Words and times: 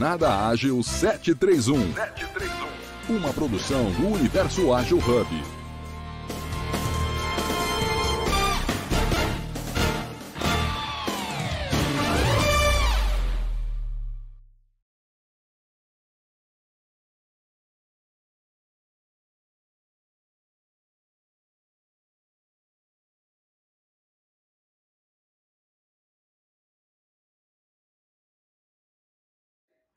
Jornada 0.00 0.48
Ágil 0.48 0.82
731. 0.82 1.92
731. 1.92 3.16
Uma 3.18 3.34
produção 3.34 3.90
do 3.92 4.14
Universo 4.14 4.72
Ágil 4.72 4.96
Hub. 4.96 5.59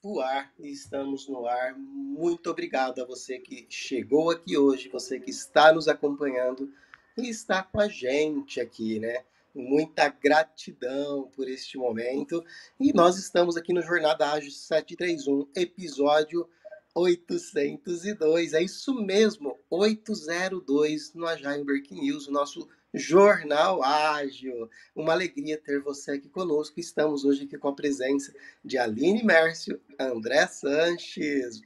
O 0.04 0.20
ar 0.20 0.54
e 0.60 0.70
estamos 0.70 1.30
no 1.30 1.48
ar. 1.48 1.74
Muito 1.78 2.50
obrigado 2.50 3.02
a 3.02 3.06
você 3.06 3.40
que 3.40 3.66
chegou 3.70 4.30
aqui 4.30 4.58
hoje, 4.58 4.90
você 4.90 5.18
que 5.18 5.32
está 5.32 5.72
nos 5.72 5.88
acompanhando 5.88 6.70
e 7.18 7.30
está 7.30 7.64
com 7.64 7.80
a 7.80 7.88
gente 7.88 8.60
aqui, 8.60 9.00
né? 9.00 9.24
Muita 9.56 10.10
gratidão 10.10 11.30
por 11.34 11.48
este 11.48 11.78
momento. 11.78 12.44
E 12.78 12.92
nós 12.92 13.18
estamos 13.18 13.56
aqui 13.56 13.72
no 13.72 13.82
Jornada 13.82 14.30
Ágil 14.30 14.52
731, 14.52 15.48
episódio 15.56 16.50
802. 16.94 18.54
É 18.54 18.62
isso 18.62 18.94
mesmo, 18.96 19.58
802 19.70 21.14
no 21.14 21.26
Agile 21.26 21.64
Breaking 21.64 22.02
News, 22.02 22.28
o 22.28 22.32
nosso 22.32 22.68
Jornal 22.94 23.84
Ágil. 23.84 24.70
Uma 24.96 25.14
alegria 25.14 25.58
ter 25.58 25.82
você 25.82 26.12
aqui 26.12 26.30
conosco. 26.30 26.80
Estamos 26.80 27.26
hoje 27.26 27.46
aqui 27.46 27.58
com 27.58 27.70
a 27.70 27.76
presença 27.76 28.34
de 28.64 28.78
Aline 28.78 29.24
Mércio, 29.24 29.82
André 30.00 30.46
Sanches. 30.48 31.62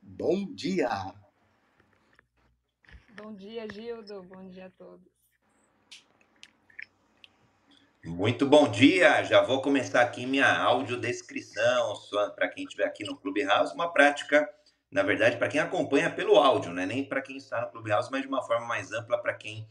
Bom 0.00 0.46
dia! 0.54 1.14
Bom 3.20 3.34
dia, 3.34 3.66
Gildo. 3.70 4.22
Bom 4.22 4.48
dia 4.48 4.66
a 4.66 4.70
todos. 4.70 5.06
Muito 8.04 8.46
bom 8.46 8.70
dia! 8.70 9.22
Já 9.24 9.42
vou 9.42 9.60
começar 9.60 10.00
aqui 10.00 10.24
minha 10.24 10.50
audiodescrição 10.62 11.94
para 12.34 12.48
quem 12.48 12.64
estiver 12.64 12.86
aqui 12.86 13.04
no 13.04 13.16
Clubhouse, 13.16 13.74
uma 13.74 13.92
prática, 13.92 14.48
na 14.90 15.02
verdade, 15.02 15.36
para 15.36 15.48
quem 15.48 15.60
acompanha 15.60 16.08
pelo 16.08 16.36
áudio, 16.36 16.72
né? 16.72 16.86
nem 16.86 17.04
para 17.04 17.20
quem 17.20 17.36
está 17.36 17.60
no 17.60 17.70
Clubhouse, 17.70 18.10
mas 18.10 18.22
de 18.22 18.28
uma 18.28 18.42
forma 18.42 18.66
mais 18.66 18.92
ampla 18.92 19.20
para 19.20 19.34
quem 19.34 19.68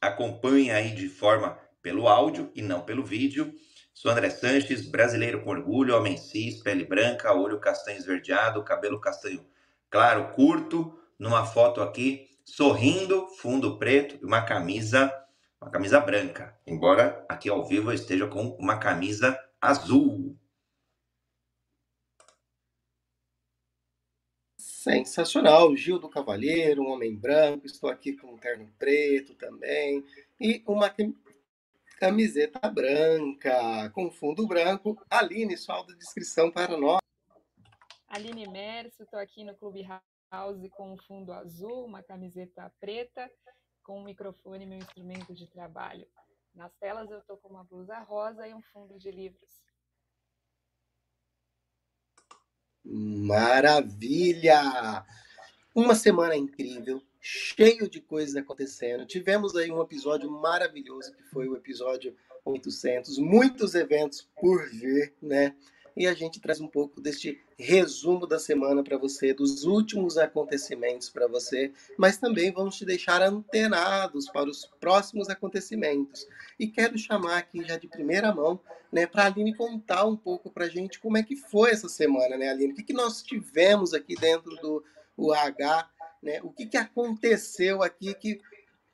acompanha 0.00 0.76
aí 0.76 0.90
de 0.90 1.08
forma 1.08 1.58
pelo 1.82 2.08
áudio 2.08 2.50
e 2.54 2.62
não 2.62 2.82
pelo 2.82 3.04
vídeo. 3.04 3.52
Sou 3.92 4.10
André 4.10 4.30
Sanches, 4.30 4.88
brasileiro 4.88 5.42
com 5.42 5.50
orgulho, 5.50 5.96
homem 5.96 6.16
cis, 6.16 6.62
pele 6.62 6.84
branca, 6.84 7.32
olho 7.32 7.60
castanho 7.60 7.98
esverdeado, 7.98 8.64
cabelo 8.64 9.00
castanho 9.00 9.44
claro, 9.90 10.32
curto, 10.32 10.96
numa 11.18 11.44
foto 11.44 11.82
aqui, 11.82 12.28
sorrindo, 12.44 13.26
fundo 13.40 13.76
preto 13.78 14.18
e 14.22 14.24
uma 14.24 14.42
camisa, 14.42 15.12
uma 15.60 15.70
camisa 15.70 16.00
branca. 16.00 16.56
Embora 16.66 17.24
aqui 17.28 17.50
ao 17.50 17.66
vivo 17.66 17.90
eu 17.90 17.94
esteja 17.94 18.26
com 18.26 18.56
uma 18.58 18.78
camisa 18.78 19.38
azul. 19.60 20.38
Sensacional, 24.82 25.76
Gil 25.76 25.98
do 25.98 26.08
Cavalheiro, 26.08 26.80
um 26.80 26.90
homem 26.90 27.14
branco, 27.14 27.66
estou 27.66 27.90
aqui 27.90 28.14
com 28.14 28.28
um 28.28 28.38
terno 28.38 28.66
preto 28.78 29.34
também, 29.34 30.02
e 30.40 30.64
uma 30.66 30.90
camiseta 31.98 32.66
branca, 32.70 33.90
com 33.90 34.10
fundo 34.10 34.46
branco. 34.46 34.96
Aline, 35.10 35.54
sua 35.58 35.82
descrição 35.82 36.50
para 36.50 36.78
nós. 36.78 36.98
Aline 38.08 38.48
Mercio, 38.48 39.04
estou 39.04 39.20
aqui 39.20 39.44
no 39.44 39.54
Clube 39.54 39.86
House 40.32 40.66
com 40.70 40.94
um 40.94 40.96
fundo 40.96 41.30
azul, 41.34 41.84
uma 41.84 42.02
camiseta 42.02 42.72
preta, 42.80 43.30
com 43.84 44.00
um 44.00 44.04
microfone 44.04 44.64
e 44.64 44.66
meu 44.66 44.78
instrumento 44.78 45.34
de 45.34 45.46
trabalho. 45.46 46.06
Nas 46.54 46.74
telas 46.76 47.10
eu 47.10 47.18
estou 47.18 47.36
com 47.36 47.50
uma 47.50 47.64
blusa 47.64 47.98
rosa 47.98 48.48
e 48.48 48.54
um 48.54 48.62
fundo 48.62 48.98
de 48.98 49.10
livros. 49.10 49.60
Maravilha! 52.84 54.62
Uma 55.74 55.94
semana 55.94 56.36
incrível, 56.36 57.02
cheio 57.20 57.88
de 57.88 58.00
coisas 58.00 58.36
acontecendo. 58.36 59.06
Tivemos 59.06 59.54
aí 59.54 59.70
um 59.70 59.82
episódio 59.82 60.30
maravilhoso 60.30 61.12
que 61.12 61.22
foi 61.24 61.48
o 61.48 61.56
episódio 61.56 62.14
800, 62.44 63.18
muitos 63.18 63.74
eventos 63.74 64.28
por 64.40 64.68
vir, 64.70 65.14
né? 65.22 65.54
E 65.96 66.06
a 66.06 66.14
gente 66.14 66.40
traz 66.40 66.60
um 66.60 66.68
pouco 66.68 67.00
deste 67.00 67.40
resumo 67.58 68.26
da 68.26 68.38
semana 68.38 68.82
para 68.82 68.96
você, 68.96 69.34
dos 69.34 69.64
últimos 69.64 70.16
acontecimentos 70.16 71.08
para 71.10 71.26
você, 71.26 71.72
mas 71.98 72.16
também 72.16 72.52
vamos 72.52 72.76
te 72.76 72.84
deixar 72.84 73.22
antenados 73.22 74.28
para 74.30 74.48
os 74.48 74.66
próximos 74.80 75.28
acontecimentos. 75.28 76.26
E 76.58 76.66
quero 76.66 76.96
chamar 76.96 77.38
aqui 77.38 77.62
já 77.64 77.76
de 77.76 77.88
primeira 77.88 78.34
mão, 78.34 78.60
né, 78.92 79.06
para 79.06 79.24
a 79.24 79.26
Aline 79.26 79.54
contar 79.54 80.04
um 80.06 80.16
pouco 80.16 80.50
para 80.50 80.64
a 80.64 80.68
gente 80.68 80.98
como 80.98 81.16
é 81.16 81.22
que 81.22 81.36
foi 81.36 81.70
essa 81.70 81.88
semana, 81.88 82.36
né, 82.36 82.50
Aline? 82.50 82.72
O 82.72 82.76
que, 82.76 82.82
que 82.82 82.92
nós 82.92 83.22
tivemos 83.22 83.94
aqui 83.94 84.14
dentro 84.14 84.56
do 84.56 84.84
UH, 85.16 85.88
né? 86.22 86.40
O 86.42 86.50
que, 86.50 86.66
que 86.66 86.76
aconteceu 86.76 87.82
aqui 87.82 88.14
que 88.14 88.40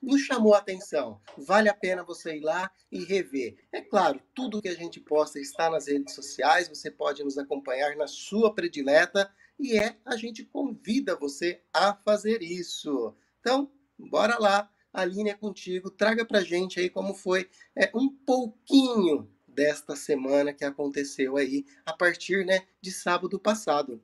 nos 0.01 0.21
chamou 0.21 0.53
a 0.53 0.59
atenção. 0.59 1.19
Vale 1.37 1.69
a 1.69 1.73
pena 1.73 2.03
você 2.03 2.37
ir 2.37 2.41
lá 2.41 2.71
e 2.91 3.03
rever. 3.03 3.57
É 3.71 3.81
claro, 3.81 4.21
tudo 4.33 4.61
que 4.61 4.67
a 4.67 4.75
gente 4.75 4.99
posta 4.99 5.39
está 5.39 5.69
nas 5.69 5.87
redes 5.87 6.13
sociais, 6.13 6.67
você 6.67 6.89
pode 6.89 7.23
nos 7.23 7.37
acompanhar 7.37 7.95
na 7.95 8.07
sua 8.07 8.53
predileta 8.53 9.31
e 9.59 9.77
é 9.77 9.97
a 10.05 10.15
gente 10.15 10.43
convida 10.45 11.15
você 11.15 11.61
a 11.73 11.93
fazer 11.93 12.41
isso. 12.41 13.15
Então, 13.39 13.71
bora 13.97 14.37
lá, 14.39 14.71
a 14.93 15.03
linha 15.03 15.31
é 15.31 15.35
contigo, 15.35 15.89
traga 15.89 16.25
pra 16.25 16.41
gente 16.41 16.79
aí 16.79 16.89
como 16.89 17.13
foi 17.13 17.49
é, 17.75 17.91
um 17.93 18.09
pouquinho 18.09 19.29
desta 19.47 19.95
semana 19.95 20.53
que 20.53 20.63
aconteceu 20.63 21.35
aí 21.35 21.65
a 21.85 21.91
partir 21.91 22.45
né, 22.45 22.67
de 22.79 22.91
sábado 22.91 23.39
passado. 23.39 24.01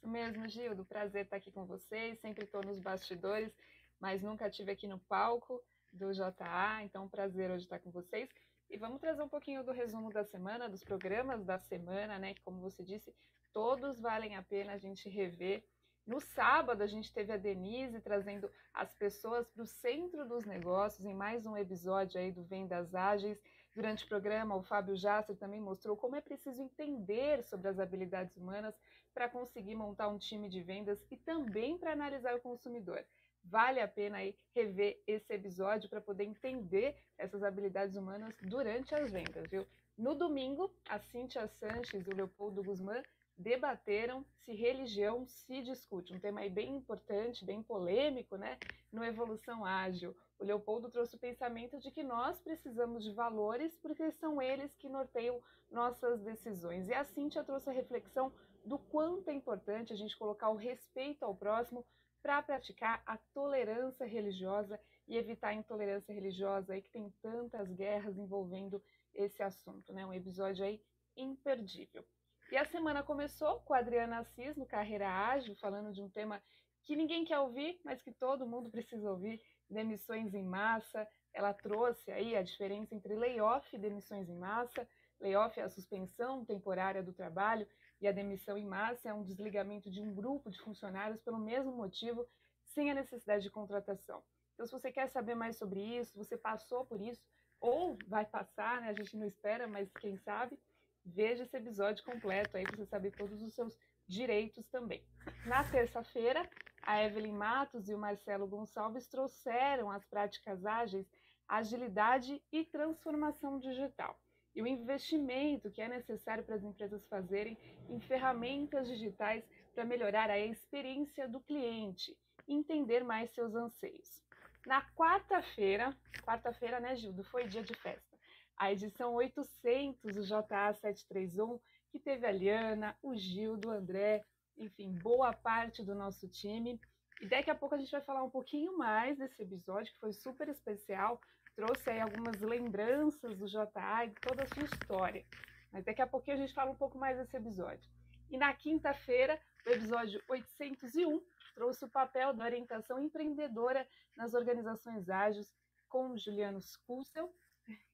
Isso 0.00 0.08
mesmo, 0.08 0.48
Gildo. 0.48 0.84
Prazer 0.84 1.24
estar 1.24 1.36
aqui 1.36 1.50
com 1.50 1.64
vocês. 1.66 2.18
Sempre 2.20 2.44
estou 2.44 2.64
nos 2.64 2.80
bastidores 2.80 3.52
mas 4.00 4.22
nunca 4.22 4.50
tive 4.50 4.72
aqui 4.72 4.86
no 4.86 4.98
palco 4.98 5.62
do 5.92 6.12
JA, 6.12 6.82
então 6.82 7.08
prazer 7.08 7.50
hoje 7.50 7.64
estar 7.64 7.78
com 7.78 7.90
vocês. 7.90 8.28
E 8.70 8.76
vamos 8.76 9.00
trazer 9.00 9.22
um 9.22 9.28
pouquinho 9.28 9.64
do 9.64 9.72
resumo 9.72 10.12
da 10.12 10.24
semana, 10.24 10.68
dos 10.68 10.82
programas 10.84 11.44
da 11.44 11.58
semana, 11.58 12.18
né? 12.18 12.34
Que, 12.34 12.42
como 12.42 12.60
você 12.60 12.84
disse, 12.84 13.12
todos 13.52 14.00
valem 14.00 14.36
a 14.36 14.42
pena 14.42 14.72
a 14.72 14.78
gente 14.78 15.08
rever. 15.08 15.64
No 16.06 16.20
sábado, 16.20 16.82
a 16.82 16.86
gente 16.86 17.12
teve 17.12 17.32
a 17.32 17.36
Denise 17.36 18.00
trazendo 18.00 18.50
as 18.72 18.94
pessoas 18.94 19.48
para 19.48 19.62
o 19.64 19.66
centro 19.66 20.26
dos 20.26 20.44
negócios 20.44 21.04
em 21.04 21.14
mais 21.14 21.46
um 21.46 21.56
episódio 21.56 22.20
aí 22.20 22.32
do 22.32 22.44
Vendas 22.44 22.94
Ágeis. 22.94 23.42
Durante 23.74 24.04
o 24.04 24.08
programa, 24.08 24.56
o 24.56 24.62
Fábio 24.62 24.96
Jasser 24.96 25.36
também 25.36 25.60
mostrou 25.60 25.96
como 25.96 26.16
é 26.16 26.20
preciso 26.20 26.62
entender 26.62 27.42
sobre 27.44 27.68
as 27.68 27.78
habilidades 27.78 28.36
humanas 28.36 28.74
para 29.12 29.28
conseguir 29.28 29.74
montar 29.74 30.08
um 30.08 30.18
time 30.18 30.48
de 30.48 30.62
vendas 30.62 31.04
e 31.10 31.16
também 31.16 31.76
para 31.76 31.92
analisar 31.92 32.34
o 32.36 32.40
consumidor. 32.40 33.04
Vale 33.44 33.80
a 33.80 33.88
pena 33.88 34.18
aí 34.18 34.36
rever 34.54 35.02
esse 35.06 35.32
episódio 35.32 35.88
para 35.88 36.00
poder 36.00 36.24
entender 36.24 36.96
essas 37.16 37.42
habilidades 37.42 37.96
humanas 37.96 38.34
durante 38.42 38.94
as 38.94 39.10
vendas, 39.10 39.48
viu? 39.50 39.66
No 39.96 40.14
domingo, 40.14 40.72
a 40.88 40.98
Cíntia 40.98 41.46
Sanches 41.46 42.06
e 42.06 42.10
o 42.10 42.16
Leopoldo 42.16 42.62
Guzmán 42.62 43.02
debateram 43.36 44.24
se 44.44 44.52
religião 44.52 45.26
se 45.26 45.62
discute. 45.62 46.14
Um 46.14 46.20
tema 46.20 46.40
aí 46.40 46.50
bem 46.50 46.76
importante, 46.76 47.44
bem 47.44 47.62
polêmico, 47.62 48.36
né? 48.36 48.58
No 48.92 49.02
Evolução 49.02 49.64
Ágil. 49.64 50.14
O 50.38 50.44
Leopoldo 50.44 50.90
trouxe 50.90 51.16
o 51.16 51.18
pensamento 51.18 51.78
de 51.78 51.90
que 51.90 52.02
nós 52.02 52.38
precisamos 52.40 53.02
de 53.02 53.12
valores 53.12 53.76
porque 53.78 54.10
são 54.12 54.40
eles 54.40 54.74
que 54.76 54.88
norteiam 54.88 55.40
nossas 55.70 56.20
decisões. 56.22 56.88
E 56.88 56.94
a 56.94 57.04
Cíntia 57.04 57.44
trouxe 57.44 57.70
a 57.70 57.72
reflexão 57.72 58.32
do 58.64 58.78
quanto 58.78 59.28
é 59.28 59.32
importante 59.32 59.92
a 59.92 59.96
gente 59.96 60.16
colocar 60.16 60.50
o 60.50 60.56
respeito 60.56 61.24
ao 61.24 61.34
próximo 61.34 61.84
para 62.22 62.42
praticar 62.42 63.02
a 63.06 63.16
tolerância 63.34 64.06
religiosa 64.06 64.78
e 65.08 65.16
evitar 65.16 65.48
a 65.48 65.54
intolerância 65.54 66.12
religiosa 66.12 66.72
aí 66.72 66.82
que 66.82 66.90
tem 66.90 67.10
tantas 67.22 67.72
guerras 67.72 68.16
envolvendo 68.18 68.82
esse 69.14 69.42
assunto, 69.42 69.92
né? 69.92 70.04
Um 70.06 70.12
episódio 70.12 70.64
aí 70.64 70.80
imperdível. 71.16 72.04
E 72.50 72.56
a 72.56 72.64
semana 72.64 73.02
começou 73.02 73.60
com 73.60 73.74
a 73.74 73.78
Adriana 73.78 74.18
Assis 74.18 74.56
no 74.56 74.66
Carreira 74.66 75.08
Ágil, 75.08 75.54
falando 75.56 75.92
de 75.92 76.02
um 76.02 76.08
tema 76.08 76.42
que 76.82 76.96
ninguém 76.96 77.24
quer 77.24 77.38
ouvir, 77.38 77.80
mas 77.84 78.02
que 78.02 78.12
todo 78.12 78.46
mundo 78.46 78.68
precisa 78.70 79.10
ouvir, 79.10 79.40
demissões 79.68 80.34
em 80.34 80.42
massa. 80.42 81.06
Ela 81.32 81.54
trouxe 81.54 82.10
aí 82.10 82.36
a 82.36 82.42
diferença 82.42 82.94
entre 82.94 83.14
layoff 83.14 83.74
e 83.74 83.78
demissões 83.78 84.28
em 84.28 84.36
massa. 84.36 84.86
Layoff 85.20 85.60
é 85.60 85.62
a 85.62 85.68
suspensão 85.68 86.44
temporária 86.44 87.02
do 87.02 87.12
trabalho 87.12 87.66
e 88.00 88.08
a 88.08 88.12
demissão 88.12 88.56
em 88.56 88.66
massa 88.66 89.08
é 89.08 89.14
um 89.14 89.22
desligamento 89.22 89.90
de 89.90 90.00
um 90.00 90.14
grupo 90.14 90.50
de 90.50 90.60
funcionários 90.60 91.20
pelo 91.20 91.38
mesmo 91.38 91.72
motivo, 91.72 92.26
sem 92.64 92.90
a 92.90 92.94
necessidade 92.94 93.42
de 93.42 93.50
contratação. 93.50 94.22
Então, 94.54 94.66
se 94.66 94.72
você 94.72 94.90
quer 94.90 95.08
saber 95.08 95.34
mais 95.34 95.56
sobre 95.56 95.80
isso, 95.80 96.16
você 96.16 96.36
passou 96.36 96.84
por 96.84 97.00
isso, 97.00 97.22
ou 97.60 97.98
vai 98.06 98.24
passar, 98.24 98.80
né? 98.80 98.88
a 98.88 98.92
gente 98.92 99.16
não 99.16 99.26
espera, 99.26 99.66
mas 99.66 99.92
quem 99.92 100.16
sabe, 100.18 100.58
veja 101.04 101.42
esse 101.44 101.56
episódio 101.56 102.04
completo 102.04 102.56
aí 102.56 102.64
para 102.64 102.76
você 102.76 102.86
saber 102.86 103.10
todos 103.12 103.42
os 103.42 103.54
seus 103.54 103.76
direitos 104.06 104.66
também. 104.68 105.02
Na 105.46 105.62
terça-feira, 105.64 106.48
a 106.82 107.02
Evelyn 107.02 107.32
Matos 107.32 107.88
e 107.88 107.94
o 107.94 107.98
Marcelo 107.98 108.46
Gonçalves 108.46 109.06
trouxeram 109.06 109.90
as 109.90 110.04
práticas 110.06 110.64
ágeis, 110.64 111.06
agilidade 111.46 112.42
e 112.50 112.64
transformação 112.64 113.58
digital. 113.58 114.18
E 114.54 114.62
o 114.62 114.66
investimento 114.66 115.70
que 115.70 115.80
é 115.80 115.88
necessário 115.88 116.44
para 116.44 116.56
as 116.56 116.64
empresas 116.64 117.06
fazerem 117.08 117.56
em 117.88 118.00
ferramentas 118.00 118.88
digitais 118.88 119.44
para 119.74 119.84
melhorar 119.84 120.28
a 120.30 120.38
experiência 120.38 121.28
do 121.28 121.40
cliente 121.40 122.16
e 122.46 122.54
entender 122.54 123.04
mais 123.04 123.30
seus 123.32 123.54
anseios. 123.54 124.20
Na 124.66 124.82
quarta-feira, 124.92 125.96
quarta-feira, 126.22 126.80
né, 126.80 126.96
Gildo? 126.96 127.24
Foi 127.24 127.46
dia 127.46 127.62
de 127.62 127.74
festa. 127.74 128.18
A 128.56 128.70
edição 128.70 129.14
800 129.14 130.14
do 130.14 130.22
JA 130.22 130.72
731, 130.74 131.58
que 131.90 131.98
teve 131.98 132.26
a 132.26 132.30
Liana, 132.30 132.96
o 133.02 133.14
Gildo, 133.16 133.68
o 133.68 133.70
André, 133.70 134.22
enfim, 134.58 134.92
boa 135.02 135.32
parte 135.32 135.82
do 135.82 135.94
nosso 135.94 136.28
time. 136.28 136.78
E 137.20 137.26
daqui 137.26 137.50
a 137.50 137.54
pouco 137.54 137.74
a 137.74 137.78
gente 137.78 137.90
vai 137.90 138.02
falar 138.02 138.22
um 138.22 138.30
pouquinho 138.30 138.76
mais 138.76 139.16
desse 139.16 139.42
episódio, 139.42 139.92
que 139.92 139.98
foi 139.98 140.12
super 140.12 140.48
especial. 140.48 141.20
Trouxe 141.60 141.90
aí 141.90 142.00
algumas 142.00 142.40
lembranças 142.40 143.36
do 143.36 143.46
JA 143.46 144.06
e 144.06 144.10
toda 144.12 144.44
a 144.44 144.46
sua 144.46 144.62
história. 144.62 145.26
Mas 145.70 145.84
daqui 145.84 146.00
a 146.00 146.06
pouquinho 146.06 146.38
a 146.38 146.40
gente 146.40 146.54
fala 146.54 146.70
um 146.70 146.74
pouco 146.74 146.96
mais 146.96 147.18
desse 147.18 147.36
episódio. 147.36 147.86
E 148.30 148.38
na 148.38 148.54
quinta-feira, 148.54 149.38
o 149.66 149.68
episódio 149.68 150.22
801 150.26 151.22
trouxe 151.54 151.84
o 151.84 151.90
papel 151.90 152.32
da 152.32 152.44
orientação 152.44 152.98
empreendedora 152.98 153.86
nas 154.16 154.32
organizações 154.32 155.10
ágeis 155.10 155.54
com 155.86 156.16
Juliano 156.16 156.60
Skulsel 156.60 157.30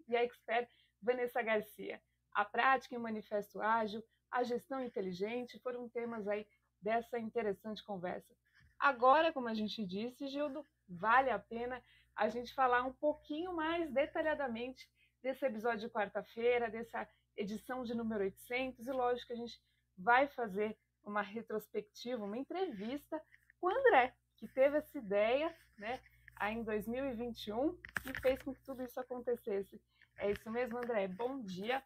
e 0.07 0.17
a 0.17 0.23
expert 0.23 0.71
Vanessa 1.03 1.43
Garcia. 1.43 2.01
A 2.33 2.45
prática 2.45 2.95
e 2.95 2.99
o 2.99 3.01
manifesto 3.01 3.61
ágil, 3.61 4.01
a 4.31 4.45
gestão 4.45 4.81
inteligente 4.81 5.59
foram 5.59 5.89
temas 5.89 6.29
aí 6.29 6.47
dessa 6.81 7.19
interessante 7.19 7.83
conversa. 7.83 8.33
Agora, 8.79 9.33
como 9.33 9.49
a 9.49 9.55
gente 9.55 9.85
disse, 9.85 10.29
Gildo, 10.29 10.65
vale 10.89 11.31
a 11.31 11.39
pena 11.41 11.83
a 12.17 12.29
gente 12.29 12.55
falar 12.55 12.83
um 12.83 12.93
pouquinho 12.93 13.55
mais 13.55 13.93
detalhadamente 13.93 14.89
desse 15.23 15.45
episódio 15.45 15.81
de 15.81 15.93
quarta-feira, 15.93 16.71
dessa 16.71 17.09
edição 17.37 17.85
de 17.85 17.95
número 17.95 18.25
800, 18.25 18.87
e 18.87 18.91
lógico 18.91 19.27
que 19.27 19.33
a 19.35 19.37
gente 19.37 19.61
vai 19.97 20.27
fazer 20.29 20.77
uma 21.05 21.23
retrospectiva, 21.23 22.25
uma 22.25 22.39
entrevista 22.39 23.23
com 23.61 23.67
o 23.67 23.71
André, 23.71 24.15
que 24.37 24.49
teve 24.49 24.79
essa 24.79 24.99
ideia, 24.99 25.55
né, 25.77 26.01
aí 26.37 26.55
em 26.55 26.63
2021 26.63 27.79
e 28.05 28.21
fez 28.21 28.43
com 28.43 28.55
que 28.55 28.63
tudo 28.63 28.83
isso 28.83 28.99
acontecesse. 28.99 29.81
É 30.19 30.31
isso 30.31 30.51
mesmo, 30.51 30.79
André. 30.79 31.09
Bom 31.09 31.43
dia. 31.43 31.83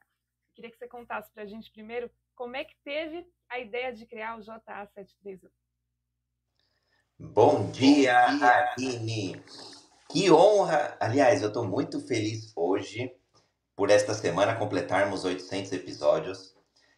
Queria 0.54 0.70
que 0.70 0.78
você 0.78 0.88
contasse 0.88 1.32
para 1.32 1.42
a 1.42 1.46
gente 1.46 1.70
primeiro 1.70 2.10
como 2.34 2.56
é 2.56 2.64
que 2.64 2.76
teve 2.84 3.26
a 3.48 3.58
ideia 3.58 3.92
de 3.92 4.06
criar 4.06 4.38
o 4.38 4.42
JA 4.42 4.86
731. 4.94 5.50
Bom 7.18 7.70
dia, 7.70 8.16
Aline. 8.26 9.42
Que 10.10 10.28
honra! 10.28 10.96
Aliás, 10.98 11.40
eu 11.40 11.46
estou 11.46 11.64
muito 11.64 12.00
feliz 12.00 12.52
hoje 12.56 13.14
por 13.76 13.90
esta 13.90 14.12
semana 14.12 14.56
completarmos 14.56 15.24
800 15.24 15.70
episódios. 15.70 16.52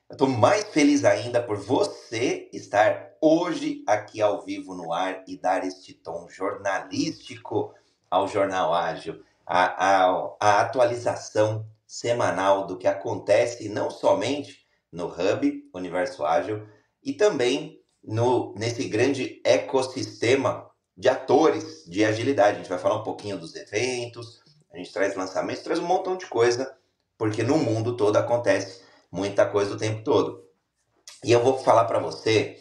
Eu 0.09 0.15
estou 0.15 0.27
mais 0.27 0.65
feliz 0.69 1.05
ainda 1.05 1.43
por 1.43 1.59
você 1.59 2.49
estar 2.55 3.13
hoje 3.21 3.85
aqui 3.87 4.23
ao 4.23 4.43
vivo 4.43 4.75
no 4.75 4.95
ar 4.95 5.25
e 5.29 5.37
dar 5.37 5.63
este 5.63 5.93
tom 5.93 6.27
jornalístico 6.31 7.75
ao 8.11 8.27
Jornal 8.27 8.73
Ágil, 8.73 9.23
a, 9.45 10.07
a, 10.07 10.37
a 10.41 10.61
atualização 10.63 11.67
semanal 11.87 12.67
do 12.67 12.79
que 12.79 12.87
acontece 12.87 13.69
não 13.69 13.91
somente 13.91 14.67
no 14.91 15.05
Hub 15.09 15.69
Universo 15.75 16.25
Ágil 16.25 16.67
e 17.05 17.13
também 17.13 17.79
no, 18.03 18.55
nesse 18.55 18.89
grande 18.89 19.39
ecossistema 19.45 20.72
de 20.97 21.09
atores 21.09 21.85
de 21.87 22.05
agilidade. 22.05 22.57
A 22.57 22.61
gente 22.61 22.69
vai 22.69 22.79
falar 22.79 22.97
um 22.97 23.05
pouquinho 23.05 23.39
dos 23.39 23.55
eventos, 23.55 24.41
a 24.73 24.77
gente 24.77 24.93
traz 24.93 25.15
lançamentos, 25.15 25.63
traz 25.63 25.79
um 25.79 25.87
montão 25.87 26.17
de 26.17 26.27
coisa, 26.27 26.77
porque 27.19 27.43
no 27.43 27.59
mundo 27.59 27.97
todo 27.97 28.17
acontece 28.17 28.83
muita 29.11 29.47
coisa 29.47 29.75
o 29.75 29.79
tempo 29.79 30.03
todo. 30.03 30.43
E 31.25 31.31
eu 31.31 31.43
vou 31.43 31.59
falar 31.59 31.85
para 31.85 31.99
você 31.99 32.59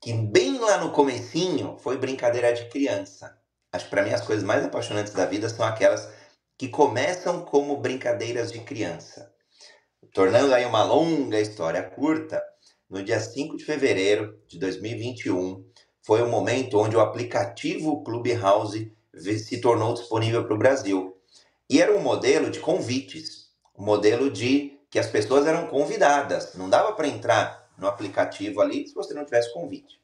que 0.00 0.12
bem 0.12 0.58
lá 0.58 0.78
no 0.78 0.92
comecinho 0.92 1.78
foi 1.78 1.96
brincadeira 1.96 2.52
de 2.52 2.68
criança. 2.68 3.38
Acho 3.72 3.86
que 3.86 3.90
para 3.90 4.02
mim 4.02 4.10
as 4.10 4.20
coisas 4.20 4.44
mais 4.44 4.64
apaixonantes 4.64 5.12
da 5.12 5.26
vida 5.26 5.48
são 5.48 5.64
aquelas 5.64 6.08
que 6.56 6.68
começam 6.68 7.44
como 7.44 7.78
brincadeiras 7.78 8.52
de 8.52 8.60
criança. 8.60 9.32
Tornando 10.12 10.54
aí 10.54 10.64
uma 10.64 10.84
longa 10.84 11.40
história 11.40 11.82
curta, 11.82 12.40
no 12.88 13.02
dia 13.02 13.18
5 13.18 13.56
de 13.56 13.64
fevereiro 13.64 14.38
de 14.46 14.58
2021 14.58 15.64
foi 16.04 16.20
o 16.20 16.28
momento 16.28 16.78
onde 16.78 16.96
o 16.96 17.00
aplicativo 17.00 18.04
Clubhouse 18.04 18.92
se 19.16 19.60
tornou 19.60 19.94
disponível 19.94 20.44
para 20.44 20.54
o 20.54 20.58
Brasil. 20.58 21.16
E 21.68 21.80
era 21.80 21.96
um 21.96 22.00
modelo 22.00 22.50
de 22.50 22.60
convites, 22.60 23.48
um 23.74 23.84
modelo 23.84 24.30
de 24.30 24.78
que 24.90 24.98
as 24.98 25.06
pessoas 25.06 25.46
eram 25.46 25.66
convidadas. 25.66 26.54
Não 26.54 26.68
dava 26.68 26.92
para 26.92 27.08
entrar 27.08 27.70
no 27.78 27.88
aplicativo 27.88 28.60
ali 28.60 28.86
se 28.86 28.94
você 28.94 29.14
não 29.14 29.24
tivesse 29.24 29.52
convite. 29.54 29.98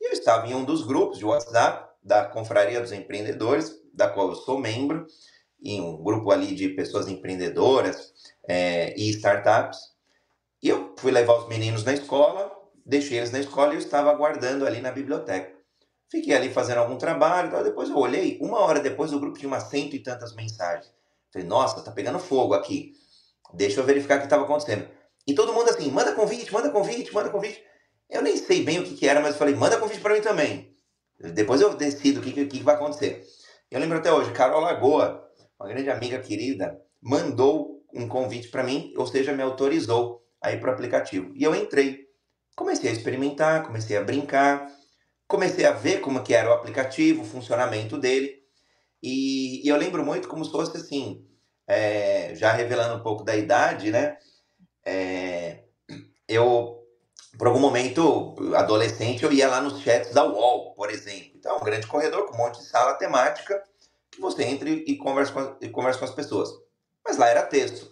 E 0.00 0.06
eu 0.06 0.12
estava 0.12 0.46
em 0.46 0.54
um 0.54 0.64
dos 0.64 0.86
grupos 0.86 1.18
de 1.18 1.24
WhatsApp 1.24 1.90
da 2.00 2.24
Confraria 2.24 2.80
dos 2.80 2.92
Empreendedores, 2.92 3.76
da 3.92 4.08
qual 4.08 4.28
eu 4.28 4.36
sou 4.36 4.58
membro, 4.58 5.06
em 5.60 5.80
um 5.80 6.00
grupo 6.02 6.30
ali 6.30 6.54
de 6.54 6.68
pessoas 6.68 7.08
empreendedoras 7.08 8.12
é, 8.46 8.94
e 8.96 9.10
startups. 9.10 9.78
E 10.62 10.68
eu 10.68 10.94
fui 10.96 11.10
levar 11.10 11.34
os 11.34 11.48
meninos 11.48 11.82
na 11.82 11.92
escola, 11.92 12.61
deixei 12.84 13.18
eles 13.18 13.30
na 13.30 13.40
escola 13.40 13.72
e 13.72 13.76
eu 13.76 13.80
estava 13.80 14.10
aguardando 14.10 14.66
ali 14.66 14.80
na 14.80 14.90
biblioteca. 14.90 15.52
Fiquei 16.10 16.34
ali 16.34 16.50
fazendo 16.50 16.78
algum 16.78 16.96
trabalho, 16.96 17.64
depois 17.64 17.88
eu 17.88 17.96
olhei, 17.96 18.38
uma 18.40 18.58
hora 18.60 18.80
depois 18.80 19.12
o 19.12 19.18
grupo 19.18 19.38
tinha 19.38 19.48
umas 19.48 19.64
cento 19.64 19.96
e 19.96 19.98
tantas 19.98 20.34
mensagens. 20.34 20.92
Falei, 21.32 21.48
nossa, 21.48 21.82
tá 21.82 21.90
pegando 21.90 22.18
fogo 22.18 22.52
aqui. 22.52 22.92
Deixa 23.54 23.80
eu 23.80 23.84
verificar 23.84 24.16
o 24.16 24.18
que 24.18 24.24
estava 24.26 24.44
acontecendo. 24.44 24.86
E 25.26 25.34
todo 25.34 25.52
mundo 25.52 25.70
assim, 25.70 25.90
manda 25.90 26.12
convite, 26.12 26.52
manda 26.52 26.70
convite, 26.70 27.14
manda 27.14 27.30
convite. 27.30 27.62
Eu 28.10 28.20
nem 28.20 28.36
sei 28.36 28.62
bem 28.62 28.78
o 28.78 28.84
que, 28.84 28.94
que 28.94 29.08
era, 29.08 29.20
mas 29.20 29.32
eu 29.32 29.38
falei, 29.38 29.54
manda 29.54 29.78
convite 29.78 30.00
para 30.00 30.14
mim 30.14 30.20
também. 30.20 30.76
Depois 31.32 31.60
eu 31.60 31.74
decido 31.74 32.20
o 32.20 32.22
que, 32.22 32.32
que, 32.32 32.46
que 32.46 32.62
vai 32.62 32.74
acontecer. 32.74 33.24
Eu 33.70 33.80
lembro 33.80 33.96
até 33.96 34.12
hoje, 34.12 34.32
Carol 34.32 34.60
Lagoa, 34.60 35.26
uma 35.58 35.68
grande 35.68 35.88
amiga 35.88 36.18
querida, 36.18 36.78
mandou 37.00 37.82
um 37.94 38.06
convite 38.06 38.48
para 38.48 38.62
mim, 38.62 38.92
ou 38.96 39.06
seja, 39.06 39.32
me 39.32 39.42
autorizou 39.42 40.22
a 40.42 40.52
ir 40.52 40.60
para 40.60 40.70
o 40.70 40.74
aplicativo. 40.74 41.32
E 41.34 41.42
eu 41.42 41.54
entrei. 41.54 42.06
Comecei 42.54 42.90
a 42.90 42.92
experimentar, 42.92 43.64
comecei 43.64 43.96
a 43.96 44.04
brincar, 44.04 44.70
comecei 45.26 45.64
a 45.64 45.72
ver 45.72 46.00
como 46.00 46.22
que 46.22 46.34
era 46.34 46.50
o 46.50 46.52
aplicativo, 46.52 47.22
o 47.22 47.26
funcionamento 47.26 47.96
dele. 47.98 48.42
E, 49.02 49.66
e 49.66 49.68
eu 49.68 49.76
lembro 49.76 50.04
muito 50.04 50.28
como 50.28 50.44
se 50.44 50.52
fosse 50.52 50.76
assim, 50.76 51.26
é, 51.66 52.34
já 52.34 52.52
revelando 52.52 52.96
um 52.96 53.02
pouco 53.02 53.24
da 53.24 53.34
idade, 53.34 53.90
né? 53.90 54.18
É, 54.84 55.64
eu, 56.28 56.84
por 57.38 57.46
algum 57.46 57.58
momento, 57.58 58.34
adolescente, 58.54 59.24
eu 59.24 59.32
ia 59.32 59.48
lá 59.48 59.60
nos 59.62 59.80
chats 59.80 60.12
da 60.12 60.24
UOL, 60.24 60.74
por 60.74 60.90
exemplo. 60.90 61.32
Então, 61.34 61.56
um 61.56 61.64
grande 61.64 61.86
corredor 61.86 62.26
com 62.26 62.34
um 62.34 62.38
monte 62.38 62.58
de 62.58 62.66
sala 62.66 62.94
temática 62.94 63.62
que 64.10 64.20
você 64.20 64.44
entra 64.44 64.68
e 64.68 64.96
conversa 64.96 65.32
com, 65.32 65.56
e 65.60 65.70
conversa 65.70 65.98
com 65.98 66.04
as 66.04 66.14
pessoas. 66.14 66.50
Mas 67.02 67.16
lá 67.16 67.28
era 67.28 67.42
texto. 67.42 67.90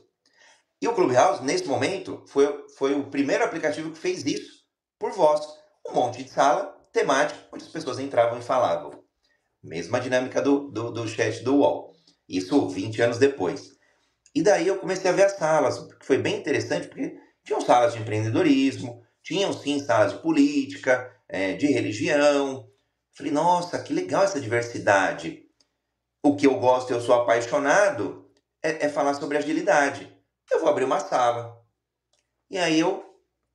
E 0.81 0.87
o 0.87 0.95
Clubhouse, 0.95 1.43
nesse 1.43 1.67
momento, 1.67 2.23
foi, 2.27 2.67
foi 2.77 2.95
o 2.95 3.11
primeiro 3.11 3.43
aplicativo 3.43 3.91
que 3.91 3.99
fez 3.99 4.25
isso 4.27 4.60
por 5.01 5.11
voz. 5.13 5.41
Um 5.89 5.95
monte 5.95 6.23
de 6.23 6.31
sala 6.31 6.79
temática, 6.93 7.41
onde 7.51 7.65
as 7.65 7.71
pessoas 7.71 7.99
entravam 7.99 8.39
e 8.39 8.43
falavam. 8.43 9.03
Mesma 9.63 9.99
dinâmica 9.99 10.41
do, 10.43 10.71
do, 10.71 10.93
do 10.93 11.09
chat 11.09 11.43
do 11.43 11.57
UOL. 11.57 11.93
Isso 12.29 12.69
20 12.69 13.03
anos 13.03 13.19
depois. 13.19 13.73
E 14.35 14.43
daí 14.43 14.69
eu 14.69 14.79
comecei 14.79 15.11
a 15.11 15.15
ver 15.15 15.25
as 15.25 15.33
salas, 15.33 15.79
que 15.95 16.07
foi 16.07 16.19
bem 16.19 16.37
interessante, 16.39 16.87
porque 16.87 17.19
tinham 17.43 17.61
salas 17.61 17.95
de 17.95 18.01
empreendedorismo, 18.01 19.03
tinham 19.23 19.53
sim 19.53 19.81
salas 19.81 20.13
de 20.13 20.19
política, 20.19 21.11
é, 21.29 21.55
de 21.55 21.67
religião. 21.67 22.69
Falei, 23.13 23.33
nossa, 23.33 23.83
que 23.83 23.93
legal 23.93 24.23
essa 24.23 24.41
diversidade. 24.41 25.43
O 26.23 26.37
que 26.37 26.47
eu 26.47 26.61
gosto, 26.61 26.93
eu 26.93 27.01
sou 27.01 27.15
apaixonado, 27.15 28.31
é, 28.63 28.87
é 28.87 28.89
falar 28.89 29.15
sobre 29.15 29.39
agilidade. 29.39 30.15
Eu 30.53 30.61
vou 30.61 30.69
abrir 30.69 30.85
uma 30.85 31.01
sala. 31.01 31.59
E 32.49 32.59
aí 32.59 32.79
eu 32.79 33.10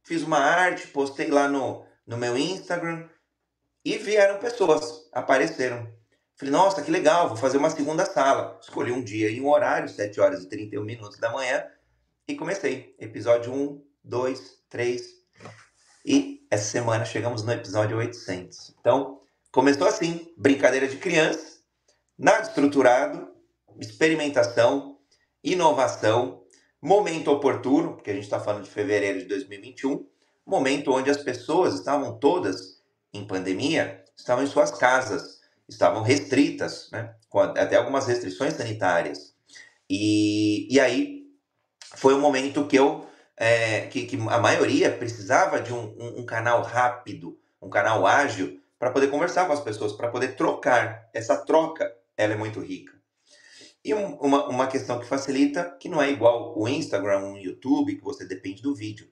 fiz 0.05 0.21
uma 0.21 0.37
arte, 0.37 0.87
postei 0.87 1.29
lá 1.29 1.47
no, 1.47 1.83
no 2.05 2.17
meu 2.17 2.37
Instagram 2.37 3.09
e 3.83 3.97
vieram 3.97 4.39
pessoas, 4.39 5.09
apareceram. 5.11 5.91
Falei, 6.37 6.51
nossa, 6.51 6.81
que 6.81 6.91
legal, 6.91 7.27
vou 7.27 7.37
fazer 7.37 7.57
uma 7.57 7.69
segunda 7.69 8.05
sala. 8.05 8.59
Escolhi 8.61 8.91
um 8.91 9.03
dia 9.03 9.29
e 9.29 9.41
um 9.41 9.49
horário, 9.49 9.89
7 9.89 10.19
horas 10.19 10.43
e 10.43 10.49
31 10.49 10.83
minutos 10.83 11.17
da 11.17 11.31
manhã, 11.31 11.65
e 12.27 12.35
comecei. 12.35 12.95
Episódio 12.99 13.53
1, 13.53 13.83
2, 14.03 14.63
3. 14.69 15.01
E 16.05 16.45
essa 16.51 16.69
semana 16.69 17.05
chegamos 17.05 17.43
no 17.43 17.51
episódio 17.51 17.97
800. 17.97 18.75
Então, 18.79 19.21
começou 19.51 19.87
assim: 19.87 20.33
brincadeira 20.37 20.87
de 20.87 20.97
criança, 20.97 21.59
nada 22.17 22.47
estruturado, 22.47 23.31
experimentação, 23.79 24.99
inovação, 25.43 26.44
momento 26.85 27.31
oportuno, 27.31 27.93
porque 27.93 28.11
a 28.11 28.13
gente 28.13 28.25
está 28.25 28.39
falando 28.39 28.63
de 28.63 28.69
fevereiro 28.69 29.17
de 29.17 29.25
2021, 29.25 30.05
momento 30.45 30.91
onde 30.91 31.09
as 31.09 31.17
pessoas 31.17 31.73
estavam 31.73 32.19
todas 32.19 32.79
em 33.11 33.25
pandemia, 33.25 34.03
estavam 34.15 34.43
em 34.43 34.47
suas 34.47 34.69
casas, 34.69 35.41
estavam 35.67 36.03
restritas, 36.03 36.89
né, 36.91 37.15
com 37.27 37.39
até 37.39 37.75
algumas 37.75 38.05
restrições 38.05 38.53
sanitárias. 38.53 39.33
E, 39.89 40.67
e 40.71 40.79
aí 40.79 41.25
foi 41.95 42.13
um 42.13 42.19
momento 42.19 42.67
que 42.67 42.77
eu 42.77 43.07
é, 43.35 43.87
que, 43.87 44.05
que, 44.05 44.15
a 44.29 44.37
maioria 44.37 44.91
precisava 44.91 45.59
de 45.59 45.73
um, 45.73 45.95
um, 45.99 46.19
um 46.19 46.25
canal 46.25 46.61
rápido, 46.61 47.37
um 47.59 47.69
canal 47.69 48.05
ágil 48.05 48.61
para 48.77 48.91
poder 48.91 49.07
conversar 49.07 49.47
com 49.47 49.53
as 49.53 49.59
pessoas, 49.59 49.91
para 49.91 50.09
poder 50.09 50.35
trocar. 50.35 51.09
Essa 51.13 51.35
troca 51.35 51.91
ela 52.15 52.33
é 52.33 52.37
muito 52.37 52.59
rica. 52.59 52.94
E 53.85 53.93
um, 53.93 54.15
uma, 54.15 54.47
uma 54.47 54.67
questão 54.67 54.99
que 54.99 55.05
facilita, 55.05 55.77
que 55.79 55.87
não 55.87 56.01
é 56.01 56.09
igual 56.09 56.57
o 56.57 56.67
Instagram, 56.67 57.33
o 57.33 57.37
YouTube, 57.37 57.95
que 57.95 58.03
você 58.03 58.25
depende 58.25 58.63
do 58.63 58.73
vídeo. 58.73 59.07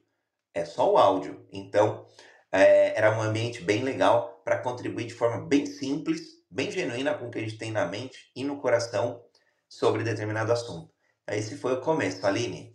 É 0.52 0.66
só 0.66 0.92
o 0.92 0.98
áudio. 0.98 1.46
Então, 1.52 2.08
é, 2.52 2.98
era 2.98 3.16
um 3.16 3.22
ambiente 3.22 3.62
bem 3.62 3.84
legal 3.84 4.42
para 4.44 4.58
contribuir 4.58 5.06
de 5.06 5.14
forma 5.14 5.46
bem 5.46 5.68
simples, 5.68 6.44
bem 6.50 6.72
genuína 6.72 7.14
com 7.14 7.28
o 7.28 7.30
que 7.30 7.38
a 7.38 7.42
gente 7.42 7.60
tem 7.60 7.72
na 7.72 7.86
mente 7.86 8.32
e 8.36 8.44
no 8.44 8.60
coração 8.60 9.24
sobre 9.70 10.04
determinado 10.04 10.52
assunto. 10.52 10.92
Esse 11.28 11.56
foi 11.56 11.74
o 11.74 11.82
começo, 11.82 12.26
Aline. 12.26 12.73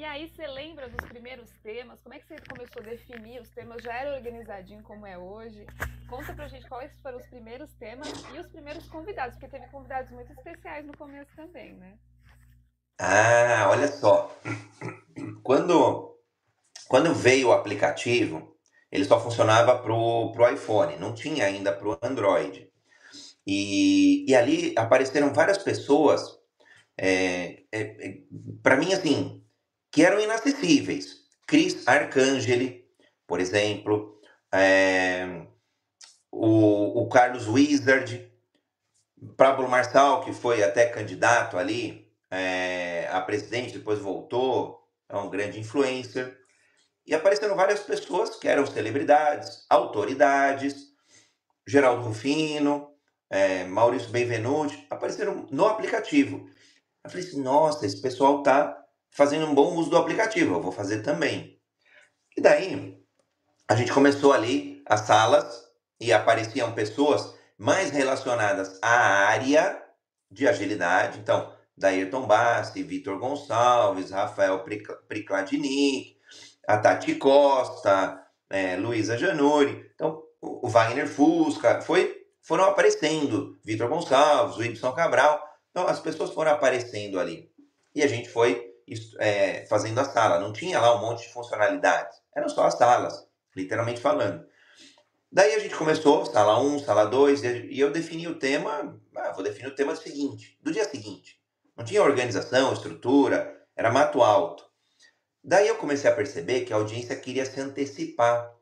E 0.00 0.04
aí 0.06 0.30
você 0.30 0.46
lembra 0.46 0.88
dos 0.88 1.06
primeiros 1.10 1.50
temas? 1.62 2.00
Como 2.00 2.14
é 2.14 2.18
que 2.18 2.26
você 2.26 2.36
começou 2.48 2.80
a 2.80 2.86
definir? 2.86 3.38
Os 3.38 3.50
temas 3.50 3.82
já 3.82 3.92
era 3.92 4.14
organizadinho 4.16 4.82
como 4.82 5.06
é 5.06 5.18
hoje? 5.18 5.66
Conta 6.08 6.32
pra 6.32 6.48
gente 6.48 6.66
quais 6.70 6.90
foram 7.02 7.18
os 7.18 7.26
primeiros 7.26 7.70
temas 7.74 8.08
e 8.34 8.38
os 8.38 8.46
primeiros 8.46 8.88
convidados, 8.88 9.36
porque 9.36 9.50
teve 9.50 9.70
convidados 9.70 10.10
muito 10.10 10.32
especiais 10.32 10.86
no 10.86 10.96
começo 10.96 11.30
também, 11.36 11.74
né? 11.74 11.98
Ah, 12.98 13.68
olha 13.68 13.88
só. 13.88 14.34
Quando, 15.42 16.16
quando 16.88 17.14
veio 17.14 17.48
o 17.48 17.52
aplicativo, 17.52 18.56
ele 18.90 19.04
só 19.04 19.20
funcionava 19.20 19.80
pro, 19.80 20.32
pro 20.32 20.50
iPhone, 20.50 20.96
não 20.96 21.12
tinha 21.12 21.44
ainda 21.44 21.74
pro 21.74 21.98
Android. 22.00 22.72
E, 23.46 24.24
e 24.26 24.34
ali 24.34 24.72
apareceram 24.78 25.34
várias 25.34 25.58
pessoas, 25.58 26.22
é, 26.96 27.64
é, 27.70 27.80
é 27.80 28.18
para 28.62 28.78
mim, 28.78 28.94
assim, 28.94 29.39
que 29.90 30.04
eram 30.04 30.20
inacessíveis. 30.20 31.20
Chris 31.46 31.86
Arcangeli, 31.86 32.84
por 33.26 33.40
exemplo, 33.40 34.20
é, 34.52 35.46
o, 36.30 37.02
o, 37.02 37.08
Carlos 37.08 37.48
Wizard, 37.48 38.30
Pablo 39.36 39.68
Marçal, 39.68 40.22
que 40.24 40.32
foi 40.32 40.62
até 40.62 40.86
candidato 40.86 41.58
ali 41.58 42.10
é, 42.30 43.08
a 43.10 43.20
presidente, 43.20 43.78
depois 43.78 43.98
voltou, 43.98 44.88
é 45.08 45.16
um 45.16 45.28
grande 45.28 45.58
influencer. 45.58 46.38
E 47.04 47.14
apareceram 47.14 47.56
várias 47.56 47.80
pessoas 47.80 48.36
que 48.36 48.46
eram 48.46 48.66
celebridades, 48.66 49.66
autoridades, 49.68 50.90
Geraldo 51.66 52.02
Rufino, 52.02 52.90
é, 53.28 53.64
Maurício 53.64 54.10
Benvenuti, 54.10 54.86
apareceram 54.88 55.46
no 55.50 55.66
aplicativo. 55.66 56.48
Eu 57.02 57.10
falei 57.10 57.26
assim, 57.26 57.42
nossa, 57.42 57.86
esse 57.86 58.00
pessoal 58.00 58.42
tá 58.42 58.79
fazendo 59.20 59.44
um 59.44 59.54
bom 59.54 59.74
uso 59.74 59.90
do 59.90 59.98
aplicativo, 59.98 60.54
eu 60.54 60.62
vou 60.62 60.72
fazer 60.72 61.02
também. 61.02 61.60
E 62.34 62.40
daí, 62.40 62.98
a 63.68 63.74
gente 63.74 63.92
começou 63.92 64.32
ali 64.32 64.82
as 64.86 65.02
salas 65.02 65.62
e 66.00 66.10
apareciam 66.10 66.72
pessoas 66.72 67.34
mais 67.58 67.90
relacionadas 67.90 68.78
à 68.80 68.88
área 68.88 69.78
de 70.30 70.48
agilidade. 70.48 71.18
Então, 71.18 71.54
Dairton 71.76 72.26
Bassi, 72.26 72.82
Vitor 72.82 73.18
Gonçalves, 73.18 74.10
Rafael 74.10 74.64
Pricladinic, 75.06 76.16
a 76.66 76.78
Tati 76.78 77.14
Costa, 77.16 78.24
é, 78.48 78.76
Luísa 78.76 79.18
Januri, 79.18 79.84
então 79.94 80.22
o, 80.40 80.66
Wagner 80.66 81.06
Fusca, 81.06 81.82
foi, 81.82 82.24
foram 82.40 82.64
aparecendo, 82.64 83.58
Vitor 83.62 83.86
Gonçalves, 83.86 84.56
o 84.56 84.64
Ibson 84.64 84.92
Cabral, 84.92 85.46
então 85.70 85.86
as 85.86 86.00
pessoas 86.00 86.30
foram 86.30 86.52
aparecendo 86.52 87.20
ali. 87.20 87.52
E 87.94 88.02
a 88.02 88.06
gente 88.06 88.30
foi 88.30 88.69
é, 89.18 89.66
fazendo 89.66 89.98
a 89.98 90.04
sala. 90.04 90.38
Não 90.38 90.52
tinha 90.52 90.80
lá 90.80 90.96
um 90.96 91.00
monte 91.00 91.22
de 91.26 91.32
funcionalidades. 91.32 92.18
Eram 92.36 92.48
só 92.48 92.64
as 92.64 92.74
salas, 92.74 93.26
literalmente 93.54 94.00
falando. 94.00 94.44
Daí 95.32 95.54
a 95.54 95.58
gente 95.60 95.76
começou, 95.76 96.26
sala 96.26 96.60
1, 96.60 96.80
sala 96.80 97.04
2, 97.04 97.44
e 97.44 97.78
eu 97.78 97.92
defini 97.92 98.26
o 98.26 98.34
tema, 98.34 99.00
ah, 99.16 99.32
vou 99.32 99.44
definir 99.44 99.68
o 99.68 99.74
tema 99.74 99.94
seguinte, 99.94 100.58
do 100.60 100.72
dia 100.72 100.84
seguinte. 100.84 101.40
Não 101.76 101.84
tinha 101.84 102.02
organização, 102.02 102.72
estrutura, 102.72 103.56
era 103.76 103.92
mato 103.92 104.22
alto. 104.22 104.64
Daí 105.42 105.68
eu 105.68 105.76
comecei 105.76 106.10
a 106.10 106.14
perceber 106.14 106.62
que 106.62 106.72
a 106.72 106.76
audiência 106.76 107.14
queria 107.14 107.46
se 107.46 107.60
antecipar. 107.60 108.52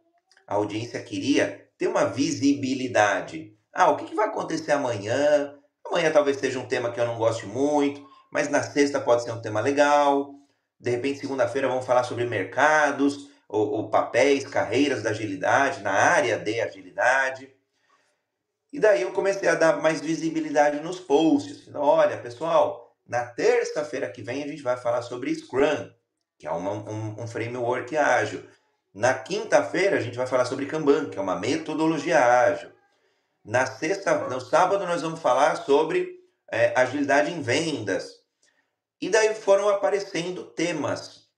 A 0.46 0.54
audiência 0.54 1.02
queria 1.02 1.68
ter 1.78 1.88
uma 1.88 2.04
visibilidade. 2.04 3.56
Ah, 3.72 3.90
o 3.90 3.96
que, 3.96 4.04
que 4.04 4.14
vai 4.14 4.26
acontecer 4.26 4.72
amanhã? 4.72 5.58
Amanhã 5.86 6.12
talvez 6.12 6.36
seja 6.36 6.58
um 6.58 6.66
tema 6.66 6.92
que 6.92 7.00
eu 7.00 7.06
não 7.06 7.16
goste 7.16 7.46
muito 7.46 8.06
mas 8.30 8.48
na 8.48 8.62
sexta 8.62 9.00
pode 9.00 9.24
ser 9.24 9.32
um 9.32 9.40
tema 9.40 9.60
legal. 9.60 10.34
De 10.78 10.90
repente, 10.90 11.20
segunda-feira, 11.20 11.68
vamos 11.68 11.86
falar 11.86 12.04
sobre 12.04 12.24
mercados, 12.24 13.28
ou, 13.48 13.70
ou, 13.70 13.90
papéis, 13.90 14.46
carreiras 14.46 15.02
da 15.02 15.10
agilidade, 15.10 15.82
na 15.82 15.92
área 15.92 16.38
de 16.38 16.60
agilidade. 16.60 17.50
E 18.72 18.78
daí 18.78 19.02
eu 19.02 19.12
comecei 19.12 19.48
a 19.48 19.54
dar 19.54 19.80
mais 19.80 20.00
visibilidade 20.00 20.80
nos 20.80 21.00
posts. 21.00 21.68
Olha, 21.74 22.18
pessoal, 22.18 22.94
na 23.06 23.24
terça-feira 23.24 24.10
que 24.10 24.22
vem 24.22 24.44
a 24.44 24.46
gente 24.46 24.62
vai 24.62 24.76
falar 24.76 25.00
sobre 25.00 25.34
Scrum, 25.34 25.90
que 26.38 26.46
é 26.46 26.50
uma, 26.50 26.72
um, 26.72 27.22
um 27.22 27.26
framework 27.26 27.96
ágil. 27.96 28.44
Na 28.92 29.14
quinta-feira 29.14 29.96
a 29.96 30.00
gente 30.00 30.16
vai 30.16 30.26
falar 30.26 30.44
sobre 30.44 30.66
Kanban, 30.66 31.08
que 31.08 31.18
é 31.18 31.20
uma 31.20 31.38
metodologia 31.38 32.22
ágil. 32.22 32.70
Na 33.42 33.64
sexta, 33.64 34.28
no 34.28 34.40
sábado 34.40 34.86
nós 34.86 35.00
vamos 35.00 35.20
falar 35.20 35.56
sobre 35.56 36.18
é, 36.50 36.78
agilidade 36.78 37.32
em 37.32 37.40
vendas. 37.40 38.17
E 39.00 39.08
daí 39.08 39.34
foram 39.34 39.68
aparecendo 39.68 40.44
temas. 40.44 41.28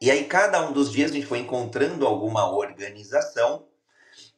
E 0.00 0.10
aí, 0.10 0.24
cada 0.24 0.68
um 0.68 0.72
dos 0.72 0.92
dias, 0.92 1.10
a 1.10 1.14
gente 1.14 1.26
foi 1.26 1.38
encontrando 1.38 2.06
alguma 2.06 2.50
organização 2.50 3.66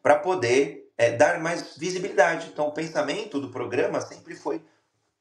para 0.03 0.19
poder 0.19 0.91
é, 0.97 1.11
dar 1.11 1.41
mais 1.41 1.77
visibilidade. 1.77 2.49
Então, 2.53 2.69
o 2.69 2.73
pensamento 2.73 3.41
do 3.41 3.51
programa 3.51 4.01
sempre 4.01 4.35
foi 4.35 4.63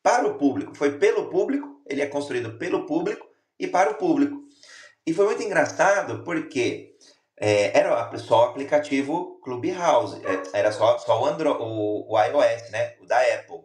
para 0.03 0.27
o 0.27 0.37
público, 0.37 0.75
foi 0.75 0.97
pelo 0.97 1.29
público, 1.29 1.81
ele 1.85 2.01
é 2.01 2.07
construído 2.07 2.57
pelo 2.57 2.85
público 2.85 3.27
e 3.59 3.67
para 3.67 3.91
o 3.91 3.95
público. 3.95 4.41
E 5.05 5.13
foi 5.13 5.25
muito 5.25 5.43
engraçado 5.43 6.23
porque 6.23 6.95
é, 7.37 7.77
era 7.77 8.17
só 8.17 8.41
o 8.41 8.49
aplicativo 8.49 9.39
Clubhouse, 9.41 10.21
é, 10.25 10.59
era 10.59 10.71
só, 10.71 10.97
só 10.99 11.21
o, 11.21 11.25
o, 11.25 12.13
o 12.13 12.23
iOS, 12.23 12.69
né? 12.71 12.95
o 13.01 13.05
da 13.05 13.19
Apple. 13.19 13.61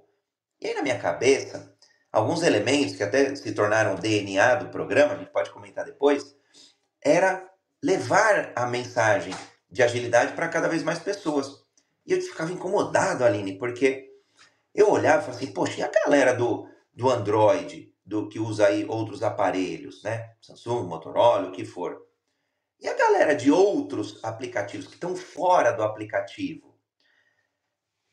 E 0.61 0.69
aí, 0.69 0.75
na 0.75 0.83
minha 0.83 0.99
cabeça, 0.99 1.74
alguns 2.15 2.43
elementos 2.45 2.95
que 2.95 3.03
até 3.03 3.35
se 3.35 3.53
tornaram 3.53 3.97
DNA 3.97 4.55
do 4.55 4.69
programa, 4.69 5.15
a 5.15 5.17
gente 5.17 5.33
pode 5.33 5.51
comentar 5.51 5.85
depois, 5.85 6.37
era 7.03 7.45
levar 7.83 8.53
a 8.55 8.67
mensagem 8.67 9.35
de 9.69 9.83
agilidade 9.83 10.33
para 10.33 10.49
cada 10.49 10.69
vez 10.69 10.85
mais 10.85 11.01
pessoas. 11.01 11.65
E 12.07 12.13
eu 12.13 12.21
ficava 12.23 12.53
incomodado, 12.53 13.25
Aline, 13.25 13.59
porque 13.59 14.09
eu 14.73 14.91
olhava 14.91 15.23
e 15.23 15.27
falava 15.27 15.43
assim, 15.43 15.53
poxa, 15.53 15.81
e 15.81 15.83
a 15.83 15.91
galera 15.91 16.33
do, 16.33 16.69
do 16.93 17.11
Android, 17.11 17.93
do 18.07 18.29
que 18.29 18.39
usa 18.39 18.69
aí 18.69 18.85
outros 18.85 19.23
aparelhos, 19.23 20.03
né? 20.05 20.35
Samsung, 20.41 20.87
Motorola, 20.87 21.49
o 21.49 21.53
que 21.53 21.65
for. 21.65 22.01
E 22.81 22.87
a 22.87 22.95
galera 22.95 23.35
de 23.35 23.51
outros 23.51 24.23
aplicativos 24.23 24.87
que 24.87 24.95
estão 24.95 25.17
fora 25.17 25.73
do 25.73 25.83
aplicativo. 25.83 26.79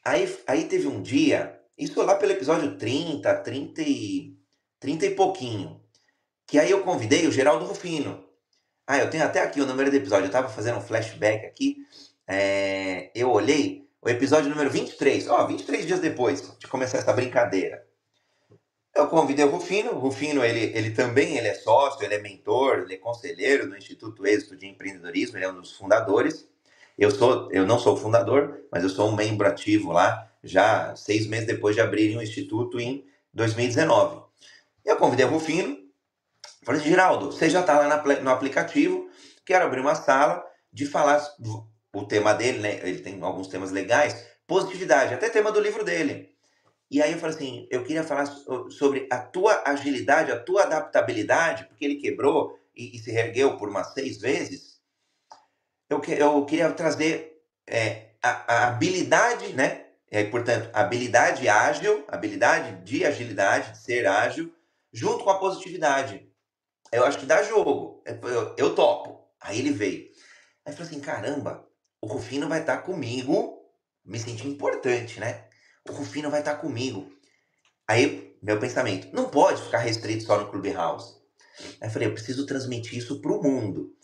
Aí, 0.04 0.40
aí 0.48 0.68
teve 0.68 0.88
um 0.88 1.02
dia 1.02 1.61
isso 1.78 2.02
lá 2.02 2.16
pelo 2.16 2.32
episódio 2.32 2.78
30, 2.78 3.34
30 3.36 3.82
e, 3.82 4.38
30 4.80 5.06
e 5.06 5.16
pouquinho. 5.16 5.82
Que 6.46 6.60
aí 6.60 6.70
eu 6.70 6.84
convidei 6.84 7.28
o 7.28 7.32
Geraldo 7.32 7.66
Rufino. 7.66 8.24
Ah, 8.86 8.98
eu 8.98 9.10
tenho 9.10 9.24
até 9.24 9.42
aqui 9.42 9.62
o 9.62 9.66
número 9.66 9.90
do 9.90 9.96
episódio. 9.96 10.28
Eu 10.28 10.32
tava 10.32 10.50
fazendo 10.50 10.78
um 10.78 10.82
flashback 10.82 11.46
aqui. 11.46 11.78
É, 12.28 13.10
eu 13.16 13.32
olhei 13.32 13.88
o 14.02 14.10
episódio 14.10 14.50
número 14.50 14.70
23. 14.70 15.28
Ó, 15.28 15.48
23 15.48 15.86
dias 15.86 16.00
depois 16.00 16.58
de 16.60 16.68
começar 16.68 16.98
essa 16.98 17.14
brincadeira. 17.14 17.86
Eu 18.94 19.08
convidei 19.08 19.46
o 19.46 19.50
Rufino. 19.50 19.92
O 19.92 20.00
Rufino, 20.00 20.44
ele, 20.44 20.78
ele 20.78 20.92
também 20.92 21.38
ele 21.38 21.48
é 21.48 21.54
sócio, 21.54 22.04
ele 22.04 22.16
é 22.16 22.20
mentor, 22.20 22.80
ele 22.80 22.96
é 22.96 22.98
conselheiro 22.98 23.70
do 23.70 23.78
Instituto 23.78 24.26
Êxito 24.28 24.58
de 24.58 24.68
Empreendedorismo, 24.68 25.38
ele 25.38 25.46
é 25.46 25.50
um 25.50 25.62
dos 25.62 25.72
fundadores. 25.72 26.48
Eu, 26.98 27.10
sou, 27.10 27.50
eu 27.52 27.66
não 27.66 27.80
sou 27.80 27.96
fundador, 27.96 28.62
mas 28.72 28.84
eu 28.84 28.90
sou 28.90 29.10
um 29.10 29.16
membro 29.16 29.48
ativo 29.48 29.92
lá 29.92 30.31
já 30.44 30.96
seis 30.96 31.28
meses 31.28 31.48
depois 31.48 31.76
de 31.76 31.82
abrirem 31.82 32.18
o 32.18 32.22
Instituto 32.22 32.80
em 32.80 33.06
2019. 33.34 34.24
Eu 34.84 34.98
convidei 34.98 35.26
o 35.26 35.30
Rufino, 35.30 35.78
falei, 36.64 36.82
Geraldo, 36.82 37.32
você 37.32 37.50
já 37.50 37.62
está 37.62 37.80
lá 37.80 38.04
no 38.22 38.30
aplicativo, 38.30 39.10
quero 39.46 39.66
abrir 39.66 39.82
uma 39.82 39.96
sala 39.96 40.44
de 40.72 40.86
falar 40.86 41.22
o 41.94 42.06
tema 42.06 42.34
dele, 42.34 42.60
né? 42.60 42.80
Ele 42.88 43.00
tem 43.00 43.22
alguns 43.22 43.48
temas 43.48 43.72
legais, 43.72 44.26
positividade, 44.48 45.14
até 45.14 45.30
tema 45.30 45.52
do 45.52 45.60
livro 45.60 45.84
dele. 45.84 46.32
E 46.90 47.02
aí 47.02 47.14
eu 47.14 47.20
falei 47.20 47.36
assim, 47.36 47.68
eu 47.72 47.84
queria 47.84 48.04
falar 48.04 48.26
sobre 48.70 49.08
a 49.10 49.18
tua 49.18 49.64
agilidade, 49.66 50.32
a 50.32 50.40
tua 50.40 50.64
adaptabilidade, 50.64 51.66
porque 51.66 51.86
ele 51.86 51.96
quebrou 51.96 52.60
e, 52.76 52.98
e 52.98 53.00
se 53.00 53.12
reergueu 53.12 53.56
por 53.58 53.70
umas 53.70 53.94
seis 53.94 54.20
vezes. 54.20 54.82
Eu, 55.90 56.02
que, 56.02 56.12
eu 56.12 56.46
queria 56.46 56.70
trazer 56.72 57.42
é, 57.66 58.10
a, 58.22 58.54
a, 58.54 58.68
habilidade, 58.68 59.54
né? 59.54 59.86
É, 60.12 60.26
portanto, 60.26 60.70
habilidade 60.74 61.48
ágil, 61.48 62.04
habilidade 62.10 62.84
de 62.84 63.06
agilidade, 63.06 63.72
de 63.72 63.78
ser 63.78 64.06
ágil, 64.06 64.54
junto 64.92 65.24
com 65.24 65.30
a 65.30 65.40
positividade. 65.40 66.30
Eu 66.92 67.06
acho 67.06 67.18
que 67.18 67.26
dá 67.26 67.42
jogo. 67.42 68.04
Eu, 68.06 68.54
eu 68.58 68.76
topo. 68.76 69.26
Aí 69.40 69.58
ele 69.58 69.72
veio. 69.72 70.10
Aí 70.66 70.74
falei 70.74 70.90
assim, 70.90 71.00
caramba, 71.00 71.66
o 72.02 72.08
Rufino 72.08 72.50
vai 72.50 72.60
estar 72.60 72.80
comigo, 72.80 73.62
me 74.04 74.20
senti 74.20 74.46
importante, 74.48 75.20
né? 75.20 75.46
O 75.90 75.94
Rufino 75.94 76.30
vai 76.30 76.42
estar 76.42 76.56
comigo. 76.56 77.10
Aí, 77.88 78.38
meu 78.44 78.60
pensamento, 78.60 79.14
não 79.16 79.30
pode 79.30 79.62
ficar 79.62 79.80
restrito 79.80 80.24
só 80.24 80.38
no 80.38 80.52
Clubhouse. 80.52 81.16
Aí 81.80 81.88
eu 81.88 81.90
falei, 81.90 82.08
eu 82.10 82.14
preciso 82.14 82.46
transmitir 82.46 82.98
isso 82.98 83.22
para 83.22 83.32
o 83.32 83.42
mundo. 83.42 83.96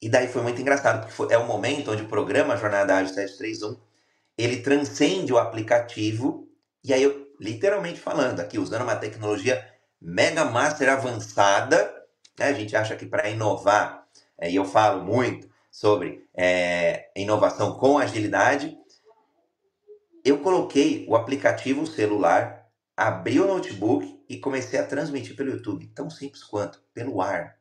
E 0.00 0.08
daí 0.08 0.28
foi 0.28 0.42
muito 0.42 0.60
engraçado, 0.60 1.00
porque 1.00 1.14
foi, 1.14 1.32
é 1.32 1.38
o 1.38 1.46
momento 1.46 1.90
onde 1.90 2.02
o 2.02 2.08
programa 2.08 2.56
Jornada 2.56 2.96
Ágil 2.96 3.14
731, 3.14 3.80
ele 4.36 4.58
transcende 4.58 5.32
o 5.32 5.38
aplicativo, 5.38 6.48
e 6.84 6.92
aí 6.92 7.02
eu, 7.02 7.26
literalmente 7.40 7.98
falando 7.98 8.40
aqui, 8.40 8.58
usando 8.58 8.82
uma 8.82 8.96
tecnologia 8.96 9.66
mega 10.00 10.44
master 10.44 10.90
avançada, 10.90 11.92
né? 12.38 12.46
a 12.46 12.52
gente 12.52 12.76
acha 12.76 12.94
que 12.96 13.06
para 13.06 13.28
inovar, 13.30 14.06
é, 14.38 14.50
e 14.50 14.56
eu 14.56 14.64
falo 14.64 15.02
muito 15.02 15.48
sobre 15.70 16.26
é, 16.34 17.10
inovação 17.16 17.74
com 17.78 17.98
agilidade, 17.98 18.76
eu 20.24 20.38
coloquei 20.38 21.06
o 21.08 21.14
aplicativo 21.14 21.86
celular, 21.86 22.66
abri 22.96 23.40
o 23.40 23.46
notebook 23.46 24.24
e 24.28 24.38
comecei 24.38 24.78
a 24.78 24.86
transmitir 24.86 25.36
pelo 25.36 25.50
YouTube, 25.50 25.86
tão 25.94 26.10
simples 26.10 26.42
quanto, 26.42 26.82
pelo 26.92 27.22
ar. 27.22 27.56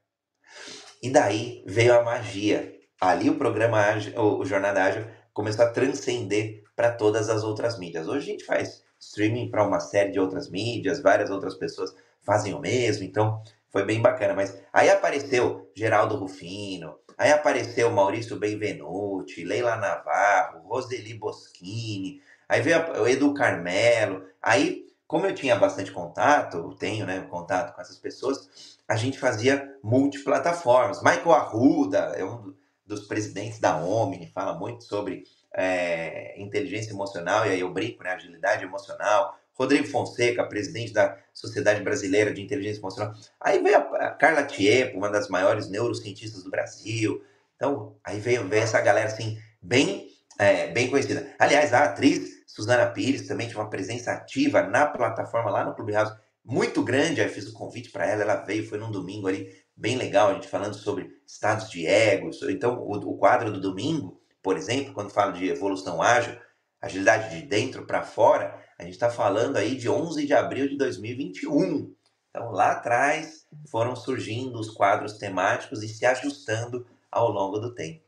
E 1.01 1.09
daí 1.11 1.63
veio 1.67 1.93
a 1.93 2.03
magia. 2.03 2.73
Ali 2.99 3.29
o 3.29 3.37
programa 3.37 3.79
o 4.17 4.43
Jornada 4.45 4.83
Ágil 4.83 5.05
começou 5.31 5.65
a 5.65 5.69
transcender 5.69 6.63
para 6.75 6.91
todas 6.91 7.29
as 7.29 7.43
outras 7.43 7.79
mídias. 7.79 8.07
Hoje 8.07 8.19
a 8.19 8.31
gente 8.31 8.45
faz 8.45 8.83
streaming 8.99 9.49
para 9.49 9.65
uma 9.65 9.79
série 9.79 10.11
de 10.11 10.19
outras 10.19 10.49
mídias, 10.49 11.01
várias 11.01 11.29
outras 11.29 11.55
pessoas 11.55 11.95
fazem 12.21 12.53
o 12.53 12.59
mesmo, 12.59 13.03
então 13.03 13.41
foi 13.69 13.85
bem 13.85 14.01
bacana. 14.01 14.33
Mas 14.33 14.57
aí 14.73 14.89
apareceu 14.89 15.69
Geraldo 15.75 16.15
Rufino, 16.15 16.95
aí 17.17 17.31
apareceu 17.31 17.91
Maurício 17.91 18.37
Benvenuti, 18.37 19.43
Leila 19.43 19.75
Navarro, 19.75 20.67
Roseli 20.67 21.13
Boschini, 21.13 22.21
aí 22.49 22.61
veio 22.61 22.79
o 23.01 23.07
Edu 23.07 23.33
Carmelo, 23.33 24.23
aí 24.41 24.85
como 25.07 25.27
eu 25.27 25.35
tinha 25.35 25.55
bastante 25.55 25.91
contato, 25.91 26.75
tenho 26.79 27.05
né, 27.05 27.21
contato 27.29 27.75
com 27.75 27.81
essas 27.81 27.97
pessoas, 27.97 28.79
a 28.87 28.95
gente 28.95 29.19
fazia 29.19 29.77
multiplataformas. 29.83 31.01
Michael 31.03 31.31
Arruda 31.31 31.99
é 32.15 32.25
um 32.25 32.53
dos 32.85 33.07
presidentes 33.07 33.59
da 33.59 33.77
Omni, 33.77 34.31
fala 34.33 34.57
muito 34.57 34.83
sobre 34.83 35.23
é, 35.55 36.39
inteligência 36.39 36.91
emocional, 36.91 37.45
e 37.45 37.49
aí 37.49 37.59
eu 37.61 37.71
brinco, 37.71 38.03
né, 38.03 38.11
agilidade 38.11 38.63
emocional. 38.63 39.37
Rodrigo 39.53 39.87
Fonseca, 39.87 40.43
presidente 40.43 40.91
da 40.91 41.17
Sociedade 41.33 41.81
Brasileira 41.81 42.33
de 42.33 42.41
Inteligência 42.41 42.81
Emocional. 42.81 43.13
Aí 43.39 43.61
veio 43.63 43.77
a 43.77 44.11
Carla 44.11 44.43
Tiepo, 44.43 44.97
uma 44.97 45.09
das 45.09 45.29
maiores 45.29 45.69
neurocientistas 45.69 46.43
do 46.43 46.51
Brasil. 46.51 47.23
Então, 47.55 47.95
aí 48.03 48.19
veio, 48.19 48.45
veio 48.49 48.63
essa 48.63 48.81
galera 48.81 49.07
assim, 49.07 49.39
bem, 49.61 50.09
é, 50.37 50.67
bem 50.67 50.89
conhecida. 50.89 51.33
Aliás, 51.39 51.73
a 51.73 51.85
atriz 51.85 52.43
Suzana 52.45 52.85
Pires 52.87 53.27
também 53.27 53.47
tinha 53.47 53.59
uma 53.59 53.69
presença 53.69 54.11
ativa 54.11 54.61
na 54.61 54.85
plataforma 54.85 55.49
lá 55.49 55.63
no 55.63 55.73
Clubhouse 55.73 56.13
muito 56.43 56.83
grande. 56.83 57.21
Aí 57.21 57.29
fiz 57.29 57.47
o 57.47 57.53
convite 57.53 57.91
para 57.91 58.05
ela, 58.05 58.23
ela 58.23 58.35
veio, 58.35 58.67
foi 58.67 58.77
num 58.77 58.91
domingo 58.91 59.27
ali, 59.27 59.49
bem 59.75 59.97
legal, 59.97 60.29
a 60.29 60.33
gente 60.33 60.49
falando 60.49 60.75
sobre 60.75 61.09
estados 61.25 61.69
de 61.69 61.87
ego. 61.87 62.29
Então, 62.49 62.77
o, 62.77 62.91
o 62.91 63.17
quadro 63.17 63.53
do 63.53 63.61
domingo, 63.61 64.21
por 64.45 64.57
exemplo, 64.57 64.93
quando 64.93 65.09
fala 65.09 65.31
de 65.31 65.49
evolução 65.49 66.03
ágil, 66.03 66.39
agilidade 66.79 67.35
de 67.35 67.47
dentro 67.47 67.83
para 67.83 68.03
fora, 68.03 68.63
a 68.77 68.83
gente 68.83 68.93
está 68.93 69.09
falando 69.09 69.57
aí 69.57 69.75
de 69.75 69.89
11 69.89 70.23
de 70.23 70.35
abril 70.35 70.69
de 70.69 70.77
2021. 70.77 71.91
Então, 72.29 72.51
lá 72.51 72.73
atrás 72.73 73.47
foram 73.71 73.95
surgindo 73.95 74.59
os 74.59 74.69
quadros 74.69 75.17
temáticos 75.17 75.81
e 75.81 75.87
se 75.87 76.05
ajustando 76.05 76.87
ao 77.09 77.31
longo 77.31 77.57
do 77.57 77.73
tempo. 77.73 78.05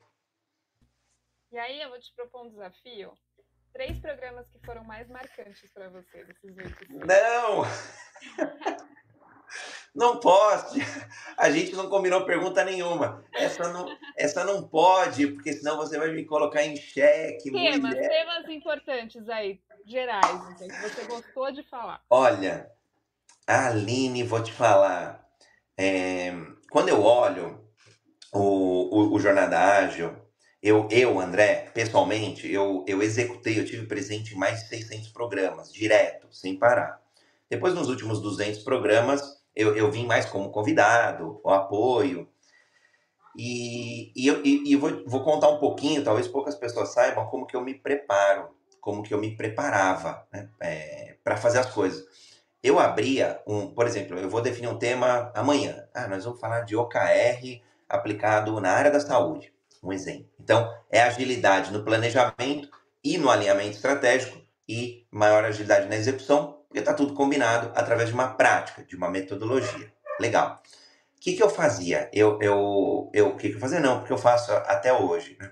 E 1.52 1.58
aí 1.58 1.82
eu 1.82 1.90
vou 1.90 2.00
te 2.00 2.14
propor 2.14 2.46
um 2.46 2.50
desafio 2.50 3.12
três 3.74 4.00
programas 4.00 4.48
que 4.50 4.60
foram 4.60 4.84
mais 4.84 5.10
marcantes 5.10 5.72
para 5.74 5.90
você 5.90 6.24
desses 6.24 6.56
oito. 6.56 6.86
Não! 7.04 7.64
Não 9.96 10.20
pode. 10.20 10.80
A 11.38 11.50
gente 11.50 11.74
não 11.76 11.90
combinou 11.90 12.26
pergunta 12.26 12.64
nenhuma. 12.64 13.24
Essa 13.34 13.72
não, 13.72 13.98
essa 14.16 14.44
não 14.44 14.68
pode, 14.68 15.28
porque 15.28 15.54
senão 15.54 15.78
você 15.78 15.98
vai 15.98 16.12
me 16.12 16.26
colocar 16.26 16.64
em 16.64 16.76
xeque. 16.76 17.52
Temas, 17.52 17.80
mulher. 17.80 18.10
temas 18.10 18.50
importantes 18.50 19.28
aí, 19.30 19.60
gerais, 19.86 20.42
então, 20.52 20.68
que 20.68 20.82
você 20.82 21.04
gostou 21.06 21.52
de 21.52 21.64
falar. 21.64 22.02
Olha, 22.10 22.70
Aline, 23.48 24.24
vou 24.24 24.44
te 24.44 24.52
falar. 24.52 25.28
É, 25.78 26.34
quando 26.70 26.90
eu 26.90 27.04
olho 27.04 27.68
o, 28.34 28.42
o, 28.42 29.14
o 29.16 29.20
Jornada 29.20 29.60
Ágil, 29.60 30.16
eu, 30.62 30.88
eu, 30.92 31.20
André, 31.20 31.72
pessoalmente, 31.74 32.52
eu, 32.52 32.84
eu 32.88 33.02
executei, 33.02 33.60
eu 33.60 33.66
tive 33.66 33.86
presente 33.86 34.34
em 34.34 34.38
mais 34.38 34.64
de 34.64 34.70
600 34.70 35.10
programas, 35.10 35.72
direto, 35.72 36.28
sem 36.32 36.58
parar. 36.58 37.02
Depois, 37.50 37.74
nos 37.74 37.90
últimos 37.90 38.22
200 38.22 38.64
programas, 38.64 39.37
eu, 39.58 39.76
eu 39.76 39.92
vim 39.92 40.06
mais 40.06 40.26
como 40.26 40.52
convidado, 40.52 41.42
o 41.44 41.50
apoio. 41.50 42.30
E, 43.36 44.12
e 44.16 44.28
eu 44.28 44.42
e, 44.46 44.76
vou, 44.76 45.04
vou 45.06 45.24
contar 45.24 45.50
um 45.50 45.60
pouquinho, 45.60 46.04
talvez 46.04 46.28
poucas 46.28 46.56
pessoas 46.56 46.94
saibam, 46.94 47.28
como 47.28 47.46
que 47.46 47.56
eu 47.56 47.62
me 47.62 47.74
preparo, 47.74 48.50
como 48.80 49.04
que 49.04 49.14
eu 49.14 49.20
me 49.20 49.36
preparava 49.36 50.26
né, 50.32 50.50
é, 50.60 51.18
para 51.24 51.38
fazer 51.38 51.60
as 51.60 51.72
coisas. 51.72 52.06
Eu 52.64 52.80
abria 52.80 53.42
um, 53.48 53.68
por 53.68 53.86
exemplo, 53.86 54.18
eu 54.18 54.30
vou 54.30 54.42
definir 54.42 54.68
um 54.68 54.78
tema 54.78 55.32
amanhã. 55.36 55.88
Ah, 55.94 56.08
nós 56.08 56.24
vamos 56.24 56.40
falar 56.40 56.62
de 56.62 56.76
OKR 56.76 57.62
aplicado 57.90 58.60
na 58.60 58.72
área 58.72 58.92
da 58.92 59.00
saúde 59.00 59.54
um 59.84 59.94
exemplo. 59.94 60.28
Então, 60.40 60.74
é 60.92 61.02
agilidade 61.02 61.72
no 61.72 61.84
planejamento 61.84 62.70
e 63.04 63.18
no 63.18 63.30
alinhamento 63.30 63.76
estratégico 63.76 64.42
e 64.68 65.06
maior 65.12 65.46
agilidade 65.46 65.88
na 65.88 65.96
execução, 65.96 66.57
porque 66.68 66.80
está 66.80 66.94
tudo 66.94 67.14
combinado 67.14 67.72
através 67.76 68.10
de 68.10 68.16
uma 68.16 68.30
prática, 68.30 68.84
de 68.84 68.96
uma 68.96 69.10
metodologia. 69.10 69.92
Legal. 70.20 70.62
O 71.16 71.20
que, 71.20 71.34
que 71.34 71.44
eu 71.44 71.50
fazia? 71.50 72.10
Eu, 72.14 72.40
eu, 72.42 73.10
eu, 73.14 73.28
o 73.30 73.38
que, 73.38 73.50
que 73.50 73.56
eu 73.56 73.60
fazia? 73.60 73.80
Não, 73.80 74.00
porque 74.00 74.14
eu 74.14 74.18
faço 74.18 74.52
até 74.52 74.94
hoje. 74.94 75.36
Né? 75.40 75.52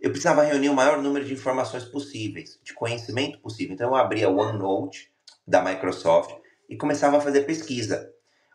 Eu 0.00 0.10
precisava 0.10 0.42
reunir 0.42 0.70
o 0.70 0.74
maior 0.74 1.00
número 1.00 1.24
de 1.24 1.34
informações 1.34 1.84
possíveis, 1.84 2.58
de 2.62 2.72
conhecimento 2.72 3.38
possível. 3.40 3.74
Então, 3.74 3.88
eu 3.90 3.94
abria 3.94 4.28
o 4.28 4.38
OneNote 4.38 5.12
da 5.46 5.62
Microsoft 5.62 6.34
e 6.68 6.76
começava 6.76 7.18
a 7.18 7.20
fazer 7.20 7.42
pesquisa. 7.42 8.10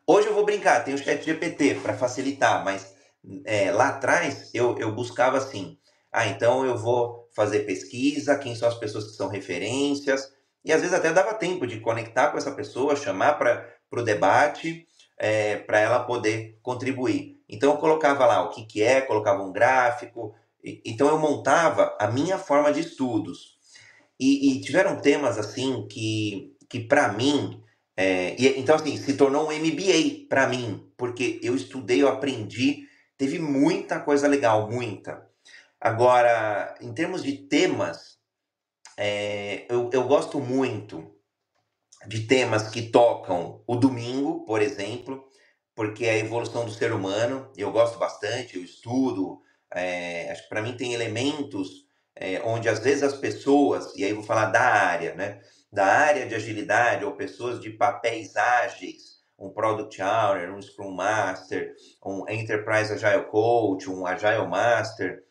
Hoje 0.06 0.28
eu 0.28 0.34
vou 0.34 0.46
brincar, 0.46 0.84
tem 0.84 0.93
o 0.93 0.98
chat 0.98 1.24
GPT 1.24 1.76
para 1.76 1.93
facilitar, 1.93 2.63
mas 2.63 2.96
é, 3.46 3.72
lá 3.72 3.89
atrás 3.89 4.50
eu, 4.54 4.78
eu 4.80 4.93
buscava 4.96 5.38
assim, 5.38 5.78
ah, 6.12 6.28
então 6.28 6.65
eu 6.65 6.78
vou 6.78 7.30
fazer 7.36 7.60
pesquisa, 7.62 8.38
quem 8.38 8.56
são 8.56 8.67
as 8.67 8.76
pessoas 8.76 9.06
que 9.06 9.17
são 9.17 9.28
referências, 9.28 10.34
e 10.67 10.73
às 10.73 10.82
vezes 10.82 10.95
até 10.95 11.12
dava 11.12 11.34
tempo 11.34 11.65
de 11.65 11.80
conectar 11.80 12.27
com 12.27 12.38
essa 12.38 12.51
pessoa, 12.51 12.95
chamar 12.95 13.34
para 13.34 13.67
o 13.91 14.03
debate, 14.03 14.86
é, 15.17 15.58
para 15.58 15.80
ela 15.80 15.99
poder 16.03 16.60
contribuir. 16.62 17.41
Então 17.49 17.71
eu 17.71 17.77
colocava 17.77 18.25
lá 18.25 18.43
o 18.43 18.49
que, 18.49 18.65
que 18.65 18.84
é, 18.84 19.01
colocava 19.01 19.41
um 19.41 19.51
gráfico, 19.51 20.36
e, 20.63 20.82
então 20.86 21.08
eu 21.08 21.17
montava 21.17 21.95
a 21.99 22.08
minha 22.08 22.38
forma 22.38 22.71
de 22.71 22.82
estudos. 22.82 23.58
E, 24.19 24.51
e 24.51 24.62
tiveram 24.62 24.99
temas 24.99 25.38
assim 25.38 25.88
que, 25.88 26.56
que 26.69 26.80
para 26.82 27.12
mim, 27.13 27.63
é, 27.95 28.36
e, 28.38 28.60
então 28.60 28.75
assim, 28.75 28.97
se 28.97 29.13
tornou 29.13 29.47
um 29.47 29.51
MBA 29.51 30.27
para 30.30 30.47
mim, 30.47 30.91
porque 30.97 31.39
eu 31.41 31.56
estudei, 31.56 32.01
eu 32.01 32.10
aprendi 32.10 32.88
Teve 33.17 33.39
muita 33.39 33.99
coisa 33.99 34.27
legal, 34.27 34.69
muita. 34.69 35.27
Agora, 35.82 36.75
em 36.80 36.93
termos 36.93 37.23
de 37.23 37.34
temas, 37.34 38.16
é, 38.97 39.65
eu, 39.69 39.89
eu 39.93 40.03
gosto 40.07 40.39
muito 40.39 41.15
de 42.07 42.21
temas 42.27 42.69
que 42.69 42.89
tocam 42.89 43.63
o 43.67 43.75
domingo, 43.75 44.45
por 44.45 44.62
exemplo, 44.62 45.23
porque 45.75 46.05
é 46.05 46.12
a 46.12 46.17
evolução 46.17 46.65
do 46.65 46.71
ser 46.71 46.91
humano, 46.91 47.51
eu 47.55 47.71
gosto 47.71 47.99
bastante, 47.99 48.57
eu 48.57 48.63
estudo, 48.63 49.39
é, 49.73 50.31
acho 50.31 50.43
que 50.43 50.49
para 50.49 50.62
mim 50.62 50.75
tem 50.75 50.93
elementos 50.93 51.86
é, 52.15 52.41
onde 52.43 52.67
às 52.67 52.79
vezes 52.79 53.03
as 53.03 53.13
pessoas, 53.13 53.95
e 53.95 54.03
aí 54.03 54.12
vou 54.13 54.23
falar 54.23 54.47
da 54.47 54.62
área, 54.62 55.13
né, 55.13 55.39
da 55.71 55.86
área 55.86 56.25
de 56.25 56.33
agilidade, 56.33 57.05
ou 57.05 57.12
pessoas 57.12 57.60
de 57.60 57.69
papéis 57.69 58.36
ágeis, 58.36 59.17
um 59.38 59.51
Product 59.51 60.01
Owner, 60.01 60.51
um 60.51 60.62
Scrum 60.62 60.91
Master, 60.91 61.75
um 62.03 62.27
Enterprise 62.27 62.91
Agile 62.91 63.25
Coach, 63.25 63.88
um 63.88 64.07
Agile 64.07 64.47
Master, 64.47 65.23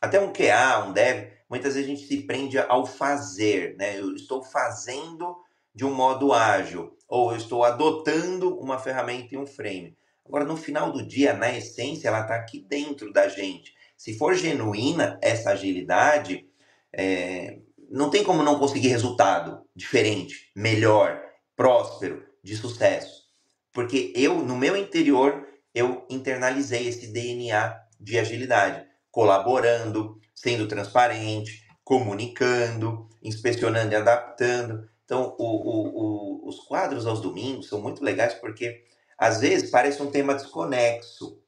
até 0.00 0.20
um 0.20 0.32
QA, 0.32 0.84
um 0.86 0.92
Dev, 0.92 1.37
muitas 1.48 1.74
vezes 1.74 1.88
a 1.88 1.94
gente 1.94 2.06
se 2.06 2.22
prende 2.22 2.58
ao 2.58 2.86
fazer, 2.86 3.76
né? 3.76 3.98
Eu 3.98 4.14
estou 4.14 4.42
fazendo 4.42 5.36
de 5.74 5.84
um 5.84 5.94
modo 5.94 6.32
ágil, 6.32 6.96
ou 7.08 7.32
eu 7.32 7.38
estou 7.38 7.64
adotando 7.64 8.58
uma 8.58 8.78
ferramenta 8.78 9.34
e 9.34 9.38
um 9.38 9.46
frame. 9.46 9.96
Agora, 10.26 10.44
no 10.44 10.56
final 10.56 10.92
do 10.92 11.02
dia, 11.02 11.32
na 11.32 11.56
essência, 11.56 12.08
ela 12.08 12.20
está 12.20 12.34
aqui 12.34 12.60
dentro 12.68 13.12
da 13.12 13.28
gente. 13.28 13.72
Se 13.96 14.16
for 14.16 14.34
genuína 14.34 15.18
essa 15.22 15.50
agilidade, 15.50 16.46
é, 16.92 17.58
não 17.90 18.10
tem 18.10 18.22
como 18.22 18.42
não 18.42 18.58
conseguir 18.58 18.88
resultado 18.88 19.62
diferente, 19.74 20.50
melhor, 20.54 21.22
próspero, 21.56 22.24
de 22.42 22.56
sucesso. 22.56 23.24
Porque 23.72 24.12
eu, 24.14 24.36
no 24.36 24.56
meu 24.56 24.76
interior, 24.76 25.46
eu 25.74 26.04
internalizei 26.10 26.88
esse 26.88 27.12
DNA 27.12 27.80
de 27.98 28.18
agilidade, 28.18 28.86
colaborando, 29.10 30.20
sendo 30.40 30.68
transparente, 30.68 31.66
comunicando, 31.82 33.08
inspecionando 33.22 33.92
e 33.92 33.96
adaptando. 33.96 34.88
Então, 35.04 35.34
o, 35.38 35.44
o, 35.44 36.44
o, 36.44 36.48
os 36.48 36.60
quadros 36.60 37.06
aos 37.06 37.20
domingos 37.20 37.68
são 37.68 37.80
muito 37.80 38.04
legais 38.04 38.34
porque, 38.34 38.84
às 39.16 39.40
vezes, 39.40 39.70
parece 39.70 40.00
um 40.02 40.10
tema 40.10 40.34
desconexo. 40.34 41.40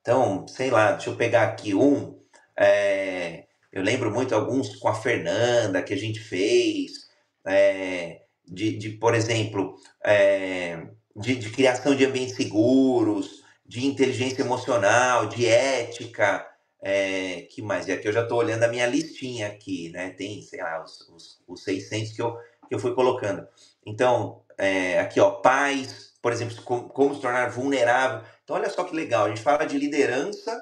Então, 0.00 0.46
sei 0.48 0.70
lá, 0.70 0.92
deixa 0.92 1.10
eu 1.10 1.16
pegar 1.16 1.42
aqui 1.44 1.74
um. 1.74 2.18
É, 2.58 3.44
eu 3.72 3.82
lembro 3.82 4.10
muito 4.10 4.34
alguns 4.34 4.76
com 4.76 4.88
a 4.88 4.94
Fernanda 4.94 5.82
que 5.82 5.92
a 5.92 5.98
gente 5.98 6.20
fez, 6.20 7.08
é, 7.46 8.22
de, 8.46 8.76
de, 8.78 8.90
por 8.90 9.14
exemplo, 9.14 9.76
é, 10.04 10.86
de, 11.16 11.36
de 11.36 11.50
criação 11.50 11.94
de 11.94 12.04
ambientes 12.04 12.36
seguros, 12.36 13.42
de 13.66 13.86
inteligência 13.86 14.42
emocional, 14.42 15.26
de 15.26 15.46
ética, 15.46 16.46
é, 16.82 17.42
que 17.42 17.62
mais? 17.62 17.86
E 17.86 17.92
aqui 17.92 18.08
eu 18.08 18.12
já 18.12 18.22
estou 18.22 18.38
olhando 18.38 18.64
a 18.64 18.68
minha 18.68 18.86
listinha 18.86 19.46
aqui, 19.46 19.90
né? 19.90 20.10
Tem, 20.10 20.42
sei 20.42 20.60
lá, 20.60 20.82
os, 20.82 21.08
os, 21.08 21.42
os 21.46 21.62
600 21.62 22.12
que 22.12 22.20
eu, 22.20 22.36
que 22.68 22.74
eu 22.74 22.78
fui 22.80 22.92
colocando. 22.92 23.46
Então, 23.86 24.44
é, 24.58 24.98
aqui, 24.98 25.20
ó, 25.20 25.30
paz, 25.30 26.14
por 26.20 26.32
exemplo, 26.32 26.60
como, 26.62 26.88
como, 26.88 27.14
se 27.14 27.20
tornar 27.20 27.50
vulnerável. 27.50 28.26
Então, 28.42 28.56
olha 28.56 28.68
só 28.68 28.82
que 28.82 28.96
legal, 28.96 29.26
a 29.26 29.28
gente 29.28 29.40
fala 29.40 29.64
de 29.64 29.78
liderança 29.78 30.60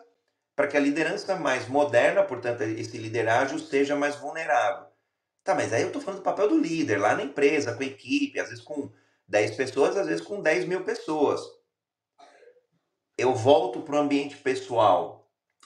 para 0.54 0.68
que 0.68 0.76
a 0.76 0.80
liderança 0.80 1.37
mais 1.37 1.66
moderna, 1.66 2.22
portanto, 2.22 2.61
esse 2.62 2.98
liderágio 2.98 3.59
seja 3.59 3.96
mais 3.96 4.16
vulnerável. 4.16 4.90
Tá, 5.42 5.54
mas 5.54 5.72
aí 5.72 5.80
eu 5.80 5.87
estou 5.87 6.02
falando 6.02 6.20
do 6.20 6.24
papel 6.24 6.48
do 6.48 6.59
líder, 6.59 6.98
lá 6.98 7.14
na 7.14 7.22
empresa, 7.22 7.72
com 7.72 7.83
a 7.83 7.87
equipe, 7.87 8.38
às 8.38 8.50
vezes 8.50 8.62
com 8.62 8.90
10 9.26 9.56
pessoas, 9.56 9.96
às 9.96 10.06
vezes 10.06 10.22
com 10.22 10.42
10 10.42 10.66
mil 10.66 10.85
pessoas. 10.85 11.40
Eu 13.16 13.35
volto 13.35 13.80
para 13.80 13.96
o 13.96 13.98
ambiente 13.98 14.37
pessoal 14.37 15.19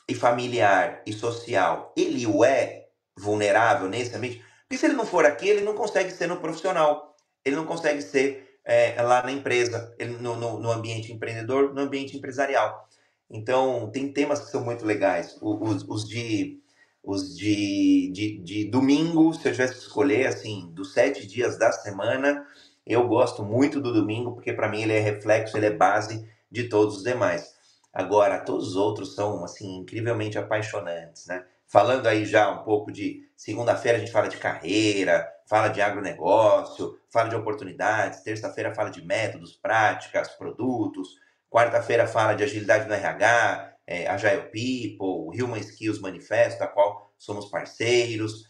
e 0.08 0.14
familiar 0.14 1.02
e 1.06 1.12
social, 1.12 1.92
ele 1.96 2.26
o 2.26 2.44
é 2.44 2.86
vulnerável 3.16 3.88
nesse 3.88 4.14
ambiente? 4.14 4.42
Porque 4.62 4.78
se 4.78 4.86
ele 4.86 4.94
não 4.94 5.06
for 5.06 5.24
aqui, 5.24 5.48
ele 5.48 5.62
não 5.62 5.74
consegue 5.74 6.10
ser 6.10 6.26
no 6.26 6.38
profissional, 6.38 7.14
ele 7.44 7.56
não 7.56 7.66
consegue 7.66 8.02
ser 8.02 8.58
é, 8.64 9.00
lá 9.02 9.22
na 9.22 9.32
empresa, 9.32 9.94
ele, 9.98 10.16
no, 10.16 10.36
no, 10.36 10.58
no, 10.58 10.70
ambiente 10.70 11.12
empreendedor, 11.12 11.74
no 11.74 11.82
ambiente 11.82 12.16
empresarial. 12.16 12.88
Então, 13.30 13.90
tem 13.92 14.12
temas 14.12 14.40
que 14.40 14.50
são 14.50 14.64
muito 14.64 14.84
legais. 14.84 15.38
Os, 15.40 15.84
os 15.88 16.08
de 16.08 16.62
os 17.04 17.36
de, 17.36 18.10
de, 18.12 18.38
de 18.38 18.64
domingo, 18.70 19.34
se 19.34 19.46
eu 19.46 19.52
tivesse 19.52 19.74
que 19.74 19.80
escolher, 19.80 20.26
assim, 20.26 20.70
dos 20.72 20.94
sete 20.94 21.26
dias 21.26 21.58
da 21.58 21.70
semana, 21.70 22.46
eu 22.86 23.06
gosto 23.06 23.42
muito 23.42 23.80
do 23.80 23.92
domingo, 23.92 24.32
porque 24.32 24.52
para 24.52 24.68
mim 24.68 24.82
ele 24.82 24.94
é 24.94 25.00
reflexo, 25.00 25.56
ele 25.56 25.66
é 25.66 25.70
base 25.70 26.26
de 26.50 26.64
todos 26.64 26.96
os 26.96 27.02
demais. 27.02 27.53
Agora, 27.94 28.40
todos 28.40 28.68
os 28.70 28.76
outros 28.76 29.14
são, 29.14 29.44
assim, 29.44 29.76
incrivelmente 29.76 30.36
apaixonantes, 30.36 31.26
né? 31.26 31.44
Falando 31.66 32.06
aí 32.08 32.26
já 32.26 32.50
um 32.50 32.64
pouco 32.64 32.90
de 32.90 33.28
segunda-feira 33.36 33.98
a 33.98 34.00
gente 34.00 34.12
fala 34.12 34.28
de 34.28 34.36
carreira, 34.36 35.26
fala 35.46 35.68
de 35.68 35.80
agronegócio, 35.80 36.98
fala 37.10 37.28
de 37.28 37.36
oportunidades, 37.36 38.22
terça-feira 38.22 38.74
fala 38.74 38.90
de 38.90 39.04
métodos, 39.04 39.54
práticas, 39.54 40.30
produtos, 40.30 41.08
quarta-feira 41.48 42.06
fala 42.06 42.34
de 42.34 42.42
agilidade 42.42 42.88
no 42.88 42.94
RH, 42.94 43.76
é, 43.86 44.08
Agile 44.08 44.50
People, 44.50 45.40
Human 45.40 45.60
Skills 45.60 46.00
Manifesto, 46.00 46.58
da 46.58 46.66
qual 46.66 47.12
somos 47.16 47.46
parceiros. 47.46 48.48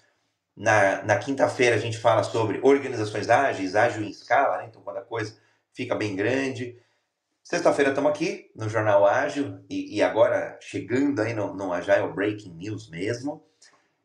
Na, 0.56 1.02
na 1.02 1.18
quinta-feira 1.18 1.76
a 1.76 1.78
gente 1.78 1.98
fala 1.98 2.22
sobre 2.22 2.60
organizações 2.62 3.28
ágeis, 3.28 3.74
ágil 3.74 4.04
em 4.04 4.08
escala, 4.08 4.58
né? 4.58 4.66
então 4.68 4.80
quando 4.82 4.98
a 4.98 5.02
coisa 5.02 5.36
fica 5.74 5.94
bem 5.94 6.14
grande. 6.16 6.78
Sexta-feira 7.44 7.90
estamos 7.90 8.10
aqui 8.10 8.50
no 8.56 8.70
Jornal 8.70 9.04
Ágil 9.04 9.62
e, 9.68 9.98
e, 9.98 10.02
agora 10.02 10.58
chegando 10.62 11.20
aí 11.20 11.34
no, 11.34 11.52
no 11.52 11.74
Agile 11.74 12.10
Breaking 12.10 12.54
News 12.54 12.88
mesmo. 12.88 13.44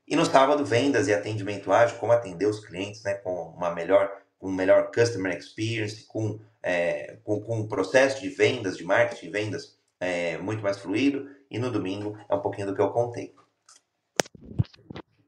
E 0.06 0.14
no 0.14 0.26
sábado, 0.26 0.66
vendas 0.66 1.08
e 1.08 1.14
atendimento 1.14 1.72
ágil, 1.72 1.98
como 2.00 2.12
atender 2.12 2.48
os 2.48 2.60
clientes 2.60 3.02
né, 3.02 3.14
com 3.14 3.52
uma 3.52 3.74
melhor, 3.74 4.12
um 4.42 4.52
melhor 4.52 4.92
customer 4.92 5.38
experience, 5.38 6.06
com, 6.06 6.38
é, 6.62 7.18
com, 7.24 7.40
com 7.40 7.60
um 7.60 7.68
processo 7.70 8.20
de 8.20 8.28
vendas, 8.28 8.76
de 8.76 8.84
marketing 8.84 9.28
de 9.28 9.32
vendas 9.32 9.80
é, 10.02 10.38
muito 10.38 10.62
mais 10.62 10.78
fluido. 10.78 11.34
E 11.50 11.58
no 11.58 11.72
domingo 11.72 12.18
é 12.28 12.36
um 12.36 12.42
pouquinho 12.42 12.68
do 12.68 12.76
que 12.76 12.82
eu 12.82 12.92
contei. 12.92 13.34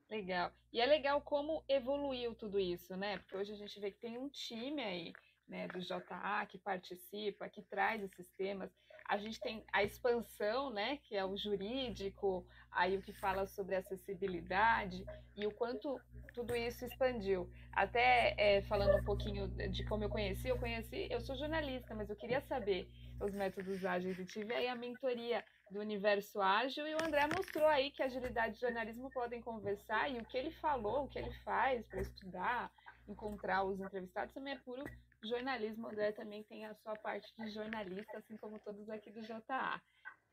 Legal. 0.09 0.51
E 0.73 0.81
é 0.81 0.85
legal 0.85 1.21
como 1.21 1.63
evoluiu 1.65 2.35
tudo 2.35 2.59
isso, 2.59 2.93
né? 2.97 3.19
Porque 3.19 3.37
hoje 3.37 3.53
a 3.53 3.55
gente 3.55 3.79
vê 3.79 3.89
que 3.89 4.01
tem 4.01 4.17
um 4.17 4.27
time 4.27 4.83
aí 4.83 5.13
né, 5.47 5.67
do 5.67 5.79
JA 5.79 6.45
que 6.47 6.57
participa, 6.57 7.49
que 7.49 7.61
traz 7.63 8.01
esses 8.03 8.29
temas. 8.31 8.71
A 9.07 9.17
gente 9.17 9.39
tem 9.41 9.63
a 9.73 9.83
expansão, 9.83 10.69
né, 10.69 10.97
que 11.03 11.15
é 11.15 11.25
o 11.25 11.35
jurídico, 11.35 12.45
aí 12.71 12.97
o 12.97 13.01
que 13.01 13.11
fala 13.13 13.45
sobre 13.45 13.75
acessibilidade 13.75 15.03
e 15.35 15.45
o 15.45 15.51
quanto 15.51 15.99
tudo 16.33 16.55
isso 16.55 16.85
expandiu. 16.85 17.51
Até 17.73 18.33
é, 18.37 18.61
falando 18.63 18.97
um 18.97 19.03
pouquinho 19.03 19.47
de 19.69 19.83
como 19.85 20.03
eu 20.03 20.09
conheci, 20.09 20.47
eu 20.47 20.57
conheci, 20.57 21.07
eu 21.09 21.19
sou 21.19 21.35
jornalista, 21.35 21.93
mas 21.93 22.09
eu 22.09 22.15
queria 22.15 22.41
saber 22.41 22.89
os 23.19 23.33
métodos 23.33 23.85
ágeis 23.85 24.17
e 24.17 24.25
tive 24.25 24.53
aí 24.53 24.67
a 24.67 24.75
mentoria 24.75 25.43
do 25.69 25.79
universo 25.79 26.41
ágil 26.41 26.87
e 26.87 26.95
o 26.95 27.03
André 27.03 27.27
mostrou 27.35 27.67
aí 27.67 27.91
que 27.91 28.03
agilidade 28.03 28.57
e 28.57 28.59
jornalismo 28.59 29.09
podem 29.11 29.41
conversar 29.41 30.09
e 30.09 30.17
o 30.17 30.25
que 30.25 30.37
ele 30.37 30.51
falou, 30.51 31.03
o 31.03 31.07
que 31.07 31.19
ele 31.19 31.31
faz 31.43 31.85
para 31.87 32.01
estudar, 32.01 32.71
encontrar 33.07 33.63
os 33.63 33.79
entrevistados 33.79 34.33
também 34.33 34.53
é 34.53 34.59
puro 34.59 34.83
jornalismo, 35.27 35.87
André 35.87 36.11
também 36.11 36.43
tem 36.43 36.65
a 36.65 36.73
sua 36.75 36.95
parte 36.95 37.27
de 37.37 37.49
jornalista, 37.51 38.17
assim 38.17 38.37
como 38.37 38.59
todos 38.59 38.89
aqui 38.89 39.11
do 39.11 39.21
JA. 39.21 39.81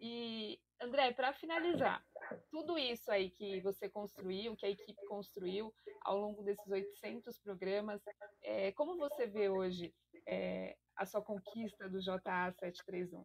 E, 0.00 0.60
André, 0.80 1.12
para 1.12 1.32
finalizar, 1.34 2.02
tudo 2.50 2.78
isso 2.78 3.10
aí 3.10 3.30
que 3.30 3.60
você 3.60 3.88
construiu, 3.88 4.56
que 4.56 4.64
a 4.64 4.70
equipe 4.70 5.04
construiu 5.06 5.74
ao 6.02 6.16
longo 6.16 6.42
desses 6.42 6.66
800 6.70 7.38
programas, 7.40 8.00
é, 8.42 8.70
como 8.72 8.96
você 8.96 9.26
vê 9.26 9.48
hoje 9.48 9.92
é, 10.26 10.76
a 10.96 11.04
sua 11.04 11.20
conquista 11.20 11.88
do 11.88 12.00
JA 12.00 12.52
731? 12.60 13.24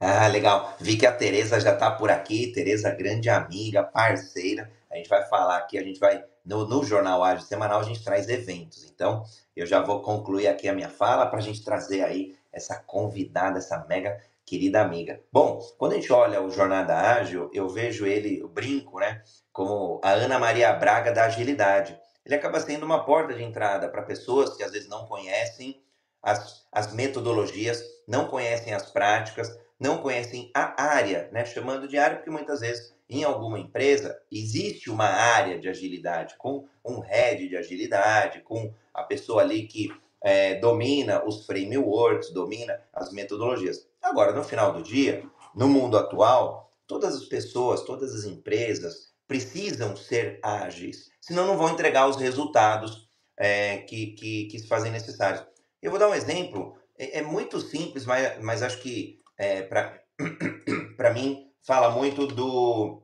Ah, 0.00 0.26
legal. 0.28 0.76
Vi 0.80 0.98
que 0.98 1.06
a 1.06 1.16
Tereza 1.16 1.60
já 1.60 1.72
está 1.72 1.90
por 1.90 2.10
aqui. 2.10 2.52
Tereza, 2.52 2.94
grande 2.94 3.30
amiga, 3.30 3.82
parceira. 3.82 4.70
A 4.90 4.96
gente 4.96 5.08
vai 5.08 5.26
falar 5.28 5.58
aqui, 5.58 5.78
a 5.78 5.82
gente 5.82 6.00
vai 6.00 6.24
no, 6.44 6.66
no 6.66 6.84
Jornal 6.84 7.22
Ágil 7.22 7.46
Semanal, 7.46 7.80
a 7.80 7.84
gente 7.84 8.04
traz 8.04 8.28
eventos. 8.28 8.84
Então, 8.84 9.24
eu 9.56 9.66
já 9.66 9.80
vou 9.80 10.02
concluir 10.02 10.46
aqui 10.46 10.68
a 10.68 10.74
minha 10.74 10.90
fala 10.90 11.26
para 11.26 11.38
a 11.38 11.42
gente 11.42 11.64
trazer 11.64 12.02
aí 12.02 12.36
essa 12.52 12.76
convidada, 12.76 13.58
essa 13.58 13.84
mega 13.88 14.20
querida 14.44 14.80
amiga. 14.80 15.20
Bom, 15.32 15.58
quando 15.78 15.92
a 15.92 15.94
gente 15.96 16.12
olha 16.12 16.42
o 16.42 16.50
Jornada 16.50 16.94
Ágil, 16.96 17.50
eu 17.52 17.68
vejo 17.68 18.06
ele, 18.06 18.42
o 18.42 18.48
brinco, 18.48 18.98
né, 18.98 19.22
como 19.52 20.00
a 20.02 20.10
Ana 20.10 20.38
Maria 20.38 20.72
Braga 20.72 21.12
da 21.12 21.24
agilidade. 21.24 21.98
Ele 22.24 22.34
acaba 22.34 22.60
sendo 22.60 22.84
uma 22.84 23.04
porta 23.04 23.34
de 23.34 23.42
entrada 23.42 23.88
para 23.88 24.02
pessoas 24.02 24.56
que 24.56 24.62
às 24.62 24.72
vezes 24.72 24.88
não 24.88 25.06
conhecem 25.06 25.82
as, 26.22 26.66
as 26.72 26.92
metodologias, 26.92 27.82
não 28.06 28.28
conhecem 28.28 28.72
as 28.74 28.90
práticas, 28.90 29.58
não 29.78 29.98
conhecem 29.98 30.50
a 30.54 30.82
área, 30.82 31.28
né, 31.32 31.44
chamando 31.44 31.88
de 31.88 31.98
área 31.98 32.16
porque 32.16 32.30
muitas 32.30 32.60
vezes 32.60 32.93
em 33.08 33.24
alguma 33.24 33.58
empresa 33.58 34.18
existe 34.30 34.90
uma 34.90 35.06
área 35.06 35.58
de 35.58 35.68
agilidade, 35.68 36.36
com 36.36 36.66
um 36.84 37.00
head 37.00 37.48
de 37.48 37.56
agilidade, 37.56 38.40
com 38.40 38.72
a 38.92 39.02
pessoa 39.02 39.42
ali 39.42 39.66
que 39.66 39.90
é, 40.22 40.54
domina 40.54 41.22
os 41.24 41.44
frameworks, 41.44 42.30
domina 42.30 42.80
as 42.92 43.12
metodologias. 43.12 43.86
Agora, 44.02 44.32
no 44.32 44.42
final 44.42 44.72
do 44.72 44.82
dia, 44.82 45.22
no 45.54 45.68
mundo 45.68 45.98
atual, 45.98 46.72
todas 46.86 47.14
as 47.14 47.24
pessoas, 47.24 47.82
todas 47.82 48.14
as 48.14 48.24
empresas 48.24 49.12
precisam 49.26 49.96
ser 49.96 50.38
ágeis, 50.42 51.10
senão 51.20 51.46
não 51.46 51.56
vão 51.56 51.70
entregar 51.70 52.08
os 52.08 52.16
resultados 52.16 53.08
é, 53.36 53.78
que, 53.78 54.08
que, 54.08 54.44
que, 54.46 54.58
se 54.58 54.66
fazem 54.66 54.92
necessários. 54.92 55.44
Eu 55.82 55.90
vou 55.90 55.98
dar 55.98 56.08
um 56.08 56.14
exemplo, 56.14 56.76
é, 56.98 57.18
é 57.18 57.22
muito 57.22 57.60
simples, 57.60 58.06
mas, 58.06 58.40
mas 58.42 58.62
acho 58.62 58.80
que 58.80 59.20
é, 59.36 59.62
para 59.62 60.00
mim 61.12 61.50
fala 61.66 61.90
muito 61.90 62.26
do, 62.26 63.02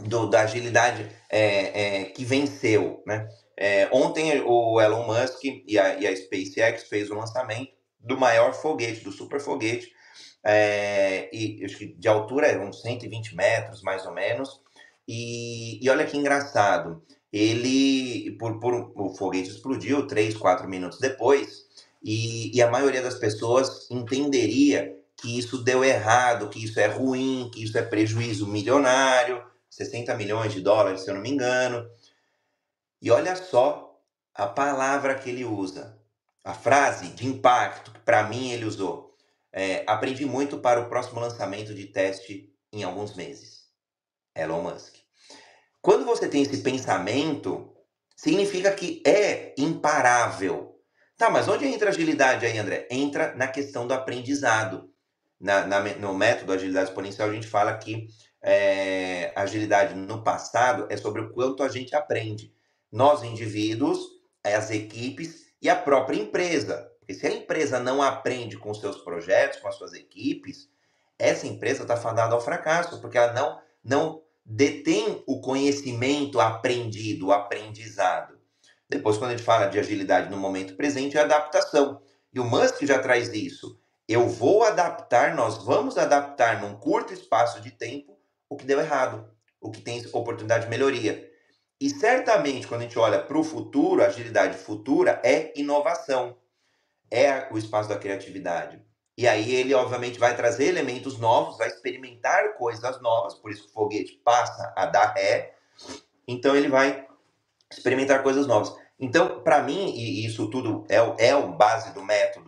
do 0.00 0.26
da 0.28 0.42
agilidade 0.42 1.08
é, 1.30 2.00
é, 2.00 2.04
que 2.06 2.24
venceu, 2.24 3.02
né? 3.06 3.28
É, 3.58 3.88
ontem 3.90 4.42
o 4.44 4.80
Elon 4.80 5.06
Musk 5.06 5.42
e 5.44 5.78
a, 5.78 5.98
e 5.98 6.06
a, 6.06 6.14
SpaceX 6.14 6.84
fez 6.88 7.10
o 7.10 7.14
lançamento 7.14 7.72
do 7.98 8.18
maior 8.18 8.52
foguete, 8.52 9.02
do 9.02 9.10
super 9.10 9.40
foguete, 9.40 9.90
é, 10.44 11.30
e 11.32 11.64
acho 11.64 11.78
que 11.78 11.86
de 11.86 12.06
altura 12.06 12.48
é 12.48 12.58
uns 12.58 12.82
120 12.82 13.34
metros 13.34 13.82
mais 13.82 14.04
ou 14.04 14.12
menos. 14.12 14.60
E, 15.08 15.82
e 15.84 15.88
olha 15.88 16.04
que 16.04 16.16
engraçado, 16.16 17.02
ele, 17.32 18.36
por, 18.38 18.60
por 18.60 18.92
o 18.94 19.14
foguete 19.14 19.50
explodiu 19.50 20.06
três, 20.06 20.36
quatro 20.36 20.68
minutos 20.68 20.98
depois, 21.00 21.64
e, 22.02 22.54
e 22.54 22.62
a 22.62 22.70
maioria 22.70 23.02
das 23.02 23.14
pessoas 23.14 23.90
entenderia 23.90 24.94
que 25.16 25.38
isso 25.38 25.58
deu 25.58 25.84
errado, 25.84 26.48
que 26.48 26.62
isso 26.62 26.78
é 26.78 26.86
ruim, 26.86 27.50
que 27.52 27.62
isso 27.62 27.76
é 27.78 27.82
prejuízo 27.82 28.46
milionário, 28.46 29.42
60 29.70 30.14
milhões 30.14 30.52
de 30.52 30.60
dólares, 30.60 31.02
se 31.02 31.10
eu 31.10 31.14
não 31.14 31.22
me 31.22 31.30
engano. 31.30 31.88
E 33.00 33.10
olha 33.10 33.34
só 33.36 34.00
a 34.34 34.46
palavra 34.46 35.14
que 35.14 35.30
ele 35.30 35.44
usa, 35.44 35.98
a 36.44 36.54
frase 36.54 37.08
de 37.08 37.26
impacto 37.26 37.90
que 37.92 38.00
para 38.00 38.24
mim 38.24 38.50
ele 38.50 38.64
usou. 38.64 39.16
É, 39.52 39.84
aprendi 39.86 40.26
muito 40.26 40.58
para 40.58 40.80
o 40.80 40.88
próximo 40.88 41.18
lançamento 41.18 41.74
de 41.74 41.86
teste 41.86 42.52
em 42.72 42.82
alguns 42.82 43.14
meses. 43.14 43.66
Elon 44.34 44.60
Musk. 44.60 44.96
Quando 45.80 46.04
você 46.04 46.28
tem 46.28 46.42
esse 46.42 46.58
pensamento, 46.58 47.74
significa 48.14 48.70
que 48.74 49.02
é 49.06 49.54
imparável. 49.56 50.78
Tá, 51.16 51.30
mas 51.30 51.48
onde 51.48 51.66
entra 51.66 51.88
a 51.88 51.92
agilidade 51.92 52.44
aí, 52.44 52.58
André? 52.58 52.86
Entra 52.90 53.34
na 53.34 53.48
questão 53.48 53.86
do 53.86 53.94
aprendizado. 53.94 54.92
Na, 55.38 55.66
na, 55.66 55.80
no 55.96 56.14
método 56.14 56.52
agilidade 56.52 56.88
exponencial, 56.88 57.28
a 57.28 57.32
gente 57.32 57.46
fala 57.46 57.76
que 57.76 58.08
é, 58.42 59.32
agilidade 59.34 59.94
no 59.94 60.22
passado 60.22 60.86
é 60.88 60.96
sobre 60.96 61.20
o 61.20 61.30
quanto 61.30 61.62
a 61.62 61.68
gente 61.68 61.94
aprende. 61.94 62.54
Nós, 62.90 63.22
indivíduos, 63.22 63.98
as 64.44 64.70
equipes 64.70 65.46
e 65.60 65.68
a 65.68 65.76
própria 65.76 66.16
empresa. 66.16 66.90
Porque 66.98 67.14
se 67.14 67.26
a 67.26 67.30
empresa 67.30 67.78
não 67.78 68.02
aprende 68.02 68.56
com 68.56 68.72
seus 68.72 68.98
projetos, 68.98 69.60
com 69.60 69.68
as 69.68 69.74
suas 69.74 69.92
equipes, 69.92 70.68
essa 71.18 71.46
empresa 71.46 71.82
está 71.82 71.96
fadada 71.96 72.34
ao 72.34 72.40
fracasso, 72.40 73.00
porque 73.00 73.18
ela 73.18 73.32
não, 73.32 73.60
não 73.82 74.22
detém 74.44 75.22
o 75.26 75.40
conhecimento 75.40 76.40
aprendido, 76.40 77.26
o 77.26 77.32
aprendizado. 77.32 78.38
Depois, 78.88 79.18
quando 79.18 79.30
a 79.30 79.36
gente 79.36 79.44
fala 79.44 79.66
de 79.66 79.78
agilidade 79.78 80.30
no 80.30 80.36
momento 80.36 80.76
presente, 80.76 81.16
é 81.16 81.20
adaptação. 81.20 82.00
E 82.32 82.38
o 82.38 82.44
Musk 82.44 82.82
já 82.82 82.98
traz 82.98 83.32
isso. 83.32 83.80
Eu 84.08 84.28
vou 84.28 84.62
adaptar, 84.62 85.34
nós 85.34 85.64
vamos 85.64 85.98
adaptar 85.98 86.60
num 86.60 86.76
curto 86.76 87.12
espaço 87.12 87.60
de 87.60 87.72
tempo 87.72 88.16
o 88.48 88.56
que 88.56 88.64
deu 88.64 88.78
errado, 88.78 89.28
o 89.60 89.68
que 89.68 89.80
tem 89.80 90.04
oportunidade 90.12 90.64
de 90.64 90.70
melhoria. 90.70 91.28
E 91.80 91.90
certamente, 91.90 92.68
quando 92.68 92.82
a 92.82 92.84
gente 92.84 92.98
olha 92.98 93.20
para 93.20 93.36
o 93.36 93.42
futuro, 93.42 94.04
agilidade 94.04 94.56
futura 94.58 95.20
é 95.24 95.52
inovação, 95.58 96.36
é 97.10 97.48
o 97.50 97.58
espaço 97.58 97.88
da 97.88 97.98
criatividade. 97.98 98.80
E 99.18 99.26
aí 99.26 99.52
ele, 99.52 99.74
obviamente, 99.74 100.20
vai 100.20 100.36
trazer 100.36 100.66
elementos 100.66 101.18
novos, 101.18 101.58
vai 101.58 101.66
experimentar 101.66 102.54
coisas 102.54 103.00
novas, 103.00 103.34
por 103.34 103.50
isso 103.50 103.64
que 103.64 103.70
o 103.70 103.72
foguete 103.72 104.20
passa 104.24 104.72
a 104.76 104.86
dar 104.86 105.14
ré. 105.14 105.54
Então 106.28 106.54
ele 106.54 106.68
vai 106.68 107.08
experimentar 107.72 108.22
coisas 108.22 108.46
novas. 108.46 108.72
Então, 109.00 109.40
para 109.40 109.62
mim, 109.62 109.90
e 109.96 110.24
isso 110.24 110.48
tudo 110.48 110.86
é, 110.88 111.28
é 111.28 111.34
o 111.34 111.52
base 111.52 111.92
do 111.92 112.04
método 112.04 112.45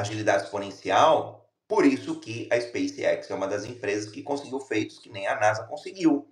agilidade 0.00 0.44
exponencial, 0.44 1.48
por 1.68 1.86
isso 1.86 2.18
que 2.18 2.48
a 2.50 2.60
SpaceX 2.60 3.30
é 3.30 3.34
uma 3.34 3.46
das 3.46 3.64
empresas 3.64 4.10
que 4.10 4.22
conseguiu 4.22 4.58
feitos 4.60 4.98
que 4.98 5.08
nem 5.08 5.26
a 5.26 5.38
NASA 5.38 5.64
conseguiu. 5.64 6.26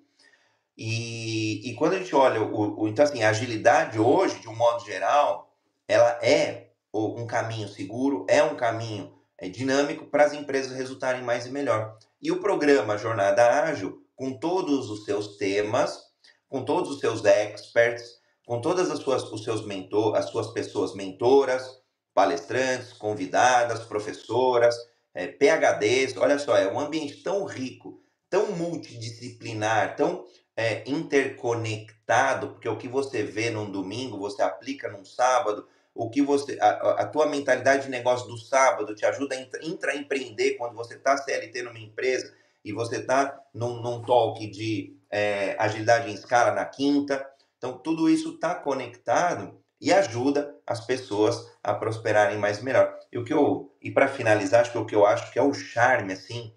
E, 0.77 1.69
e 1.69 1.75
quando 1.75 1.95
a 1.95 1.99
gente 1.99 2.15
olha 2.15 2.43
o, 2.43 2.83
o, 2.83 2.89
então 2.89 3.05
assim, 3.05 3.23
a 3.23 3.31
agilidade 3.31 3.99
hoje, 3.99 4.41
de 4.41 4.49
um 4.49 4.55
modo 4.55 4.85
geral, 4.85 5.53
ela 5.87 6.19
é 6.23 6.69
um 6.93 7.27
caminho 7.27 7.69
seguro, 7.69 8.27
é 8.29 8.43
um 8.43 8.57
caminho 8.57 9.13
é, 9.37 9.49
dinâmico 9.49 10.07
para 10.07 10.25
as 10.25 10.33
empresas 10.33 10.77
resultarem 10.77 11.23
mais 11.23 11.47
e 11.47 11.51
melhor. 11.51 11.97
E 12.21 12.33
o 12.33 12.41
programa 12.41 12.99
Jornada 12.99 13.63
Ágil, 13.63 14.03
com 14.17 14.33
todos 14.39 14.91
os 14.91 15.05
seus 15.05 15.37
temas, 15.37 16.01
com 16.49 16.65
todos 16.65 16.91
os 16.91 17.01
seus 17.01 17.25
experts, 17.25 18.19
com 18.47 18.61
todas 18.61 18.91
as 18.91 19.01
suas, 19.01 19.23
os 19.31 19.45
seus 19.45 19.67
mentor, 19.67 20.17
as 20.17 20.31
suas 20.31 20.49
pessoas 20.49 20.95
mentoras, 20.95 21.78
palestrantes, 22.19 22.93
convidadas, 22.93 23.85
professoras, 23.85 24.75
é, 25.15 25.29
PhDs, 25.29 26.17
olha 26.17 26.37
só, 26.37 26.57
é 26.57 26.67
um 26.67 26.81
ambiente 26.81 27.23
tão 27.23 27.45
rico, 27.45 28.03
tão 28.29 28.51
multidisciplinar, 28.57 29.95
tão 29.95 30.25
é, 30.57 30.83
interconectado, 30.91 32.49
porque 32.49 32.69
o 32.69 32.77
que 32.77 32.89
você 32.89 33.23
vê 33.23 33.51
num 33.51 33.71
domingo, 33.71 34.19
você 34.19 34.43
aplica 34.43 34.89
num 34.89 35.05
sábado, 35.05 35.69
o 35.95 36.11
que 36.11 36.21
você 36.21 36.59
a, 36.61 37.03
a 37.03 37.07
tua 37.07 37.27
mentalidade 37.27 37.85
de 37.85 37.89
negócio 37.89 38.27
do 38.27 38.37
sábado 38.37 38.97
te 38.97 39.07
ajuda 39.07 39.37
a 39.37 39.65
intraempreender 39.65 40.59
quando 40.59 40.75
você 40.75 40.95
está 40.95 41.17
CLT 41.17 41.63
numa 41.63 41.79
empresa 41.79 42.35
e 42.65 42.73
você 42.73 42.97
está 42.97 43.41
num, 43.55 43.81
num 43.81 44.03
talk 44.03 44.45
de 44.45 44.99
é, 45.09 45.55
agilidade 45.57 46.11
em 46.11 46.15
escala 46.15 46.51
na 46.51 46.65
quinta. 46.65 47.25
Então, 47.57 47.79
tudo 47.79 48.11
isso 48.11 48.35
está 48.35 48.57
conectado 48.57 49.63
e 49.81 49.93
ajuda 49.93 50.55
as 50.67 50.85
pessoas 50.85 51.51
a 51.63 51.75
prosperarem 51.75 52.39
mais 52.39 52.63
melhor. 52.63 52.99
E 53.13 53.19
o 53.19 53.25
que 53.25 53.33
eu 53.33 53.77
e 53.81 53.91
para 53.91 54.09
finalizar, 54.09 54.63
acho 54.63 54.73
que 54.73 54.79
o 54.79 54.87
que 54.87 54.95
eu 54.95 55.07
acho 55.07 55.33
que 55.33 55.39
é 55.39 55.43
o 55.43 55.55
charme 55.55 56.13
assim, 56.13 56.53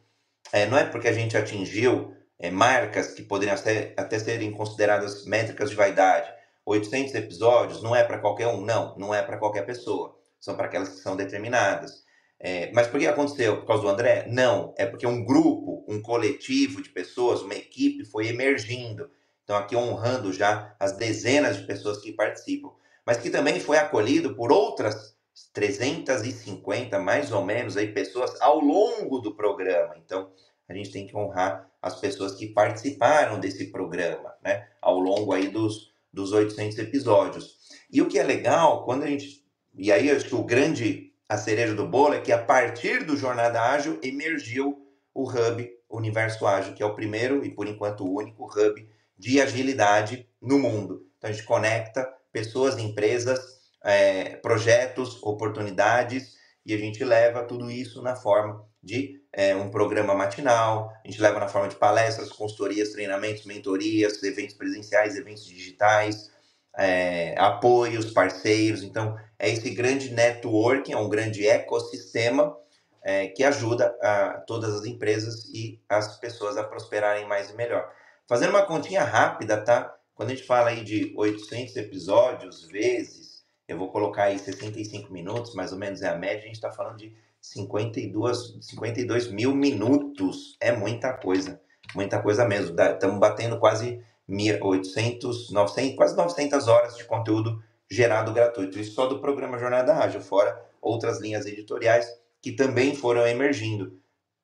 é, 0.52 0.66
não 0.66 0.78
é 0.78 0.86
porque 0.86 1.08
a 1.08 1.14
gente 1.14 1.38
atingiu 1.38 2.16
é, 2.40 2.50
marcas 2.50 3.14
que 3.14 3.22
poderiam 3.22 3.56
até, 3.56 3.94
até 3.96 4.18
serem 4.18 4.52
consideradas 4.52 5.26
métricas 5.26 5.70
de 5.70 5.76
vaidade, 5.76 6.32
800 6.66 7.14
episódios 7.16 7.84
não 7.84 7.96
é 7.96 8.04
para 8.04 8.20
qualquer 8.20 8.48
um, 8.48 8.62
não, 8.62 8.96
não 8.98 9.14
é 9.14 9.22
para 9.22 9.38
qualquer 9.38 9.66
pessoa. 9.66 10.18
São 10.40 10.56
para 10.56 10.66
aquelas 10.66 10.90
que 10.90 11.02
são 11.02 11.16
determinadas. 11.16 12.04
É, 12.40 12.72
mas 12.72 12.88
por 12.88 13.00
que 13.00 13.06
aconteceu? 13.06 13.58
Por 13.58 13.68
causa 13.68 13.84
do 13.84 13.90
André? 13.90 14.26
Não, 14.28 14.74
é 14.78 14.86
porque 14.86 15.06
um 15.06 15.24
grupo, 15.24 15.86
um 15.88 16.02
coletivo 16.02 16.82
de 16.82 16.90
pessoas, 16.90 17.42
uma 17.42 17.54
equipe 17.54 18.04
foi 18.04 18.28
emergindo. 18.28 19.10
Então, 19.44 19.56
aqui 19.56 19.76
honrando 19.76 20.34
já 20.34 20.76
as 20.80 20.94
dezenas 20.94 21.58
de 21.58 21.68
pessoas 21.68 22.00
que 22.00 22.12
participam, 22.14 22.72
mas 23.06 23.18
que 23.18 23.30
também 23.30 23.60
foi 23.60 23.78
acolhido 23.78 24.36
por 24.36 24.52
outras 24.52 25.16
350, 25.54 27.00
mais 27.00 27.32
ou 27.32 27.44
menos, 27.44 27.78
aí, 27.78 27.92
pessoas 27.92 28.40
ao 28.42 28.60
longo 28.60 29.20
do 29.20 29.36
programa. 29.36 29.96
Então, 29.98 30.32
a 30.68 30.74
gente 30.74 30.92
tem 30.92 31.08
que 31.08 31.16
honrar 31.16 31.70
as 31.82 32.00
pessoas 32.00 32.36
que 32.36 32.48
participaram 32.48 33.40
desse 33.40 33.72
programa, 33.72 34.34
né? 34.44 34.68
Ao 34.82 35.00
longo 35.00 35.34
aí 35.34 35.50
dos, 35.50 35.94
dos 36.14 36.32
800 36.32 36.78
episódios. 36.78 37.58
E 37.92 38.02
o 38.02 38.08
que 38.08 38.20
é 38.20 38.24
legal, 38.24 38.86
quando 38.86 39.04
a 39.04 39.08
gente. 39.08 39.46
E 39.74 39.92
aí 39.92 40.10
acho 40.10 40.26
que 40.26 40.36
o 40.36 40.44
grande. 40.44 41.10
A 41.28 41.38
cereja 41.38 41.74
do 41.74 41.88
bolo 41.88 42.14
é 42.14 42.20
que 42.20 42.34
a 42.34 42.44
partir 42.44 43.06
do 43.06 43.16
Jornada 43.16 43.62
Ágil 43.62 43.98
emergiu 44.04 44.86
o 45.14 45.24
Hub 45.24 45.66
Universo 45.90 46.46
Ágil, 46.46 46.74
que 46.74 46.84
é 46.84 46.86
o 46.86 46.94
primeiro 46.94 47.46
e 47.46 47.50
por 47.50 47.68
enquanto 47.68 48.04
o 48.04 48.18
único 48.18 48.46
hub 48.46 48.90
de 49.18 49.40
agilidade 49.40 50.28
no 50.42 50.60
mundo. 50.60 51.08
Então 51.18 51.30
a 51.30 51.34
gente 51.34 51.46
conecta 51.46 52.12
pessoas, 52.32 52.78
empresas, 52.78 53.40
é, 53.84 54.36
projetos, 54.38 55.22
oportunidades 55.24 56.36
e 56.66 56.74
a 56.74 56.78
gente 56.78 57.04
leva 57.04 57.44
tudo 57.44 57.70
isso 57.72 58.02
na 58.02 58.16
forma 58.16 58.64
de 58.82 59.22
é, 59.34 59.56
um 59.56 59.70
programa 59.70 60.14
matinal, 60.14 60.92
a 61.04 61.08
gente 61.08 61.22
leva 61.22 61.40
na 61.40 61.48
forma 61.48 61.68
de 61.68 61.76
palestras, 61.76 62.32
consultorias, 62.32 62.90
treinamentos, 62.90 63.46
mentorias, 63.46 64.22
eventos 64.24 64.56
presenciais, 64.56 65.16
eventos 65.16 65.46
digitais, 65.46 66.32
é, 66.78 67.36
apoios, 67.38 68.12
parceiros. 68.12 68.84
Então, 68.84 69.18
é 69.40 69.50
esse 69.50 69.70
grande 69.72 70.12
networking, 70.12 70.94
é 70.94 70.98
um 70.98 71.10
grande 71.10 71.48
ecossistema 71.48 72.56
é, 73.04 73.28
que 73.28 73.44
ajuda 73.44 73.96
a 74.02 74.44
todas 74.46 74.74
as 74.74 74.86
empresas 74.86 75.46
e 75.54 75.80
as 75.88 76.18
pessoas 76.18 76.58
a 76.58 76.64
prosperarem 76.64 77.28
mais 77.28 77.50
e 77.50 77.56
melhor. 77.56 77.92
Fazendo 78.28 78.52
uma 78.52 78.66
continha 78.66 79.04
rápida, 79.04 79.64
tá? 79.64 79.96
Quando 80.22 80.30
a 80.30 80.36
gente 80.36 80.46
fala 80.46 80.70
aí 80.70 80.84
de 80.84 81.16
800 81.18 81.76
episódios 81.78 82.66
vezes, 82.66 83.44
eu 83.68 83.76
vou 83.76 83.90
colocar 83.90 84.26
aí 84.26 84.38
65 84.38 85.12
minutos, 85.12 85.56
mais 85.56 85.72
ou 85.72 85.80
menos 85.80 86.04
é 86.04 86.10
a 86.10 86.16
média, 86.16 86.44
a 86.44 86.46
gente 86.46 86.58
está 86.58 86.72
falando 86.72 86.98
de 86.98 87.12
52, 87.42 88.60
52 88.62 89.32
mil 89.32 89.56
minutos. 89.56 90.56
É 90.62 90.72
muita 90.72 91.12
coisa. 91.12 91.60
Muita 91.96 92.22
coisa 92.22 92.48
mesmo. 92.48 92.80
Estamos 92.80 93.20
batendo 93.20 93.58
quase 93.58 94.00
800, 94.30 95.50
900, 95.50 95.96
quase 95.96 96.16
900 96.16 96.68
horas 96.68 96.96
de 96.96 97.04
conteúdo 97.06 97.60
gerado 97.90 98.32
gratuito. 98.32 98.78
Isso 98.80 98.94
só 98.94 99.08
do 99.08 99.20
programa 99.20 99.58
Jornada 99.58 99.96
Ágil, 99.96 100.22
fora 100.22 100.56
outras 100.80 101.20
linhas 101.20 101.48
editoriais 101.48 102.06
que 102.40 102.52
também 102.52 102.94
foram 102.96 103.26
emergindo. 103.26 104.00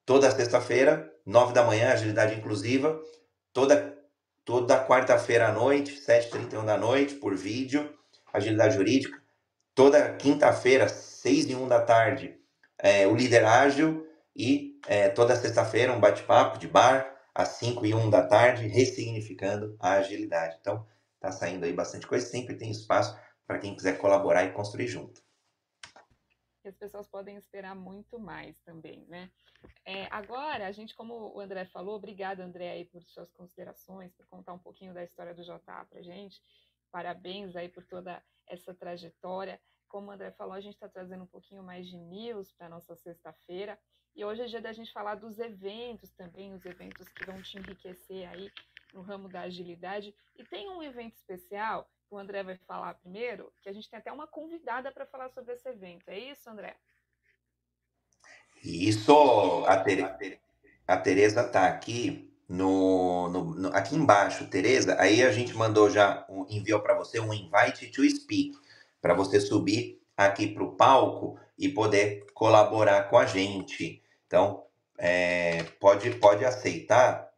Toda 0.07 0.31
sexta-feira, 0.31 1.07
9 1.23 1.53
da 1.53 1.63
manhã, 1.63 1.91
agilidade 1.91 2.33
inclusiva. 2.33 2.99
Toda, 3.53 3.95
toda 4.47 4.81
quarta-feira 4.81 5.49
à 5.49 5.51
noite, 5.51 6.01
7h31 6.01 6.63
da 6.63 6.77
noite, 6.77 7.15
por 7.15 7.35
vídeo, 7.35 7.93
agilidade 8.31 8.75
jurídica. 8.75 9.21
Toda 9.75 10.13
quinta-feira, 10.13 10.87
6 10.87 11.49
e 11.49 11.55
1 11.55 11.67
da 11.67 11.81
tarde, 11.81 12.39
é, 12.79 13.05
o 13.05 13.13
Líder 13.13 13.43
Ágil 13.43 14.07
e 14.33 14.79
é, 14.87 15.09
toda 15.09 15.35
sexta-feira 15.35 15.91
um 15.91 15.99
bate-papo 15.99 16.57
de 16.57 16.65
bar 16.65 17.13
às 17.35 17.49
5 17.49 17.85
e 17.85 17.93
1 17.93 18.09
da 18.09 18.25
tarde, 18.25 18.67
ressignificando 18.67 19.75
a 19.81 19.95
agilidade. 19.95 20.55
Então, 20.61 20.87
tá 21.19 21.29
saindo 21.29 21.65
aí 21.65 21.73
bastante 21.73 22.07
coisa, 22.07 22.25
sempre 22.25 22.55
tem 22.55 22.71
espaço 22.71 23.19
para 23.45 23.59
quem 23.59 23.75
quiser 23.75 23.97
colaborar 23.97 24.45
e 24.45 24.53
construir 24.53 24.87
junto. 24.87 25.21
As 26.69 26.75
pessoas 26.75 27.07
podem 27.07 27.35
esperar 27.37 27.75
muito 27.75 28.19
mais 28.19 28.59
também, 28.61 29.05
né? 29.07 29.31
É, 29.85 30.05
agora, 30.11 30.67
a 30.67 30.71
gente, 30.71 30.95
como 30.95 31.35
o 31.35 31.39
André 31.39 31.65
falou, 31.65 31.95
obrigado, 31.95 32.41
André, 32.41 32.71
aí, 32.71 32.85
por 32.85 33.01
suas 33.03 33.31
considerações, 33.31 34.13
por 34.13 34.27
contar 34.27 34.53
um 34.53 34.59
pouquinho 34.59 34.93
da 34.93 35.03
história 35.03 35.33
do 35.33 35.43
JA 35.43 35.85
para 35.89 36.01
gente. 36.01 36.41
parabéns 36.91 37.55
aí 37.55 37.69
por 37.69 37.85
toda 37.85 38.23
essa 38.47 38.73
trajetória. 38.73 39.59
Como 39.87 40.07
o 40.07 40.11
André 40.11 40.31
falou, 40.31 40.53
a 40.53 40.61
gente 40.61 40.73
está 40.73 40.89
trazendo 40.89 41.23
um 41.23 41.27
pouquinho 41.27 41.63
mais 41.63 41.87
de 41.87 41.97
news 41.97 42.51
para 42.51 42.69
nossa 42.69 42.95
sexta-feira. 42.95 43.79
E 44.15 44.25
hoje 44.25 44.41
é 44.41 44.45
dia 44.45 44.61
da 44.61 44.73
gente 44.73 44.91
falar 44.91 45.15
dos 45.15 45.37
eventos 45.39 46.11
também, 46.11 46.53
os 46.53 46.65
eventos 46.65 47.07
que 47.07 47.25
vão 47.25 47.41
te 47.41 47.57
enriquecer 47.57 48.27
aí 48.29 48.51
no 48.93 49.01
ramo 49.01 49.29
da 49.29 49.41
agilidade. 49.41 50.13
E 50.35 50.43
tem 50.43 50.69
um 50.69 50.81
evento 50.81 51.15
especial, 51.15 51.83
que 51.83 51.96
o 52.09 52.17
André 52.17 52.43
vai 52.43 52.57
falar 52.67 52.93
primeiro, 52.95 53.51
que 53.61 53.69
a 53.69 53.73
gente 53.73 53.89
tem 53.89 53.99
até 53.99 54.11
uma 54.11 54.27
convidada 54.27 54.91
para 54.91 55.05
falar 55.05 55.29
sobre 55.29 55.53
esse 55.53 55.67
evento. 55.67 56.07
É 56.07 56.17
isso, 56.17 56.49
André? 56.49 56.75
Isso, 58.63 59.65
a, 59.65 59.77
Tere, 59.77 60.03
a 60.87 60.97
Tereza 60.97 61.41
está 61.41 61.67
aqui 61.67 62.33
no, 62.47 63.29
no, 63.29 63.43
no, 63.55 63.75
aqui 63.75 63.95
embaixo, 63.95 64.49
Tereza. 64.49 64.99
Aí 64.99 65.21
a 65.21 65.31
gente 65.31 65.53
mandou 65.53 65.89
já 65.89 66.25
um, 66.29 66.45
enviou 66.49 66.79
para 66.79 66.95
você 66.95 67.19
um 67.19 67.33
invite 67.33 67.87
to 67.91 68.03
speak 68.09 68.57
para 69.01 69.13
você 69.13 69.39
subir 69.39 70.01
aqui 70.15 70.47
para 70.47 70.63
o 70.63 70.75
palco 70.75 71.39
e 71.57 71.69
poder 71.69 72.25
colaborar 72.33 73.09
com 73.09 73.17
a 73.17 73.25
gente. 73.25 74.01
Então, 74.25 74.65
é, 74.97 75.63
pode, 75.79 76.09
pode 76.15 76.43
aceitar 76.43 77.31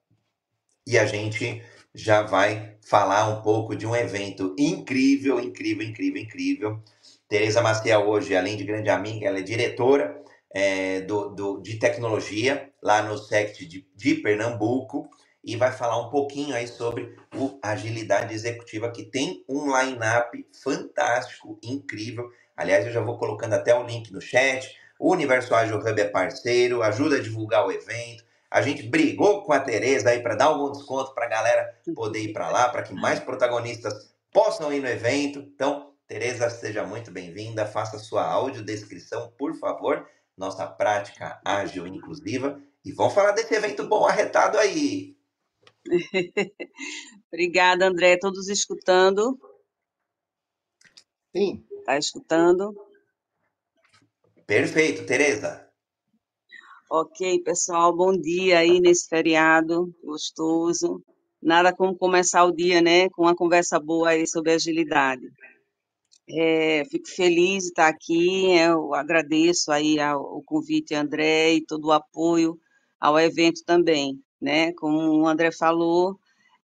e 0.88 0.98
a 0.98 1.06
gente 1.06 1.64
já 1.96 2.22
vai 2.24 2.76
falar 2.88 3.28
um 3.30 3.42
pouco 3.42 3.76
de 3.76 3.88
um 3.88 3.96
evento 3.96 4.56
incrível, 4.60 5.40
incrível, 5.40 5.88
incrível, 5.88 6.22
incrível. 6.22 6.84
Tereza 7.30 7.62
Maciel 7.62 8.08
hoje, 8.08 8.36
além 8.36 8.58
de 8.58 8.64
grande 8.66 8.90
amiga, 8.90 9.28
ela 9.28 9.40
é 9.40 9.44
diretora 9.44 10.22
é, 10.54 11.02
do, 11.02 11.30
do, 11.30 11.62
de 11.62 11.78
tecnologia 11.80 12.72
lá 12.84 13.02
no 13.04 13.18
SECT 13.18 13.66
de, 13.68 13.88
de 13.96 14.16
Pernambuco 14.16 15.10
e 15.44 15.56
vai 15.56 15.72
falar 15.72 16.00
um 16.00 16.10
pouquinho 16.10 16.56
aí 16.56 16.68
sobre 16.68 17.16
o 17.36 17.60
Agilidade 17.64 18.34
Executiva, 18.34 18.92
que 18.92 19.06
tem 19.06 19.44
um 19.50 19.76
line-up 19.78 20.46
fantástico, 20.64 21.60
incrível. 21.64 22.30
Aliás, 22.58 22.86
eu 22.86 22.92
já 22.94 23.02
vou 23.02 23.18
colocando 23.18 23.54
até 23.54 23.76
o 23.76 23.86
link 23.86 24.12
no 24.14 24.22
chat. 24.22 24.70
O 25.00 25.12
Universo 25.14 25.56
Ágil 25.56 25.80
Hub 25.80 26.00
é 26.02 26.06
parceiro, 26.10 26.84
ajuda 26.84 27.18
a 27.18 27.22
divulgar 27.22 27.66
o 27.66 27.72
evento. 27.72 28.24
A 28.52 28.62
gente 28.62 28.84
brigou 28.84 29.44
com 29.44 29.54
a 29.54 29.60
Tereza 29.60 30.10
aí 30.10 30.22
para 30.22 30.36
dar 30.36 30.46
algum 30.46 30.72
desconto 30.72 31.14
para 31.14 31.26
a 31.26 31.30
galera 31.30 31.80
poder 31.94 32.22
ir 32.22 32.34
para 32.34 32.50
lá, 32.50 32.70
para 32.70 32.82
que 32.82 32.94
mais 32.94 33.20
protagonistas 33.20 34.14
possam 34.32 34.74
ir 34.74 34.80
no 34.80 34.88
evento. 34.88 35.40
Então, 35.40 35.94
Tereza, 36.08 36.50
seja 36.50 36.84
muito 36.84 37.12
bem-vinda. 37.12 37.68
Faça 37.68 38.00
sua 38.00 38.26
audiodescrição, 38.26 39.32
por 39.38 39.54
favor. 39.56 40.10
Nossa 40.36 40.66
prática 40.66 41.40
ágil 41.46 41.86
inclusiva. 41.86 42.60
E 42.84 42.92
vamos 42.92 43.14
falar 43.14 43.34
desse 43.34 43.54
evento 43.54 43.88
bom 43.88 44.08
arretado 44.08 44.58
aí. 44.58 45.16
Obrigada, 47.32 47.86
André. 47.86 48.18
Todos 48.18 48.50
escutando? 48.50 49.40
Sim. 51.36 51.64
Está 51.72 51.98
escutando? 51.98 52.76
Perfeito, 54.48 55.06
Tereza. 55.06 55.69
Ok, 56.92 57.44
pessoal, 57.44 57.96
bom 57.96 58.12
dia 58.20 58.58
aí 58.58 58.80
nesse 58.80 59.08
feriado 59.08 59.94
gostoso. 60.04 61.04
Nada 61.40 61.72
como 61.72 61.96
começar 61.96 62.44
o 62.46 62.52
dia, 62.52 62.82
né, 62.82 63.08
com 63.12 63.22
uma 63.24 63.36
conversa 63.36 63.80
boa 63.80 64.10
aí 64.10 64.26
sobre 64.26 64.54
agilidade. 64.54 65.22
É, 66.28 66.84
fico 66.86 67.08
feliz 67.08 67.66
de 67.66 67.70
estar 67.70 67.90
aqui, 67.90 68.58
eu 68.58 68.96
agradeço 68.96 69.72
aí 69.72 69.98
o 70.00 70.42
convite, 70.44 70.96
André, 70.96 71.54
e 71.54 71.66
todo 71.66 71.86
o 71.86 71.92
apoio 71.92 72.58
ao 73.00 73.20
evento 73.20 73.64
também, 73.64 74.20
né? 74.42 74.74
Como 74.74 74.98
o 75.22 75.28
André 75.28 75.52
falou, 75.52 76.18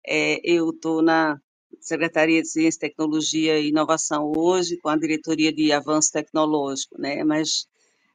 é, 0.08 0.40
eu 0.42 0.70
estou 0.70 1.02
na 1.02 1.38
Secretaria 1.82 2.42
de 2.42 2.48
Ciência, 2.48 2.80
Tecnologia 2.80 3.60
e 3.60 3.68
Inovação 3.68 4.32
hoje, 4.34 4.78
com 4.78 4.88
a 4.88 4.98
diretoria 4.98 5.52
de 5.52 5.74
avanço 5.74 6.12
tecnológico, 6.14 6.96
né? 6.98 7.26
Mas 7.26 7.68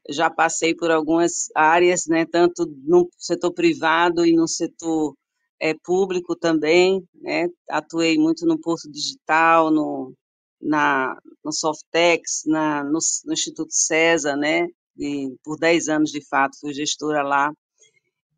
já 0.09 0.31
passei 0.31 0.75
por 0.75 0.91
algumas 0.91 1.49
áreas, 1.55 2.07
né, 2.07 2.25
tanto 2.25 2.67
no 2.85 3.09
setor 3.19 3.53
privado 3.53 4.25
e 4.25 4.35
no 4.35 4.49
setor 4.49 5.15
é, 5.61 5.75
público 5.75 6.35
também, 6.35 7.07
né, 7.15 7.49
atuei 7.69 8.17
muito 8.19 8.47
no 8.47 8.59
Porto 8.59 8.91
Digital, 8.91 9.71
no, 9.71 10.15
na, 10.61 11.17
no 11.45 11.53
Softex, 11.53 12.45
na, 12.47 12.83
no, 12.85 12.99
no 13.27 13.33
Instituto 13.33 13.73
César, 13.73 14.37
né, 14.37 14.67
e 14.97 15.35
por 15.45 15.59
10 15.59 15.89
anos, 15.89 16.11
de 16.11 16.27
fato, 16.27 16.59
fui 16.59 16.73
gestora 16.73 17.23
lá, 17.23 17.53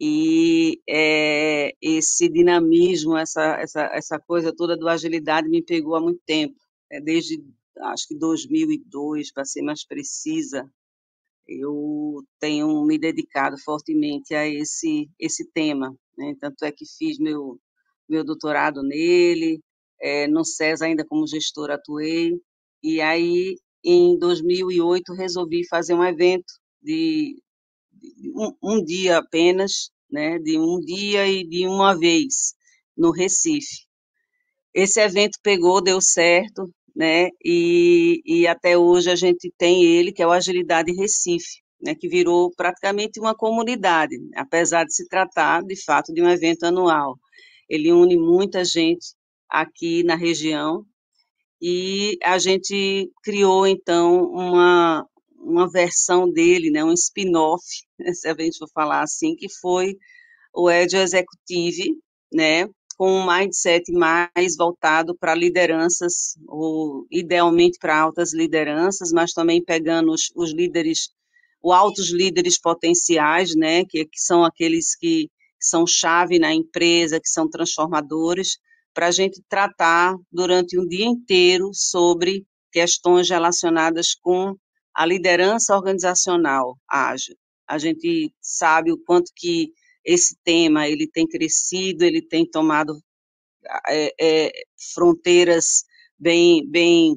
e 0.01 0.81
é, 0.89 1.73
esse 1.81 2.29
dinamismo, 2.29 3.17
essa, 3.17 3.57
essa, 3.61 3.83
essa 3.93 4.19
coisa 4.19 4.55
toda 4.55 4.77
do 4.77 4.89
agilidade 4.89 5.49
me 5.49 5.63
pegou 5.63 5.95
há 5.95 6.01
muito 6.01 6.21
tempo, 6.27 6.57
é, 6.91 7.01
desde, 7.01 7.45
acho 7.79 8.09
que 8.09 8.15
2002, 8.17 9.31
para 9.31 9.45
ser 9.45 9.63
mais 9.63 9.85
precisa, 9.85 10.69
eu 11.51 12.23
tenho 12.39 12.85
me 12.85 12.97
dedicado 12.99 13.59
fortemente 13.59 14.35
a 14.35 14.47
esse 14.47 15.11
esse 15.19 15.51
tema, 15.53 15.95
né? 16.17 16.35
tanto 16.41 16.65
é 16.65 16.71
que 16.71 16.85
fiz 16.87 17.19
meu 17.19 17.59
meu 18.09 18.25
doutorado 18.25 18.83
nele, 18.83 19.61
é, 20.01 20.27
no 20.29 20.45
SES 20.45 20.83
ainda 20.83 21.05
como 21.05 21.27
gestora 21.27 21.75
atuei, 21.75 22.41
e 22.83 23.01
aí 23.01 23.57
em 23.85 24.19
2008 24.19 25.13
resolvi 25.15 25.67
fazer 25.69 25.95
um 25.95 26.05
evento 26.05 26.53
de, 26.83 27.41
de 27.93 28.31
um, 28.35 28.53
um, 28.63 28.85
dia 28.85 29.19
apenas, 29.19 29.91
né, 30.11 30.39
de 30.39 30.59
um 30.59 30.81
dia 30.81 31.27
e 31.27 31.47
de 31.47 31.67
uma 31.67 31.97
vez 31.99 32.55
no 32.97 33.11
Recife. 33.11 33.87
Esse 34.75 35.01
evento 35.01 35.39
pegou, 35.43 35.83
deu 35.83 36.01
certo, 36.01 36.71
né? 37.01 37.31
E, 37.43 38.21
e 38.27 38.47
até 38.47 38.77
hoje 38.77 39.11
a 39.11 39.17
gente 39.17 39.51
tem 39.57 39.83
ele, 39.83 40.13
que 40.13 40.23
é 40.23 40.27
o 40.27 40.31
Agilidade 40.31 40.93
Recife, 40.93 41.63
né? 41.81 41.95
Que 41.95 42.07
virou 42.11 42.53
praticamente 42.55 43.19
uma 43.19 43.35
comunidade, 43.35 44.17
apesar 44.37 44.85
de 44.85 44.95
se 44.95 45.09
tratar, 45.09 45.63
de 45.63 45.83
fato, 45.83 46.13
de 46.13 46.21
um 46.23 46.29
evento 46.29 46.65
anual. 46.65 47.19
Ele 47.71 47.91
une 47.91 48.19
muita 48.19 48.63
gente 48.67 49.15
aqui 49.49 50.03
na 50.03 50.15
região 50.15 50.85
e 51.63 52.19
a 52.23 52.39
gente 52.39 53.11
criou, 53.25 53.67
então, 53.67 54.25
uma, 54.25 55.07
uma 55.39 55.71
versão 55.71 56.31
dele, 56.31 56.71
né? 56.71 56.85
Um 56.85 56.93
spin-off, 56.93 57.65
se 58.13 58.29
a 58.29 58.35
gente 58.39 58.59
for 58.59 58.69
falar 58.75 59.01
assim, 59.03 59.35
que 59.37 59.49
foi 59.49 59.97
o 60.55 60.71
Ed 60.71 60.95
Executive, 60.95 61.95
né? 62.31 62.69
Com 63.01 63.11
um 63.11 63.27
mindset 63.27 63.91
mais 63.93 64.59
voltado 64.59 65.17
para 65.17 65.35
lideranças, 65.35 66.37
ou 66.47 67.07
idealmente 67.11 67.79
para 67.79 67.99
altas 67.99 68.35
lideranças, 68.35 69.11
mas 69.11 69.33
também 69.33 69.65
pegando 69.65 70.13
os, 70.13 70.31
os 70.37 70.53
líderes, 70.53 71.09
os 71.63 71.73
altos 71.73 72.13
líderes 72.13 72.61
potenciais, 72.61 73.57
né, 73.57 73.87
que, 73.87 74.05
que 74.05 74.21
são 74.21 74.45
aqueles 74.45 74.95
que 74.95 75.31
são 75.59 75.87
chave 75.87 76.39
na 76.39 76.53
empresa, 76.53 77.19
que 77.19 77.31
são 77.31 77.49
transformadores, 77.49 78.59
para 78.93 79.07
a 79.07 79.11
gente 79.11 79.43
tratar 79.49 80.15
durante 80.31 80.79
um 80.79 80.87
dia 80.87 81.07
inteiro 81.07 81.71
sobre 81.73 82.45
questões 82.71 83.31
relacionadas 83.31 84.15
com 84.15 84.55
a 84.95 85.07
liderança 85.07 85.75
organizacional 85.75 86.77
ágil. 86.87 87.35
A 87.67 87.79
gente 87.79 88.31
sabe 88.43 88.93
o 88.93 88.99
quanto 88.99 89.33
que 89.35 89.73
esse 90.05 90.37
tema 90.45 90.89
ele 90.89 91.07
tem 91.09 91.27
crescido, 91.27 92.05
ele 92.05 92.23
tem 92.23 92.49
tomado 92.49 92.99
é, 93.89 94.15
é, 94.21 94.53
fronteiras 94.95 95.85
bem, 96.19 96.67
bem 96.69 97.17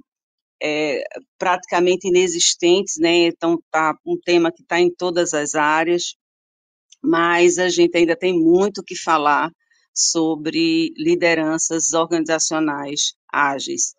é, 0.62 1.04
praticamente 1.38 2.08
inexistentes, 2.08 2.96
né? 2.98 3.28
Então 3.28 3.62
tá 3.72 3.94
um 4.06 4.18
tema 4.20 4.52
que 4.52 4.62
está 4.62 4.80
em 4.80 4.94
todas 4.94 5.34
as 5.34 5.56
áreas, 5.56 6.16
mas 7.02 7.58
a 7.58 7.70
gente 7.70 7.98
ainda 7.98 8.16
tem 8.16 8.34
muito 8.34 8.84
que 8.84 8.96
falar 8.96 9.52
sobre 9.94 10.92
lideranças 10.98 11.94
organizacionais 11.94 13.14
ágeis. 13.32 13.94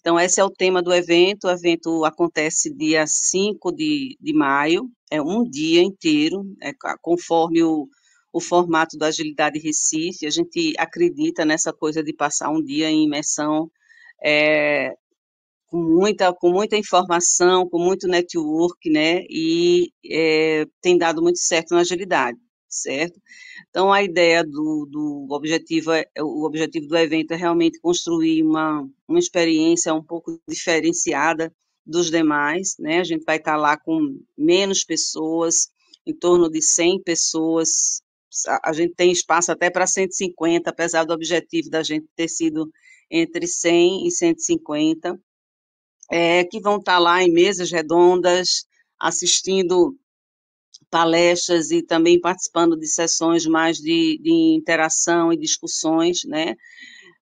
Então, 0.00 0.20
esse 0.20 0.38
é 0.38 0.44
o 0.44 0.50
tema 0.50 0.82
do 0.82 0.92
evento. 0.92 1.46
O 1.46 1.50
evento 1.50 2.04
acontece 2.04 2.74
dia 2.74 3.06
5 3.06 3.72
de, 3.72 4.16
de 4.20 4.34
maio, 4.34 4.88
é 5.10 5.20
um 5.20 5.42
dia 5.42 5.82
inteiro, 5.82 6.44
é, 6.62 6.72
conforme 7.00 7.62
o, 7.62 7.88
o 8.34 8.40
formato 8.40 8.98
da 8.98 9.06
Agilidade 9.06 9.60
Recife. 9.60 10.26
A 10.26 10.30
gente 10.30 10.74
acredita 10.76 11.44
nessa 11.44 11.72
coisa 11.72 12.02
de 12.02 12.12
passar 12.12 12.50
um 12.50 12.60
dia 12.60 12.90
em 12.90 13.04
imersão 13.04 13.70
é, 14.22 14.92
com, 15.68 15.78
muita, 15.78 16.32
com 16.34 16.50
muita 16.50 16.76
informação, 16.76 17.68
com 17.68 17.78
muito 17.78 18.08
network, 18.08 18.90
né? 18.90 19.22
E 19.30 19.92
é, 20.10 20.66
tem 20.82 20.98
dado 20.98 21.22
muito 21.22 21.38
certo 21.38 21.74
na 21.74 21.82
agilidade, 21.82 22.36
certo? 22.68 23.20
Então, 23.70 23.92
a 23.92 24.02
ideia 24.02 24.42
do, 24.42 24.88
do 24.90 25.28
objetivo, 25.30 25.92
é, 25.92 26.04
o 26.20 26.44
objetivo 26.44 26.88
do 26.88 26.96
evento 26.96 27.34
é 27.34 27.36
realmente 27.36 27.78
construir 27.78 28.42
uma, 28.42 28.84
uma 29.06 29.18
experiência 29.20 29.94
um 29.94 30.02
pouco 30.02 30.40
diferenciada 30.48 31.54
dos 31.86 32.10
demais, 32.10 32.74
né? 32.80 32.98
A 32.98 33.04
gente 33.04 33.24
vai 33.24 33.36
estar 33.36 33.56
lá 33.56 33.76
com 33.76 34.18
menos 34.36 34.82
pessoas, 34.82 35.68
em 36.04 36.12
torno 36.12 36.50
de 36.50 36.60
100 36.60 37.02
pessoas 37.04 38.02
a 38.64 38.72
gente 38.72 38.94
tem 38.94 39.12
espaço 39.12 39.52
até 39.52 39.70
para 39.70 39.86
150, 39.86 40.68
apesar 40.68 41.04
do 41.04 41.12
objetivo 41.12 41.70
da 41.70 41.82
gente 41.82 42.06
ter 42.16 42.28
sido 42.28 42.70
entre 43.10 43.46
100 43.46 44.06
e 44.06 44.10
150, 44.10 45.18
é, 46.10 46.44
que 46.44 46.60
vão 46.60 46.78
estar 46.78 46.98
lá 46.98 47.22
em 47.22 47.32
mesas 47.32 47.70
redondas, 47.70 48.66
assistindo 49.00 49.96
palestras 50.90 51.70
e 51.70 51.82
também 51.82 52.20
participando 52.20 52.76
de 52.76 52.86
sessões 52.86 53.46
mais 53.46 53.78
de, 53.78 54.18
de 54.22 54.54
interação 54.56 55.32
e 55.32 55.36
discussões, 55.36 56.24
né? 56.24 56.54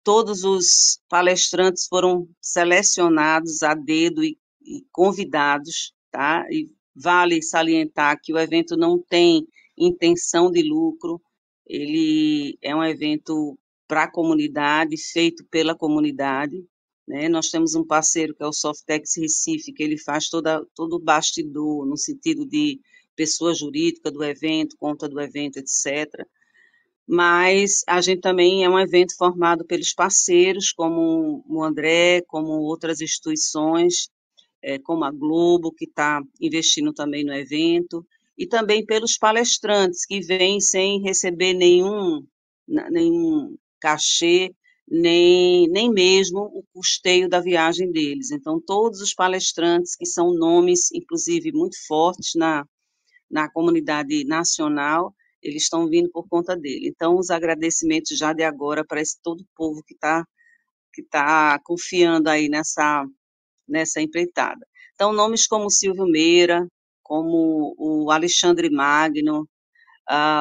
Todos 0.03 0.43
os 0.43 0.99
palestrantes 1.07 1.87
foram 1.87 2.27
selecionados 2.41 3.63
a 3.63 3.73
dedo 3.73 4.23
e, 4.23 4.37
e 4.61 4.85
convidados, 4.91 5.93
tá? 6.11 6.45
E 6.51 6.67
vale 6.95 7.41
salientar 7.41 8.19
que 8.21 8.33
o 8.33 8.37
evento 8.37 8.75
não 8.75 9.01
tem 9.01 9.47
intenção 9.77 10.51
de 10.51 10.61
lucro, 10.63 11.21
ele 11.65 12.57
é 12.61 12.75
um 12.75 12.83
evento 12.83 13.57
para 13.87 14.03
a 14.03 14.11
comunidade, 14.11 14.95
feito 14.97 15.45
pela 15.45 15.75
comunidade, 15.75 16.63
né? 17.07 17.27
Nós 17.27 17.49
temos 17.49 17.75
um 17.75 17.85
parceiro 17.85 18.33
que 18.33 18.43
é 18.43 18.47
o 18.47 18.53
Softex 18.53 19.17
Recife, 19.17 19.73
que 19.73 19.83
ele 19.83 19.97
faz 19.97 20.29
toda, 20.29 20.65
todo 20.73 20.95
o 20.95 20.99
bastidor, 20.99 21.85
no 21.85 21.97
sentido 21.97 22.45
de 22.45 22.79
pessoa 23.15 23.53
jurídica 23.53 24.09
do 24.09 24.23
evento, 24.23 24.77
conta 24.79 25.07
do 25.07 25.19
evento, 25.19 25.57
etc. 25.57 26.25
Mas 27.05 27.83
a 27.87 27.99
gente 27.99 28.21
também 28.21 28.63
é 28.63 28.69
um 28.69 28.79
evento 28.79 29.15
formado 29.17 29.65
pelos 29.65 29.93
parceiros, 29.93 30.71
como 30.71 31.43
o 31.47 31.63
André, 31.63 32.21
como 32.27 32.61
outras 32.61 33.01
instituições, 33.01 34.09
é, 34.61 34.79
como 34.79 35.03
a 35.03 35.11
Globo, 35.11 35.73
que 35.73 35.85
está 35.85 36.21
investindo 36.39 36.93
também 36.93 37.25
no 37.25 37.33
evento, 37.33 38.05
e 38.37 38.47
também 38.47 38.85
pelos 38.85 39.17
palestrantes, 39.17 40.05
que 40.05 40.19
vêm 40.21 40.59
sem 40.59 41.01
receber 41.01 41.53
nenhum, 41.53 42.25
nenhum 42.67 43.55
cachê, 43.79 44.53
nem, 44.87 45.67
nem 45.69 45.91
mesmo 45.91 46.39
o 46.41 46.63
custeio 46.73 47.29
da 47.29 47.39
viagem 47.39 47.91
deles. 47.91 48.31
Então, 48.31 48.59
todos 48.59 49.01
os 49.01 49.13
palestrantes, 49.13 49.95
que 49.95 50.05
são 50.05 50.33
nomes, 50.33 50.91
inclusive, 50.91 51.51
muito 51.51 51.77
fortes 51.87 52.31
na, 52.35 52.65
na 53.29 53.49
comunidade 53.49 54.23
nacional, 54.25 55.13
eles 55.41 55.63
estão 55.63 55.87
vindo 55.87 56.09
por 56.11 56.27
conta 56.27 56.55
dele. 56.55 56.87
Então, 56.87 57.17
os 57.17 57.29
agradecimentos 57.29 58.17
já 58.17 58.33
de 58.33 58.43
agora 58.43 58.85
para 58.85 59.01
esse 59.01 59.19
todo 59.21 59.45
povo 59.55 59.83
que 59.83 59.93
está 59.93 60.25
que 60.93 61.01
tá 61.01 61.59
confiando 61.63 62.29
aí 62.29 62.47
nessa, 62.47 63.03
nessa 63.67 63.99
empreitada. 63.99 64.63
Então, 64.93 65.11
nomes 65.11 65.47
como 65.47 65.69
Silvio 65.71 66.05
Meira, 66.05 66.67
como 67.13 67.75
o 67.77 68.09
Alexandre 68.09 68.71
Magno, 68.71 69.47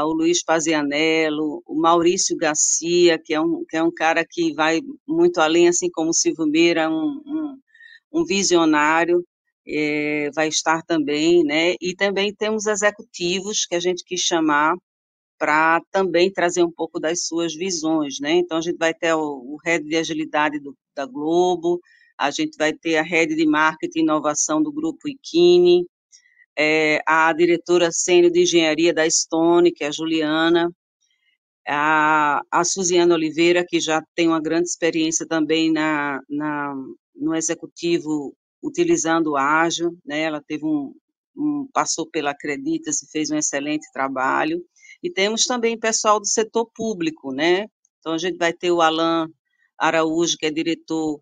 o 0.06 0.12
Luiz 0.14 0.42
Pazianello, 0.42 1.62
o 1.66 1.78
Maurício 1.78 2.34
Garcia, 2.34 3.18
que 3.22 3.34
é, 3.34 3.40
um, 3.42 3.62
que 3.68 3.76
é 3.76 3.82
um 3.82 3.92
cara 3.92 4.24
que 4.26 4.54
vai 4.54 4.80
muito 5.06 5.38
além, 5.38 5.68
assim 5.68 5.90
como 5.90 6.08
o 6.08 6.14
Silvio 6.14 6.46
Meira, 6.46 6.88
um, 6.88 7.20
um, 7.26 7.58
um 8.10 8.24
visionário, 8.24 9.22
é, 9.68 10.30
vai 10.34 10.48
estar 10.48 10.80
também, 10.84 11.44
né? 11.44 11.74
E 11.78 11.94
também 11.94 12.34
temos 12.34 12.66
executivos 12.66 13.66
que 13.66 13.74
a 13.74 13.80
gente 13.80 14.02
quis 14.02 14.22
chamar 14.22 14.74
para 15.38 15.78
também 15.90 16.32
trazer 16.32 16.64
um 16.64 16.72
pouco 16.72 16.98
das 16.98 17.26
suas 17.26 17.54
visões, 17.54 18.18
né? 18.18 18.32
Então 18.36 18.56
a 18.56 18.62
gente 18.62 18.78
vai 18.78 18.94
ter 18.94 19.12
o, 19.12 19.20
o 19.20 19.58
head 19.62 19.86
de 19.86 19.96
agilidade 19.96 20.58
do, 20.58 20.74
da 20.96 21.04
Globo, 21.04 21.80
a 22.18 22.30
gente 22.30 22.56
vai 22.56 22.72
ter 22.72 22.96
a 22.96 23.02
head 23.02 23.34
de 23.34 23.46
marketing 23.46 23.98
e 23.98 24.02
inovação 24.04 24.62
do 24.62 24.72
grupo 24.72 25.06
Ikine, 25.06 25.86
é, 26.58 27.00
a 27.06 27.32
diretora 27.32 27.90
sênior 27.90 28.30
de 28.32 28.42
engenharia 28.42 28.92
da 28.92 29.08
Stone, 29.08 29.72
que 29.72 29.84
é 29.84 29.88
a 29.88 29.92
Juliana, 29.92 30.70
a, 31.66 32.42
a 32.50 32.64
Suziana 32.64 33.14
Oliveira, 33.14 33.64
que 33.66 33.80
já 33.80 34.02
tem 34.14 34.28
uma 34.28 34.40
grande 34.40 34.68
experiência 34.68 35.26
também 35.26 35.72
na, 35.72 36.20
na 36.28 36.74
no 37.14 37.34
executivo 37.34 38.34
utilizando 38.62 39.32
o 39.32 39.36
ágil, 39.36 39.96
né? 40.04 40.22
Ela 40.22 40.42
teve 40.42 40.64
um, 40.64 40.94
um 41.36 41.68
passou 41.72 42.08
pela 42.08 42.30
Acreditas 42.30 43.02
e 43.02 43.10
fez 43.10 43.30
um 43.30 43.36
excelente 43.36 43.86
trabalho. 43.92 44.64
E 45.02 45.10
temos 45.10 45.46
também 45.46 45.78
pessoal 45.78 46.20
do 46.20 46.26
setor 46.26 46.70
público, 46.74 47.32
né? 47.32 47.66
Então 47.98 48.12
a 48.12 48.18
gente 48.18 48.36
vai 48.38 48.52
ter 48.52 48.70
o 48.70 48.80
Alan 48.80 49.28
Araújo, 49.78 50.36
que 50.38 50.46
é 50.46 50.50
diretor 50.50 51.20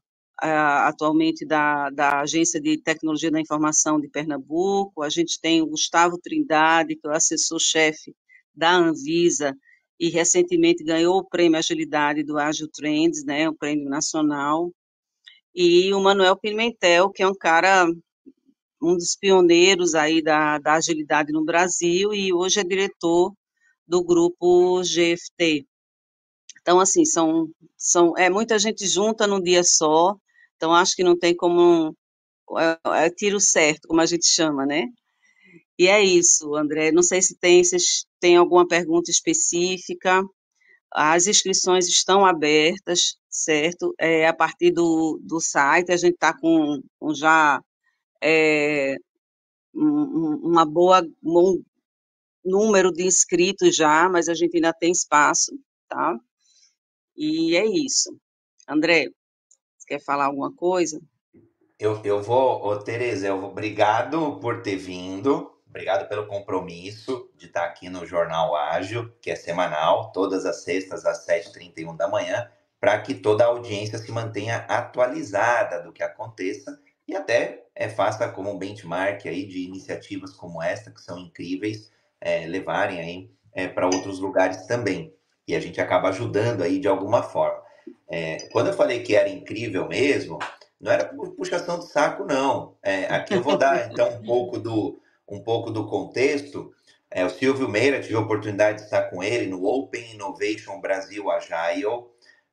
atualmente 0.49 1.47
da, 1.47 1.91
da 1.91 2.20
Agência 2.20 2.61
de 2.61 2.78
Tecnologia 2.82 3.30
da 3.30 3.41
Informação 3.41 4.01
de 4.01 4.09
Pernambuco. 4.09 5.03
A 5.03 5.11
gente 5.11 5.41
tem 5.41 5.62
o 5.62 5.66
Gustavo 5.66 6.18
Trindade, 6.18 6.97
que 6.97 7.07
é 7.07 7.11
o 7.11 7.14
assessor-chefe 7.14 8.14
da 8.55 8.72
Anvisa 8.74 9.57
e 10.01 10.11
recentemente 10.11 10.84
ganhou 10.84 11.18
o 11.18 11.24
prêmio 11.28 11.59
Agilidade 11.59 12.24
do 12.24 12.38
Agile 12.38 12.70
Trends, 12.72 13.24
né, 13.24 13.49
o 13.49 13.55
prêmio 13.57 13.88
nacional 13.88 14.72
e 15.55 15.93
o 15.95 16.01
Manuel 16.01 16.36
Pimentel, 16.38 17.11
que 17.11 17.22
é 17.22 17.28
um 17.28 17.34
cara, 17.34 17.86
um 18.82 18.97
dos 18.97 19.16
pioneiros 19.16 19.95
aí 19.95 20.22
da, 20.22 20.59
da 20.59 20.74
agilidade 20.74 21.32
no 21.32 21.45
Brasil 21.45 22.14
e 22.14 22.32
hoje 22.32 22.61
é 22.61 22.64
diretor 22.64 23.34
do 23.88 24.03
grupo 24.05 24.82
GFT. 24.82 25.66
Então, 26.62 26.80
assim, 26.80 27.05
são, 27.05 27.49
são 27.76 28.16
é 28.18 28.30
muita 28.30 28.59
gente 28.59 28.86
junta 28.86 29.26
num 29.26 29.43
dia 29.43 29.64
só, 29.64 30.16
então 30.61 30.75
acho 30.75 30.95
que 30.95 31.03
não 31.03 31.19
tem 31.19 31.35
como, 31.35 31.97
é, 32.59 33.07
é 33.07 33.11
tiro 33.11 33.41
certo, 33.41 33.89
como 33.89 34.03
a 34.03 34.07
gente 34.07 34.27
chama, 34.27 34.67
né? 34.67 34.89
E 35.79 35.89
é 35.89 36.05
isso, 36.05 36.55
André. 36.55 36.93
Não 36.93 37.03
sei 37.03 37.23
se 37.23 37.35
tem, 37.39 37.65
se 37.65 37.79
tem 38.21 38.37
alguma 38.37 38.69
pergunta 38.69 39.11
específica. 39.11 40.23
As 40.93 41.27
inscrições 41.27 41.89
estão 41.89 42.27
abertas, 42.27 43.17
certo? 43.31 43.95
É, 43.99 44.27
a 44.29 44.35
partir 44.35 44.71
do, 44.73 45.19
do 45.23 45.41
site, 45.41 45.93
a 45.93 45.97
gente 45.97 46.15
está 46.15 46.39
com, 46.39 46.83
com, 46.99 47.15
já 47.15 47.63
é, 48.23 48.97
um, 49.75 50.41
uma 50.45 50.67
boa 50.67 51.03
um 51.25 51.65
número 52.45 52.93
de 52.93 53.05
inscritos 53.05 53.75
já, 53.75 54.11
mas 54.11 54.29
a 54.29 54.35
gente 54.35 54.57
ainda 54.57 54.75
tem 54.75 54.93
espaço, 54.93 55.59
tá? 55.89 56.19
E 57.17 57.57
é 57.57 57.65
isso. 57.67 58.15
André, 58.69 59.09
quer 59.91 60.01
falar 60.01 60.26
alguma 60.26 60.53
coisa? 60.53 61.01
Eu, 61.76 62.01
eu 62.05 62.22
vou, 62.22 62.64
ô, 62.64 62.78
Tereza, 62.78 63.26
eu 63.26 63.41
vou, 63.41 63.51
obrigado 63.51 64.38
por 64.41 64.62
ter 64.62 64.76
vindo. 64.76 65.51
Obrigado 65.66 66.09
pelo 66.09 66.26
compromisso 66.26 67.28
de 67.36 67.47
estar 67.47 67.64
aqui 67.64 67.88
no 67.88 68.07
Jornal 68.07 68.55
Ágil, 68.55 69.12
que 69.20 69.30
é 69.30 69.36
semanal, 69.36 70.12
todas 70.12 70.45
as 70.45 70.62
sextas 70.62 71.05
às 71.05 71.26
7h31 71.26 71.97
da 71.97 72.09
manhã, 72.09 72.49
para 72.80 73.01
que 73.01 73.14
toda 73.14 73.45
a 73.45 73.49
audiência 73.49 73.99
se 73.99 74.11
mantenha 74.11 74.59
atualizada 74.68 75.80
do 75.82 75.93
que 75.93 76.03
aconteça 76.03 76.80
e 77.07 77.14
até 77.14 77.64
é, 77.74 77.88
faça 77.88 78.28
como 78.28 78.51
um 78.51 78.59
benchmark 78.59 79.26
aí 79.26 79.47
de 79.47 79.61
iniciativas 79.61 80.32
como 80.32 80.62
esta, 80.62 80.91
que 80.91 81.01
são 81.01 81.18
incríveis, 81.18 81.91
é, 82.20 82.47
levarem 82.47 83.01
aí 83.01 83.30
é, 83.53 83.68
para 83.68 83.86
outros 83.86 84.18
lugares 84.18 84.66
também. 84.66 85.14
E 85.47 85.55
a 85.55 85.61
gente 85.61 85.80
acaba 85.80 86.09
ajudando 86.09 86.62
aí 86.62 86.78
de 86.78 86.88
alguma 86.88 87.22
forma. 87.22 87.62
É, 88.09 88.49
quando 88.53 88.68
eu 88.68 88.72
falei 88.72 89.03
que 89.03 89.14
era 89.14 89.28
incrível 89.28 89.88
mesmo, 89.88 90.38
não 90.80 90.91
era 90.91 91.05
puxação 91.36 91.78
de 91.78 91.86
saco, 91.88 92.24
não. 92.24 92.76
É, 92.82 93.07
aqui 93.07 93.34
eu 93.34 93.43
vou 93.43 93.57
dar, 93.57 93.91
então, 93.91 94.09
um 94.09 94.22
pouco 94.22 94.59
do 94.59 95.01
um 95.28 95.41
pouco 95.45 95.70
do 95.70 95.86
contexto, 95.86 96.72
é, 97.11 97.24
o 97.24 97.30
Silvio 97.30 97.68
Meira, 97.68 98.01
tive 98.01 98.16
a 98.16 98.20
oportunidade 98.20 98.78
de 98.78 98.84
estar 98.84 99.03
com 99.03 99.22
ele 99.22 99.47
no 99.47 99.64
Open 99.64 100.14
Innovation 100.14 100.80
Brasil 100.80 101.30
Agile, 101.30 102.05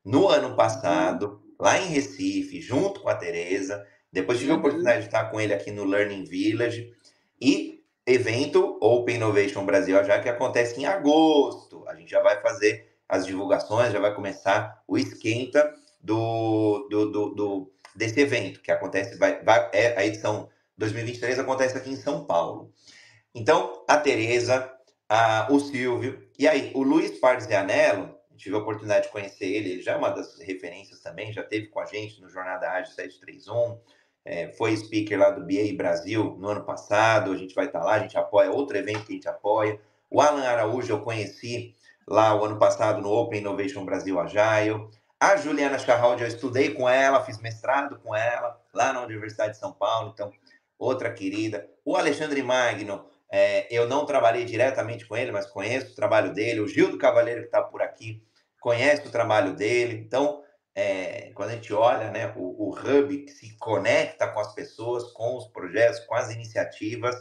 no 0.06 0.28
ano 0.28 0.56
passado, 0.56 1.42
lá 1.60 1.80
em 1.80 1.88
Recife, 1.88 2.62
junto 2.62 3.02
com 3.02 3.10
a 3.10 3.16
Tereza. 3.16 3.86
Depois 4.12 4.40
tive 4.40 4.52
a 4.52 4.54
uhum. 4.54 4.60
oportunidade 4.60 5.02
de 5.02 5.06
estar 5.08 5.26
com 5.26 5.42
ele 5.42 5.54
aqui 5.54 5.72
no 5.72 5.84
Learning 5.84 6.24
Village. 6.24 6.94
E 7.42 7.84
evento 8.06 8.78
Open 8.82 9.18
Innovation 9.18 9.66
Brasil 9.66 10.00
Agile, 10.00 10.22
que 10.22 10.30
acontece 10.30 10.80
em 10.80 10.86
agosto. 10.86 11.84
A 11.88 11.96
gente 11.96 12.10
já 12.10 12.22
vai 12.22 12.42
fazer 12.42 12.87
as 13.08 13.26
divulgações, 13.26 13.94
já 13.94 14.00
vai 14.00 14.14
começar 14.14 14.84
o 14.88 14.98
esquenta 14.98 15.74
do, 16.02 16.88
do, 16.90 17.12
do, 17.12 17.30
do 17.36 17.74
desse 17.96 18.20
evento, 18.20 18.62
que 18.62 18.72
acontece, 18.72 19.18
vai, 19.18 19.44
vai, 19.44 19.70
é 19.74 19.98
a 19.98 20.06
edição 20.06 20.50
2023 20.78 21.40
acontece 21.40 21.78
aqui 21.78 21.90
em 21.90 21.96
São 21.96 22.26
Paulo. 22.26 22.72
Então, 23.34 23.84
a 23.88 23.98
Tereza, 23.98 24.72
a, 25.10 25.48
o 25.52 25.60
Silvio, 25.60 26.28
e 26.38 26.48
aí, 26.48 26.72
o 26.76 26.84
Luiz 26.84 27.20
Parzianello, 27.20 28.16
tive 28.36 28.56
a 28.56 28.60
oportunidade 28.60 29.08
de 29.08 29.12
conhecer 29.12 29.46
ele, 29.46 29.72
ele 29.72 29.82
já 29.82 29.94
é 29.94 29.96
uma 29.96 30.12
das 30.12 30.40
referências 30.40 31.00
também, 31.00 31.34
já 31.34 31.44
teve 31.44 31.68
com 31.68 31.80
a 31.80 31.86
gente 31.86 32.22
no 32.22 32.30
Jornada 32.30 32.70
Ágil 32.70 32.94
731, 32.94 33.80
é, 34.24 34.52
foi 34.54 34.76
speaker 34.78 35.18
lá 35.18 35.32
do 35.32 35.42
BA 35.42 35.76
Brasil 35.76 36.36
no 36.38 36.50
ano 36.50 36.64
passado, 36.64 37.32
a 37.32 37.38
gente 37.38 37.56
vai 37.56 37.66
estar 37.66 37.84
lá, 37.84 37.94
a 37.94 38.00
gente 38.00 38.18
apoia 38.18 38.52
outro 38.52 38.78
evento 38.78 39.06
que 39.06 39.14
a 39.14 39.16
gente 39.16 39.28
apoia. 39.28 39.80
O 40.10 40.22
Alan 40.22 40.44
Araújo 40.44 40.92
eu 40.92 41.02
conheci 41.02 41.76
lá 42.08 42.34
o 42.34 42.46
ano 42.46 42.58
passado 42.58 43.02
no 43.02 43.12
Open 43.12 43.40
Innovation 43.40 43.84
Brasil 43.84 44.20
Agile. 44.20 44.88
A 45.20 45.36
Juliana 45.36 45.78
Charraldi, 45.78 46.24
eu 46.24 46.28
estudei 46.28 46.74
com 46.74 46.88
ela, 46.88 47.24
fiz 47.24 47.40
mestrado 47.40 48.00
com 48.00 48.16
ela 48.16 48.60
lá 48.74 48.94
na 48.94 49.04
Universidade 49.04 49.54
de 49.54 49.60
São 49.60 49.74
Paulo, 49.74 50.12
então 50.14 50.32
outra 50.78 51.12
querida. 51.12 51.68
O 51.84 51.96
Alexandre 51.96 52.42
Magno, 52.44 53.06
é, 53.32 53.68
eu 53.76 53.88
não 53.88 54.06
trabalhei 54.06 54.46
diretamente 54.46 55.06
com 55.06 55.18
ele, 55.18 55.32
mas 55.32 55.48
conheço 55.48 55.92
o 55.92 55.96
trabalho 55.96 56.34
dele. 56.34 56.62
O 56.62 56.68
Gil 56.68 56.92
do 56.92 56.98
Cavaleiro, 56.98 57.42
que 57.42 57.48
está 57.48 57.62
por 57.62 57.82
aqui, 57.82 58.24
conhece 58.62 59.08
o 59.08 59.12
trabalho 59.12 59.56
dele. 59.56 59.96
Então, 60.06 60.44
é, 60.76 61.32
quando 61.34 61.50
a 61.50 61.54
gente 61.54 61.74
olha 61.74 62.12
né, 62.12 62.32
o, 62.36 62.70
o 62.70 62.70
hub 62.70 63.18
que 63.26 63.32
se 63.32 63.58
conecta 63.58 64.28
com 64.28 64.40
as 64.40 64.54
pessoas, 64.54 65.12
com 65.14 65.36
os 65.36 65.48
projetos, 65.48 66.00
com 66.02 66.14
as 66.14 66.32
iniciativas, 66.32 67.16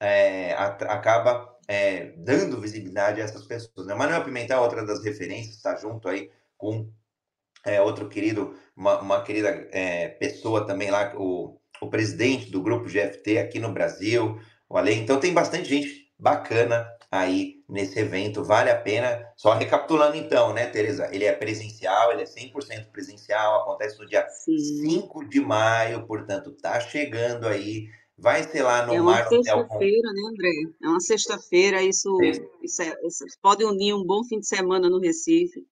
é, 0.00 0.52
a, 0.54 0.66
acaba 0.66 1.53
é, 1.68 2.12
dando 2.16 2.60
visibilidade 2.60 3.20
a 3.20 3.24
essas 3.24 3.44
pessoas. 3.46 3.86
Né? 3.86 3.94
Manuel 3.94 4.24
Pimentel, 4.24 4.62
outra 4.62 4.84
das 4.84 5.02
referências, 5.02 5.56
está 5.56 5.74
junto 5.76 6.08
aí 6.08 6.30
com 6.56 6.90
é, 7.64 7.80
outro 7.80 8.08
querido, 8.08 8.54
uma, 8.76 9.00
uma 9.00 9.22
querida 9.22 9.48
é, 9.72 10.08
pessoa 10.08 10.66
também 10.66 10.90
lá, 10.90 11.12
o, 11.16 11.58
o 11.80 11.88
presidente 11.88 12.50
do 12.50 12.62
grupo 12.62 12.88
GFT 12.88 13.38
aqui 13.38 13.58
no 13.58 13.72
Brasil, 13.72 14.38
o 14.68 14.76
Ale. 14.76 14.94
Então 14.94 15.18
tem 15.18 15.32
bastante 15.32 15.68
gente 15.68 16.12
bacana 16.18 16.86
aí 17.10 17.62
nesse 17.68 17.98
evento, 17.98 18.44
vale 18.44 18.70
a 18.70 18.80
pena. 18.80 19.24
Só 19.36 19.54
recapitulando 19.54 20.16
então, 20.16 20.52
né, 20.52 20.66
Tereza? 20.66 21.08
Ele 21.12 21.24
é 21.24 21.32
presencial, 21.32 22.12
ele 22.12 22.22
é 22.22 22.26
100% 22.26 22.90
presencial, 22.90 23.62
acontece 23.62 23.98
no 23.98 24.06
dia 24.06 24.26
Sim. 24.28 24.58
5 24.58 25.28
de 25.28 25.40
maio, 25.40 26.06
portanto, 26.06 26.52
tá 26.52 26.78
chegando 26.80 27.46
aí. 27.46 27.88
Vai 28.16 28.44
ser 28.44 28.62
lá 28.62 28.86
no 28.86 28.94
É 28.94 29.00
uma 29.00 29.28
sexta-feira, 29.28 30.12
né, 30.12 30.22
André? 30.28 30.52
É 30.82 30.88
uma 30.88 31.00
sexta-feira, 31.00 31.82
isso, 31.82 32.16
isso, 32.62 32.80
é, 32.80 32.96
isso 33.04 33.24
pode 33.42 33.64
unir 33.64 33.92
um 33.92 34.04
bom 34.04 34.22
fim 34.24 34.38
de 34.38 34.46
semana 34.46 34.88
no 34.88 35.00
Recife. 35.00 35.66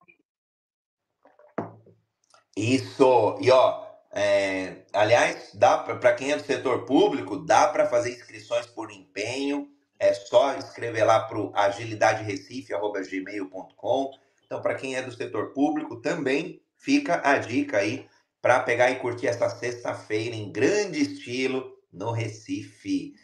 Isso, 2.56 3.38
e 3.40 3.48
ó, 3.50 3.86
é, 4.10 4.84
aliás, 4.92 5.52
dá 5.54 5.78
para 5.78 6.14
quem 6.14 6.32
é 6.32 6.36
do 6.36 6.44
setor 6.44 6.84
público, 6.84 7.38
dá 7.38 7.68
para 7.68 7.88
fazer 7.88 8.10
inscrições 8.10 8.66
por 8.66 8.90
empenho. 8.90 9.70
É 9.98 10.12
só 10.12 10.54
escrever 10.56 11.04
lá 11.04 11.20
para 11.20 11.38
o 11.38 11.50
agilidaderecife.gmail.com. 11.54 14.10
Então, 14.44 14.60
para 14.60 14.74
quem 14.74 14.96
é 14.96 15.02
do 15.02 15.12
setor 15.12 15.52
público, 15.52 16.00
também 16.00 16.60
fica 16.76 17.22
a 17.24 17.38
dica 17.38 17.78
aí 17.78 18.08
para 18.42 18.60
pegar 18.60 18.90
e 18.90 18.96
curtir 18.96 19.28
essa 19.28 19.48
sexta-feira 19.48 20.34
em 20.34 20.50
grande 20.50 21.00
estilo 21.00 21.80
no 21.92 22.10
Recife. 22.12 23.14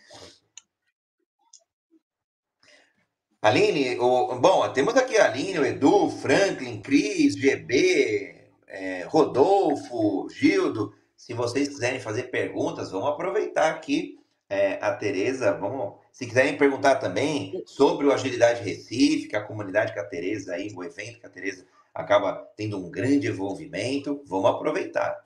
Aline, 3.40 3.98
o, 3.98 4.38
bom, 4.40 4.72
temos 4.72 4.96
aqui 4.96 5.16
a 5.16 5.26
Aline, 5.26 5.60
o 5.60 5.64
Edu, 5.64 6.10
Franklin, 6.10 6.82
Cris, 6.82 7.34
GB, 7.36 8.34
é, 8.66 9.04
Rodolfo, 9.04 10.28
Gildo. 10.28 10.92
Se 11.16 11.34
vocês 11.34 11.68
quiserem 11.68 12.00
fazer 12.00 12.24
perguntas, 12.24 12.90
vamos 12.90 13.08
aproveitar 13.08 13.70
aqui 13.70 14.18
é, 14.48 14.74
a 14.84 14.92
Tereza. 14.94 15.52
Vamos, 15.52 16.00
se 16.10 16.26
quiserem 16.26 16.58
perguntar 16.58 16.96
também 16.96 17.62
sobre 17.64 18.06
o 18.06 18.12
Agilidade 18.12 18.62
Recife, 18.62 19.28
que 19.28 19.36
a 19.36 19.44
comunidade 19.44 19.92
que 19.92 20.00
a 20.00 20.04
Tereza 20.04 20.54
aí, 20.54 20.72
o 20.74 20.82
evento 20.82 21.20
que 21.20 21.26
a 21.26 21.30
Tereza 21.30 21.64
acaba 21.94 22.44
tendo 22.56 22.76
um 22.76 22.90
grande 22.90 23.28
envolvimento, 23.28 24.22
vamos 24.26 24.50
aproveitar. 24.50 25.24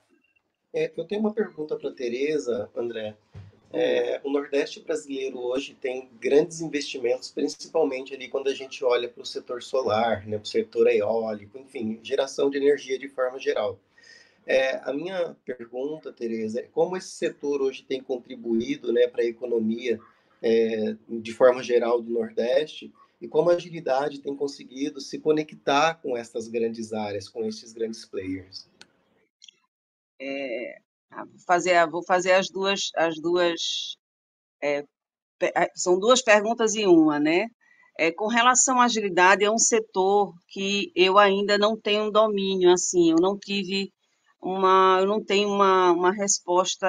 É, 0.73 0.91
eu 0.95 1.05
tenho 1.05 1.21
uma 1.21 1.33
pergunta 1.33 1.77
para 1.77 1.89
a 1.89 1.93
Tereza, 1.93 2.69
André. 2.75 3.15
É, 3.75 4.21
o 4.23 4.29
Nordeste 4.29 4.79
brasileiro 4.81 5.39
hoje 5.39 5.73
tem 5.73 6.07
grandes 6.21 6.61
investimentos, 6.61 7.31
principalmente 7.31 8.13
ali 8.13 8.27
quando 8.27 8.47
a 8.47 8.53
gente 8.53 8.85
olha 8.85 9.09
para 9.09 9.23
o 9.23 9.25
setor 9.25 9.63
solar, 9.63 10.27
né, 10.27 10.37
para 10.37 10.45
o 10.45 10.47
setor 10.47 10.87
eólico, 10.87 11.57
enfim, 11.57 11.99
geração 12.03 12.51
de 12.51 12.57
energia 12.57 12.99
de 12.99 13.09
forma 13.09 13.39
geral. 13.39 13.79
É, 14.45 14.75
a 14.87 14.93
minha 14.93 15.35
pergunta, 15.43 16.13
Tereza, 16.13 16.59
é 16.59 16.67
como 16.71 16.95
esse 16.95 17.09
setor 17.09 17.63
hoje 17.63 17.83
tem 17.83 17.99
contribuído 17.99 18.93
né, 18.93 19.07
para 19.07 19.23
a 19.23 19.27
economia 19.27 19.99
é, 20.39 20.95
de 21.09 21.33
forma 21.33 21.63
geral 21.63 21.99
do 21.99 22.11
Nordeste 22.11 22.93
e 23.19 23.27
como 23.27 23.49
a 23.49 23.53
agilidade 23.53 24.19
tem 24.19 24.35
conseguido 24.35 25.01
se 25.01 25.17
conectar 25.17 25.95
com 25.95 26.15
essas 26.15 26.47
grandes 26.47 26.93
áreas, 26.93 27.27
com 27.27 27.43
esses 27.43 27.73
grandes 27.73 28.05
players. 28.05 28.69
É, 30.21 30.79
vou 31.15 31.39
fazer, 31.47 31.89
vou 31.89 32.03
fazer 32.05 32.33
as 32.33 32.49
duas, 32.49 32.91
as 32.95 33.15
duas 33.21 33.97
é, 34.61 35.69
são 35.75 35.99
duas 35.99 36.21
perguntas 36.21 36.75
em 36.75 36.87
uma, 36.87 37.19
né? 37.19 37.47
É, 37.97 38.11
com 38.11 38.27
relação 38.27 38.81
à 38.81 38.85
agilidade, 38.85 39.43
é 39.45 39.51
um 39.51 39.57
setor 39.59 40.33
que 40.49 40.91
eu 40.95 41.17
ainda 41.17 41.57
não 41.57 41.79
tenho 41.79 42.05
um 42.05 42.11
domínio, 42.11 42.71
assim, 42.71 43.11
eu 43.11 43.17
não 43.21 43.37
tive 43.37 43.91
uma, 44.41 44.99
eu 45.01 45.07
não 45.07 45.23
tenho 45.23 45.49
uma, 45.49 45.91
uma 45.91 46.11
resposta 46.11 46.87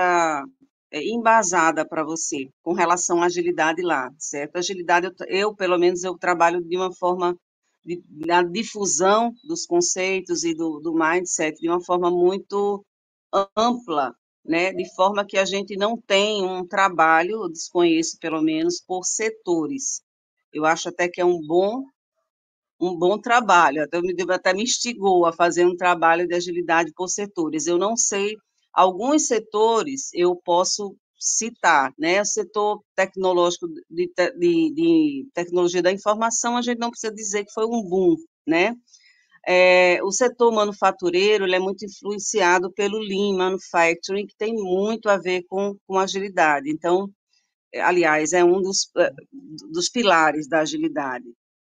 é, 0.91 1.03
embasada 1.05 1.87
para 1.87 2.05
você 2.05 2.49
com 2.63 2.73
relação 2.75 3.23
à 3.23 3.27
agilidade 3.27 3.83
lá, 3.83 4.11
certo? 4.19 4.57
Agilidade, 4.57 5.07
eu, 5.09 5.27
eu, 5.29 5.55
pelo 5.57 5.79
menos, 5.79 6.05
eu 6.05 6.17
trabalho 6.19 6.63
de 6.63 6.77
uma 6.77 6.95
forma, 6.95 7.37
na 8.27 8.43
difusão 8.43 9.33
dos 9.45 9.67
conceitos 9.67 10.45
e 10.45 10.55
do, 10.55 10.81
do 10.81 10.95
mindset 10.95 11.59
de 11.61 11.69
uma 11.69 11.85
forma 11.85 12.11
muito 12.11 12.85
ampla, 13.57 14.15
né, 14.45 14.73
de 14.73 14.95
forma 14.95 15.27
que 15.27 15.39
a 15.39 15.45
gente 15.45 15.77
não 15.77 15.97
tem 15.97 16.43
um 16.45 16.67
trabalho, 16.67 17.49
desconheço 17.49 18.19
pelo 18.21 18.43
menos, 18.43 18.81
por 18.81 19.05
setores. 19.05 20.03
Eu 20.53 20.65
acho 20.67 20.89
até 20.91 21.09
que 21.09 21.21
é 21.21 21.25
um 21.25 21.41
bom 21.47 21.85
um 22.81 22.97
bom 22.97 23.19
trabalho, 23.19 23.83
até 23.83 24.01
me, 24.01 24.15
até 24.31 24.53
me 24.53 24.63
instigou 24.63 25.27
a 25.27 25.33
fazer 25.33 25.65
um 25.67 25.77
trabalho 25.77 26.27
de 26.27 26.35
agilidade 26.35 26.93
por 26.95 27.09
setores. 27.09 27.67
Eu 27.67 27.79
não 27.79 27.97
sei, 27.97 28.37
alguns 28.73 29.27
setores 29.27 30.11
eu 30.13 30.37
posso 30.37 30.97
citar, 31.19 31.93
né? 31.99 32.21
O 32.21 32.25
setor 32.25 32.83
tecnológico 32.95 33.67
de, 33.89 34.13
de, 34.39 34.73
de 34.75 35.29
tecnologia 35.33 35.83
da 35.83 35.93
informação, 35.93 36.57
a 36.57 36.63
gente 36.63 36.79
não 36.79 36.91
precisa 36.91 37.15
dizer 37.15 37.45
que 37.45 37.53
foi 37.53 37.65
um 37.67 37.83
boom, 37.83 38.17
né? 38.47 38.75
É, 39.47 40.03
o 40.03 40.11
setor 40.11 40.53
manufatureiro 40.53 41.45
é 41.53 41.59
muito 41.59 41.85
influenciado 41.85 42.73
pelo 42.73 42.99
Lean 42.99 43.37
Manufacturing, 43.37 44.27
que 44.27 44.37
tem 44.37 44.55
muito 44.55 45.09
a 45.09 45.19
ver 45.19 45.45
com, 45.49 45.77
com 45.87 45.99
agilidade. 45.99 46.71
Então, 46.71 47.09
é, 47.73 47.81
aliás, 47.81 48.33
é 48.33 48.45
um 48.45 48.61
dos, 48.63 48.91
é, 48.97 49.11
dos 49.73 49.89
pilares 49.91 50.49
da 50.49 50.61
agilidade. 50.61 51.27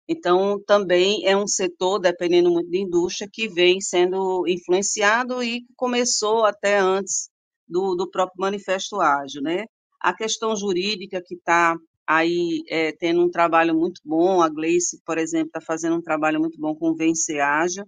Então, 0.07 0.59
também 0.65 1.25
é 1.27 1.37
um 1.37 1.47
setor, 1.47 1.99
dependendo 1.99 2.49
muito 2.49 2.71
da 2.71 2.77
indústria, 2.79 3.29
que 3.31 3.47
vem 3.47 3.79
sendo 3.79 4.43
influenciado 4.47 5.43
e 5.43 5.63
começou 5.75 6.45
até 6.45 6.79
antes 6.79 7.29
do, 7.67 7.95
do 7.95 8.09
próprio 8.09 8.41
Manifesto 8.41 8.99
Ágil, 8.99 9.43
né? 9.43 9.65
A 10.01 10.15
questão 10.15 10.55
jurídica 10.55 11.21
que 11.23 11.35
está 11.35 11.75
aí 12.09 12.63
é, 12.67 12.91
tendo 12.93 13.23
um 13.23 13.29
trabalho 13.29 13.75
muito 13.75 14.01
bom, 14.03 14.41
a 14.41 14.49
Gleice, 14.49 14.99
por 15.05 15.19
exemplo, 15.19 15.49
está 15.49 15.61
fazendo 15.61 15.95
um 15.95 16.01
trabalho 16.01 16.39
muito 16.39 16.59
bom 16.59 16.73
com 16.75 16.89
o 16.89 16.95
Vencer 16.95 17.39
Ágil, 17.39 17.85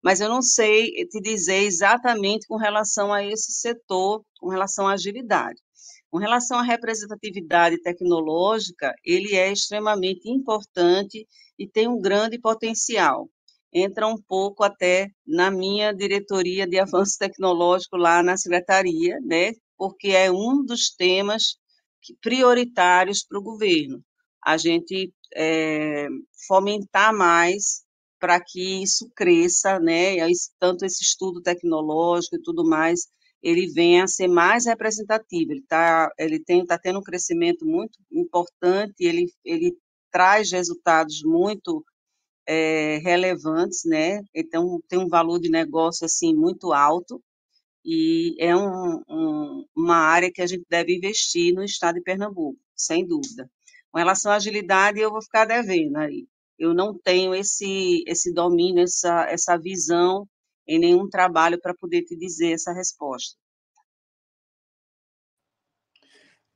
mas 0.00 0.20
eu 0.20 0.28
não 0.28 0.40
sei 0.40 0.92
te 1.08 1.20
dizer 1.20 1.64
exatamente 1.64 2.46
com 2.46 2.56
relação 2.56 3.12
a 3.12 3.24
esse 3.24 3.50
setor, 3.50 4.24
com 4.38 4.48
relação 4.48 4.86
à 4.86 4.92
agilidade. 4.92 5.60
Com 6.08 6.18
relação 6.18 6.58
à 6.58 6.62
representatividade 6.62 7.82
tecnológica, 7.82 8.94
ele 9.04 9.34
é 9.34 9.50
extremamente 9.50 10.30
importante 10.30 11.26
e 11.58 11.66
tem 11.66 11.88
um 11.88 12.00
grande 12.00 12.38
potencial. 12.38 13.28
Entra 13.72 14.06
um 14.06 14.16
pouco 14.28 14.62
até 14.62 15.08
na 15.26 15.50
minha 15.50 15.92
diretoria 15.92 16.64
de 16.64 16.78
avanço 16.78 17.18
tecnológico 17.18 17.96
lá 17.96 18.22
na 18.22 18.36
secretaria, 18.36 19.18
né? 19.20 19.50
Porque 19.76 20.10
é 20.10 20.30
um 20.30 20.64
dos 20.64 20.94
temas 20.94 21.56
prioritários 22.20 23.24
para 23.24 23.38
o 23.38 23.42
governo. 23.42 24.02
A 24.44 24.56
gente 24.56 25.12
é, 25.34 26.08
fomentar 26.46 27.14
mais 27.14 27.84
para 28.20 28.40
que 28.40 28.82
isso 28.82 29.10
cresça, 29.14 29.78
né? 29.78 30.16
Tanto 30.58 30.84
esse 30.84 31.02
estudo 31.02 31.42
tecnológico 31.42 32.36
e 32.36 32.42
tudo 32.42 32.64
mais, 32.64 33.06
ele 33.42 33.66
venha 33.72 34.04
a 34.04 34.08
ser 34.08 34.28
mais 34.28 34.66
representativo. 34.66 35.52
Ele 35.52 35.60
está 35.60 36.10
ele 36.18 36.40
tem, 36.40 36.64
tá 36.64 36.78
tendo 36.78 37.00
um 37.00 37.02
crescimento 37.02 37.66
muito 37.66 37.98
importante, 38.10 38.94
ele, 39.00 39.26
ele 39.44 39.76
traz 40.10 40.52
resultados 40.52 41.22
muito 41.22 41.84
é, 42.46 42.98
relevantes, 42.98 43.82
né? 43.84 44.20
Então, 44.34 44.80
tem 44.88 44.98
um 44.98 45.08
valor 45.08 45.38
de 45.38 45.50
negócio, 45.50 46.04
assim, 46.04 46.34
muito 46.34 46.72
alto, 46.72 47.22
e 47.84 48.36
é 48.38 48.56
um, 48.56 49.02
um, 49.08 49.66
uma 49.76 49.96
área 49.96 50.32
que 50.32 50.40
a 50.40 50.46
gente 50.46 50.64
deve 50.68 50.96
investir 50.96 51.54
no 51.54 51.62
estado 51.62 51.96
de 51.96 52.02
Pernambuco, 52.02 52.58
sem 52.74 53.06
dúvida. 53.06 53.50
Com 53.92 53.98
relação 53.98 54.32
à 54.32 54.36
agilidade, 54.36 54.98
eu 54.98 55.10
vou 55.10 55.22
ficar 55.22 55.44
devendo 55.44 55.96
aí. 55.98 56.26
Eu 56.58 56.72
não 56.72 56.96
tenho 56.98 57.34
esse, 57.34 58.02
esse 58.06 58.32
domínio, 58.32 58.82
essa, 58.82 59.26
essa 59.28 59.56
visão 59.58 60.26
em 60.66 60.78
nenhum 60.78 61.08
trabalho 61.08 61.60
para 61.60 61.74
poder 61.74 62.02
te 62.02 62.16
dizer 62.16 62.52
essa 62.52 62.72
resposta. 62.72 63.36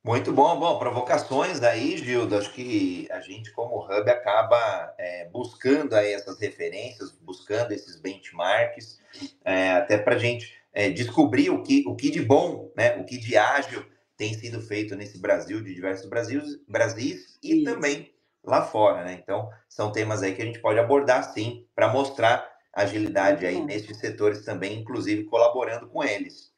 Muito 0.02 0.32
bom, 0.32 0.58
bom, 0.58 0.78
provocações 0.78 1.60
daí, 1.60 1.98
Gilda, 1.98 2.38
acho 2.38 2.52
que 2.54 3.06
a 3.10 3.20
gente 3.20 3.52
como 3.52 3.84
Hub 3.84 4.10
acaba 4.10 4.94
é, 4.96 5.28
buscando 5.28 5.92
aí 5.92 6.12
essas 6.12 6.40
referências, 6.40 7.12
buscando 7.20 7.72
esses 7.72 8.00
benchmarks, 8.00 9.00
é, 9.44 9.72
até 9.72 9.98
para 9.98 10.14
a 10.14 10.18
gente 10.18 10.57
é, 10.78 10.90
descobrir 10.90 11.50
o 11.50 11.60
que, 11.60 11.82
o 11.88 11.96
que 11.96 12.08
de 12.08 12.22
bom, 12.22 12.72
né, 12.76 12.96
o 12.98 13.04
que 13.04 13.18
de 13.18 13.36
ágil 13.36 13.84
tem 14.16 14.32
sido 14.32 14.60
feito 14.60 14.94
nesse 14.94 15.18
Brasil, 15.18 15.60
de 15.60 15.74
diversos 15.74 16.08
Brasis, 16.08 16.56
Brasis 16.68 17.36
e 17.42 17.56
Isso. 17.56 17.64
também 17.64 18.14
lá 18.44 18.62
fora, 18.62 19.04
né? 19.04 19.14
Então, 19.20 19.50
são 19.68 19.90
temas 19.90 20.22
aí 20.22 20.36
que 20.36 20.40
a 20.40 20.44
gente 20.44 20.60
pode 20.60 20.78
abordar 20.78 21.34
sim, 21.34 21.66
para 21.74 21.92
mostrar 21.92 22.48
agilidade 22.72 23.44
aí 23.44 23.60
nesses 23.60 23.96
setores 23.96 24.44
também, 24.44 24.78
inclusive 24.78 25.24
colaborando 25.24 25.88
com 25.88 26.04
eles. 26.04 26.52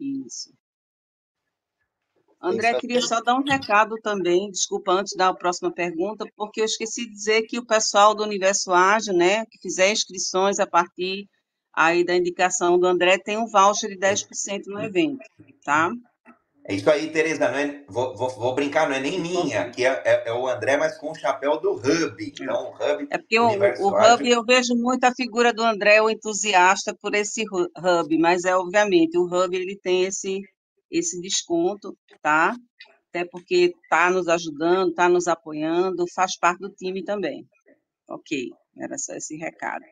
Isso. 0.00 0.50
André, 2.40 2.72
queria 2.80 3.02
só 3.02 3.20
dar 3.20 3.34
um 3.34 3.44
recado 3.44 3.96
também, 4.02 4.50
desculpa, 4.50 4.92
antes 4.92 5.14
da 5.14 5.34
próxima 5.34 5.70
pergunta, 5.70 6.24
porque 6.36 6.62
eu 6.62 6.64
esqueci 6.64 7.04
de 7.04 7.12
dizer 7.12 7.42
que 7.42 7.58
o 7.58 7.66
pessoal 7.66 8.14
do 8.14 8.22
Universo 8.22 8.72
Ágil, 8.72 9.12
né, 9.12 9.44
que 9.44 9.58
fizer 9.60 9.92
inscrições 9.92 10.58
a 10.58 10.66
partir 10.66 11.28
aí 11.74 12.04
da 12.04 12.14
indicação 12.14 12.78
do 12.78 12.86
André, 12.86 13.18
tem 13.18 13.38
um 13.38 13.46
voucher 13.46 13.90
de 13.90 13.98
10% 13.98 14.64
no 14.66 14.82
evento, 14.82 15.24
tá? 15.64 15.90
É 16.64 16.74
isso 16.74 16.88
aí, 16.88 17.10
Tereza. 17.10 17.50
Não 17.50 17.58
é, 17.58 17.84
vou, 17.88 18.16
vou, 18.16 18.30
vou 18.30 18.54
brincar, 18.54 18.88
não 18.88 18.94
é 18.94 19.00
nem 19.00 19.20
minha, 19.20 19.68
que 19.70 19.84
é, 19.84 20.00
é, 20.04 20.28
é, 20.28 20.32
o 20.32 20.46
André, 20.46 20.76
mas 20.76 20.96
com 20.96 21.10
o 21.10 21.14
chapéu 21.14 21.60
do 21.60 21.72
Hub. 21.72 22.14
Então, 22.20 22.70
o 22.70 22.74
Hub. 22.74 23.08
É 23.10 23.18
porque 23.18 23.38
o, 23.38 23.48
o 23.48 23.88
Hub, 23.88 24.28
eu 24.28 24.44
vejo 24.44 24.74
muito 24.76 25.02
a 25.04 25.12
figura 25.12 25.52
do 25.52 25.62
André, 25.62 26.00
o 26.00 26.08
entusiasta 26.08 26.94
por 27.00 27.14
esse 27.14 27.42
Hub, 27.42 28.18
mas 28.18 28.44
é 28.44 28.56
obviamente, 28.56 29.18
o 29.18 29.24
Hub 29.24 29.56
ele 29.56 29.76
tem 29.82 30.04
esse, 30.04 30.40
esse 30.90 31.20
desconto, 31.20 31.96
tá? 32.20 32.54
Até 33.08 33.24
porque 33.24 33.74
está 33.82 34.08
nos 34.08 34.28
ajudando, 34.28 34.90
está 34.90 35.08
nos 35.08 35.26
apoiando, 35.26 36.04
faz 36.14 36.38
parte 36.38 36.60
do 36.60 36.70
time 36.70 37.02
também. 37.02 37.44
Ok, 38.08 38.50
era 38.78 38.96
só 38.98 39.14
esse 39.14 39.36
recado. 39.36 39.84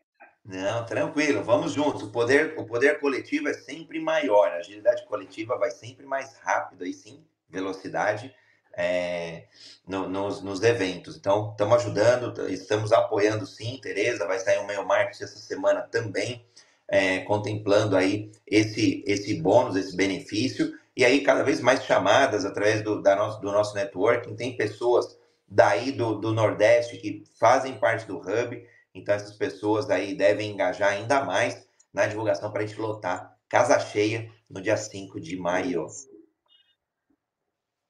Não, 0.43 0.85
tranquilo, 0.85 1.43
vamos 1.43 1.73
juntos. 1.73 2.01
O 2.03 2.11
poder, 2.11 2.55
o 2.57 2.65
poder 2.65 2.99
coletivo 2.99 3.47
é 3.47 3.53
sempre 3.53 3.99
maior, 3.99 4.51
a 4.51 4.57
agilidade 4.57 5.05
coletiva 5.05 5.57
vai 5.57 5.69
sempre 5.71 6.05
mais 6.05 6.35
rápido, 6.37 6.83
aí 6.83 6.93
sim, 6.93 7.23
velocidade 7.49 8.33
é, 8.73 9.45
no, 9.87 10.07
nos, 10.09 10.41
nos, 10.41 10.63
eventos. 10.63 11.15
Então, 11.15 11.51
estamos 11.51 11.75
ajudando, 11.77 12.49
estamos 12.49 12.91
apoiando 12.91 13.45
sim. 13.45 13.79
Tereza 13.81 14.25
vai 14.25 14.39
sair 14.39 14.59
um 14.59 14.67
meio 14.67 14.85
marketing 14.85 15.23
essa 15.23 15.39
semana 15.39 15.81
também, 15.81 16.45
é, 16.87 17.19
contemplando 17.19 17.95
aí 17.95 18.31
esse, 18.47 19.03
esse 19.05 19.35
bônus, 19.35 19.75
esse 19.75 19.95
benefício. 19.95 20.73
E 20.95 21.05
aí, 21.05 21.21
cada 21.21 21.43
vez 21.43 21.61
mais 21.61 21.83
chamadas 21.83 22.45
através 22.45 22.81
do, 22.81 23.01
da 23.01 23.15
nosso, 23.15 23.39
do 23.41 23.51
nosso 23.51 23.75
networking. 23.75 24.35
Tem 24.35 24.57
pessoas 24.57 25.17
daí 25.47 25.91
do, 25.91 26.15
do 26.15 26.33
Nordeste 26.33 26.97
que 26.97 27.23
fazem 27.39 27.77
parte 27.77 28.07
do 28.07 28.17
Hub 28.17 28.65
então, 28.93 29.15
essas 29.15 29.35
pessoas 29.35 29.89
aí 29.89 30.13
devem 30.13 30.51
engajar 30.51 30.89
ainda 30.89 31.23
mais 31.23 31.67
na 31.93 32.05
divulgação 32.05 32.51
para 32.51 32.63
a 32.63 32.65
gente 32.65 32.79
lotar 32.79 33.37
casa 33.47 33.77
cheia 33.79 34.31
no 34.49 34.61
dia 34.61 34.77
5 34.77 35.19
de 35.19 35.35
maio. 35.35 35.87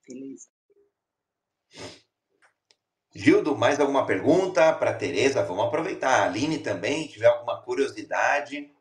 Feliz. 0.04 0.50
Gildo, 3.14 3.56
mais 3.56 3.80
alguma 3.80 4.06
pergunta 4.06 4.74
para 4.74 4.94
Tereza? 4.94 5.44
Vamos 5.44 5.66
aproveitar. 5.66 6.22
A 6.22 6.26
Aline 6.26 6.58
também, 6.58 7.08
tiver 7.08 7.28
alguma 7.28 7.62
curiosidade. 7.62 8.74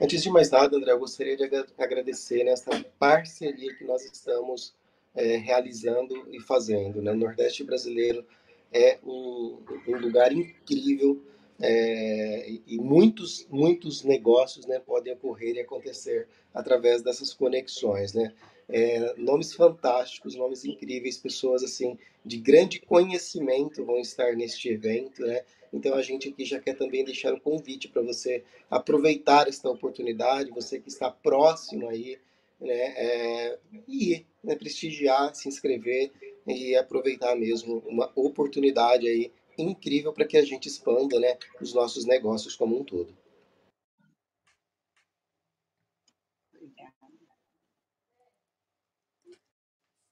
Antes 0.00 0.22
de 0.22 0.30
mais 0.30 0.50
nada, 0.50 0.76
André, 0.76 0.92
eu 0.92 0.98
gostaria 0.98 1.36
de 1.36 1.44
agradecer 1.76 2.44
nessa 2.44 2.70
parceria 2.98 3.74
que 3.76 3.84
nós 3.84 4.04
estamos 4.04 4.74
é, 5.14 5.36
realizando 5.36 6.28
e 6.32 6.40
fazendo. 6.40 7.02
Né? 7.02 7.12
O 7.12 7.16
Nordeste 7.16 7.62
brasileiro 7.62 8.26
é 8.72 8.98
um, 9.04 9.58
um 9.86 9.98
lugar 9.98 10.32
incrível 10.32 11.22
é, 11.60 12.50
e 12.66 12.78
muitos 12.78 13.46
muitos 13.50 14.04
negócios 14.04 14.64
né, 14.66 14.78
podem 14.78 15.12
ocorrer 15.12 15.56
e 15.56 15.60
acontecer 15.60 16.28
através 16.54 17.02
dessas 17.02 17.34
conexões, 17.34 18.12
né? 18.12 18.32
É, 18.70 19.14
nomes 19.16 19.54
fantásticos, 19.54 20.34
nomes 20.34 20.64
incríveis, 20.64 21.16
pessoas 21.16 21.64
assim 21.64 21.98
de 22.24 22.36
grande 22.36 22.80
conhecimento 22.80 23.84
vão 23.84 23.98
estar 23.98 24.36
neste 24.36 24.68
evento, 24.68 25.22
né? 25.22 25.42
Então 25.72 25.94
a 25.94 26.02
gente 26.02 26.28
aqui 26.28 26.44
já 26.44 26.60
quer 26.60 26.74
também 26.74 27.04
deixar 27.04 27.32
um 27.32 27.40
convite 27.40 27.88
para 27.88 28.02
você 28.02 28.44
aproveitar 28.70 29.48
esta 29.48 29.68
oportunidade, 29.68 30.50
você 30.50 30.78
que 30.78 30.88
está 30.88 31.10
próximo 31.10 31.88
aí, 31.88 32.18
né? 32.60 32.94
É, 32.96 33.58
e 33.88 34.24
né, 34.44 34.54
prestigiar, 34.54 35.34
se 35.34 35.48
inscrever 35.48 36.12
e 36.50 36.76
aproveitar 36.76 37.34
mesmo 37.36 37.78
uma 37.86 38.10
oportunidade 38.14 39.06
aí 39.06 39.32
incrível 39.56 40.12
para 40.12 40.26
que 40.26 40.36
a 40.36 40.44
gente 40.44 40.66
expanda 40.66 41.18
né, 41.18 41.36
os 41.60 41.74
nossos 41.74 42.04
negócios 42.04 42.54
como 42.54 42.78
um 42.78 42.84
todo. 42.84 43.16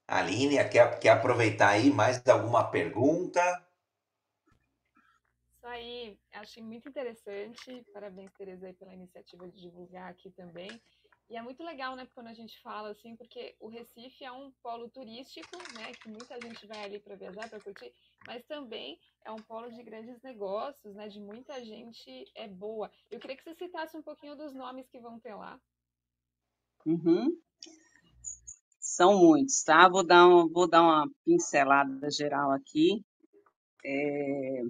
Aline, 0.09 0.57
quer, 0.69 1.01
quer 1.01 1.09
aproveitar 1.11 1.71
aí 1.71 1.91
mais 1.91 2.25
alguma 2.29 2.71
pergunta? 2.71 3.41
Isso 5.51 5.67
aí, 5.67 6.19
achei 6.33 6.63
muito 6.63 6.89
interessante. 6.89 7.85
Parabéns, 7.93 8.31
Tereza, 8.39 8.67
aí, 8.67 8.73
pela 8.73 8.95
iniciativa 8.95 9.49
de 9.49 9.61
divulgar 9.61 10.09
aqui 10.09 10.31
também. 10.31 10.81
E 11.29 11.37
é 11.37 11.43
muito 11.43 11.63
legal, 11.65 11.97
né, 11.97 12.07
quando 12.15 12.29
a 12.29 12.35
gente 12.35 12.61
fala 12.63 12.91
assim, 12.91 13.17
porque 13.17 13.57
o 13.59 13.69
Recife 13.69 14.25
é 14.25 14.31
um 14.31 14.53
polo 14.63 14.89
turístico, 14.89 15.57
né, 15.75 15.93
que 16.01 16.09
muita 16.09 16.41
gente 16.41 16.65
vai 16.69 16.85
ali 16.85 17.01
para 17.01 17.17
viajar, 17.17 17.49
para 17.49 17.61
curtir, 17.61 17.93
mas 18.27 18.45
também 18.45 19.01
é 19.25 19.33
um 19.33 19.43
polo 19.43 19.69
de 19.69 19.83
grandes 19.83 20.23
negócios, 20.23 20.95
né, 20.95 21.09
de 21.09 21.19
muita 21.19 21.65
gente 21.65 22.31
é 22.35 22.47
boa. 22.47 22.91
Eu 23.11 23.19
queria 23.19 23.37
que 23.37 23.43
você 23.43 23.55
citasse 23.57 23.97
um 23.97 24.03
pouquinho 24.03 24.37
dos 24.37 24.55
nomes 24.55 24.89
que 24.89 25.01
vão 25.01 25.19
ter 25.19 25.35
lá. 25.35 25.61
Uhum. 26.85 27.37
São 28.79 29.19
muitos, 29.19 29.65
tá? 29.65 29.89
Vou 29.89 30.07
dar, 30.07 30.29
um, 30.29 30.49
vou 30.49 30.69
dar 30.69 30.83
uma 30.83 31.11
pincelada 31.25 32.09
geral 32.09 32.53
aqui. 32.53 33.05
É, 33.85 34.63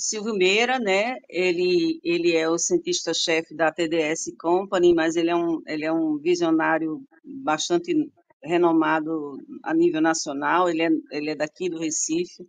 Silvio 0.00 0.34
Meira, 0.34 0.78
né? 0.78 1.16
Ele, 1.28 2.00
ele 2.02 2.34
é 2.34 2.48
o 2.48 2.58
cientista-chefe 2.58 3.54
da 3.54 3.70
TDS 3.70 4.32
Company, 4.38 4.94
mas 4.94 5.14
ele 5.14 5.30
é, 5.30 5.36
um, 5.36 5.60
ele 5.66 5.84
é 5.84 5.92
um 5.92 6.18
visionário 6.18 7.02
bastante 7.22 7.94
renomado 8.42 9.36
a 9.62 9.74
nível 9.74 10.00
nacional. 10.00 10.70
Ele 10.70 10.82
é, 10.82 10.88
ele 11.12 11.30
é 11.30 11.36
daqui 11.36 11.68
do 11.68 11.78
Recife. 11.78 12.46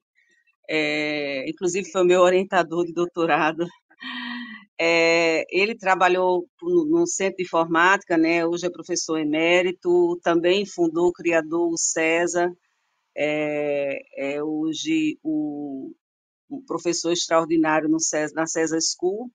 É, 0.70 1.50
inclusive 1.50 1.92
foi 1.92 2.06
meu 2.06 2.22
orientador 2.22 2.86
de 2.86 2.94
doutorado. 2.94 3.66
É, 4.80 5.46
ele 5.52 5.78
trabalhou 5.78 6.48
no, 6.62 7.06
Centro 7.06 7.38
de 7.38 7.44
Informática, 7.44 8.18
né? 8.18 8.46
Hoje 8.46 8.66
é 8.66 8.70
professor 8.70 9.20
emérito. 9.20 10.20
Também 10.24 10.66
fundou, 10.66 11.12
criador 11.12 11.72
o 11.72 11.78
César. 11.78 12.52
É, 13.16 14.00
é 14.36 14.44
hoje 14.44 15.20
o 15.22 15.92
professor 16.66 17.12
extraordinário 17.12 17.88
no 17.88 17.98
na 18.34 18.46
César 18.46 18.80
School, 18.82 19.32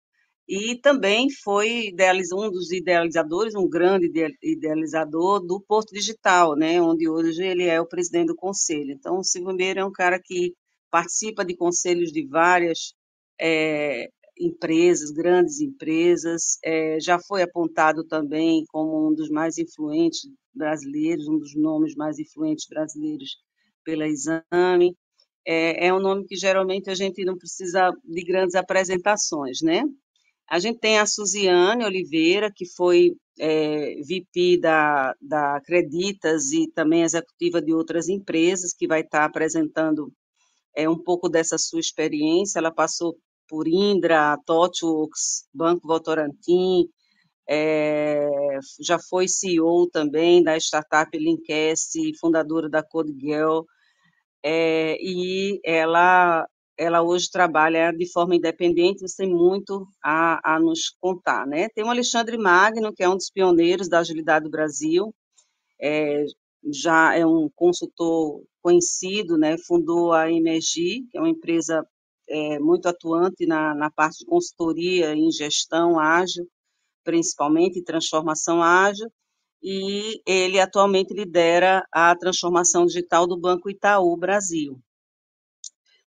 e 0.49 0.77
também 0.81 1.29
foi 1.43 1.93
um 2.33 2.51
dos 2.51 2.71
idealizadores, 2.71 3.55
um 3.55 3.69
grande 3.69 4.11
idealizador 4.43 5.41
do 5.45 5.61
Porto 5.61 5.93
Digital, 5.93 6.55
né, 6.57 6.81
onde 6.81 7.09
hoje 7.09 7.45
ele 7.45 7.65
é 7.65 7.81
o 7.81 7.87
presidente 7.87 8.29
do 8.29 8.37
conselho. 8.37 8.93
Então, 8.93 9.19
o 9.19 9.25
Silvio 9.25 9.55
Meira 9.55 9.81
é 9.81 9.85
um 9.85 9.91
cara 9.91 10.21
que 10.23 10.55
participa 10.89 11.45
de 11.45 11.57
conselhos 11.57 12.13
de 12.13 12.25
várias 12.27 12.95
é, 13.41 14.09
empresas, 14.39 15.11
grandes 15.11 15.61
empresas, 15.61 16.59
é, 16.63 17.01
já 17.01 17.19
foi 17.19 17.43
apontado 17.43 18.05
também 18.05 18.65
como 18.69 19.09
um 19.09 19.15
dos 19.15 19.29
mais 19.29 19.59
influentes 19.59 20.29
brasileiros, 20.55 21.27
um 21.27 21.39
dos 21.39 21.57
nomes 21.57 21.95
mais 21.97 22.19
influentes 22.19 22.67
brasileiros 22.69 23.37
pela 23.85 24.07
Exame 24.07 24.97
é, 25.47 25.87
é 25.87 25.95
um 25.95 26.01
nome 26.01 26.27
que 26.27 26.37
geralmente 26.37 26.91
a 26.91 26.95
gente 26.95 27.25
não 27.25 27.39
precisa 27.39 27.91
de 28.05 28.25
grandes 28.25 28.55
apresentações, 28.55 29.63
né? 29.63 29.85
A 30.49 30.59
gente 30.59 30.79
tem 30.79 30.99
a 30.99 31.07
Suziane 31.07 31.85
Oliveira, 31.85 32.53
que 32.55 32.67
foi 32.67 33.13
é, 33.39 33.97
VP 34.03 34.59
da, 34.61 35.15
da 35.21 35.57
Acreditas 35.57 36.53
e 36.53 36.69
também 36.71 37.03
executiva 37.03 37.61
de 37.61 37.73
outras 37.73 38.09
empresas, 38.09 38.73
que 38.73 38.87
vai 38.87 39.01
estar 39.01 39.25
apresentando 39.25 40.13
é, 40.75 40.89
um 40.89 40.99
pouco 40.99 41.29
dessa 41.29 41.59
sua 41.59 41.81
experiência. 41.81 42.59
Ela 42.59 42.73
passou 42.73 43.17
por 43.49 43.67
Indra, 43.69 44.37
TOTWORKS, 44.47 45.49
Banco 45.53 45.87
Votorantim, 45.87 46.89
é, 47.49 48.29
já 48.81 48.99
foi 48.99 49.29
CEO 49.29 49.89
também 49.91 50.43
da 50.43 50.57
startup 50.57 51.17
Linkest, 51.17 51.95
fundadora 52.19 52.69
da 52.69 52.83
CodeGirl, 52.83 53.61
é, 54.43 54.97
e 55.01 55.61
ela, 55.65 56.47
ela 56.77 57.03
hoje 57.03 57.31
trabalha 57.31 57.93
de 57.93 58.11
forma 58.11 58.37
independente, 58.37 59.03
mas 59.03 59.15
tem 59.15 59.29
muito 59.29 59.87
a, 60.03 60.55
a 60.55 60.61
nos 60.61 60.91
contar. 61.01 61.47
Né? 61.47 61.69
Tem 61.71 61.85
o 61.85 61.91
Alexandre 61.91 62.37
Magno, 62.39 62.93
que 62.93 63.03
é 63.03 63.09
um 63.09 63.17
dos 63.17 63.31
pioneiros 63.31 63.89
da 63.89 64.01
agilidade 64.01 64.45
do 64.45 64.51
Brasil, 64.51 65.15
é, 65.81 66.25
já 66.73 67.15
é 67.17 67.25
um 67.25 67.51
consultor 67.55 68.43
conhecido, 68.63 69.37
né? 69.37 69.57
fundou 69.59 70.13
a 70.13 70.31
MSG, 70.31 71.07
que 71.11 71.17
é 71.17 71.21
uma 71.21 71.29
empresa 71.29 71.87
é, 72.29 72.59
muito 72.59 72.89
atuante 72.89 73.47
na, 73.47 73.75
na 73.75 73.91
parte 73.91 74.19
de 74.19 74.27
consultoria 74.27 75.15
em 75.15 75.31
gestão 75.31 75.99
ágil, 75.99 76.49
principalmente 77.05 77.83
transformação 77.83 78.63
ágil, 78.63 79.09
e 79.69 80.23
ele 80.25 80.61
atualmente 80.61 81.13
lidera 81.13 81.85
a 81.91 82.15
transformação 82.15 82.87
digital 82.87 83.27
do 83.27 83.37
Banco 83.37 83.69
Itaú 83.69 84.17
Brasil. 84.17 84.81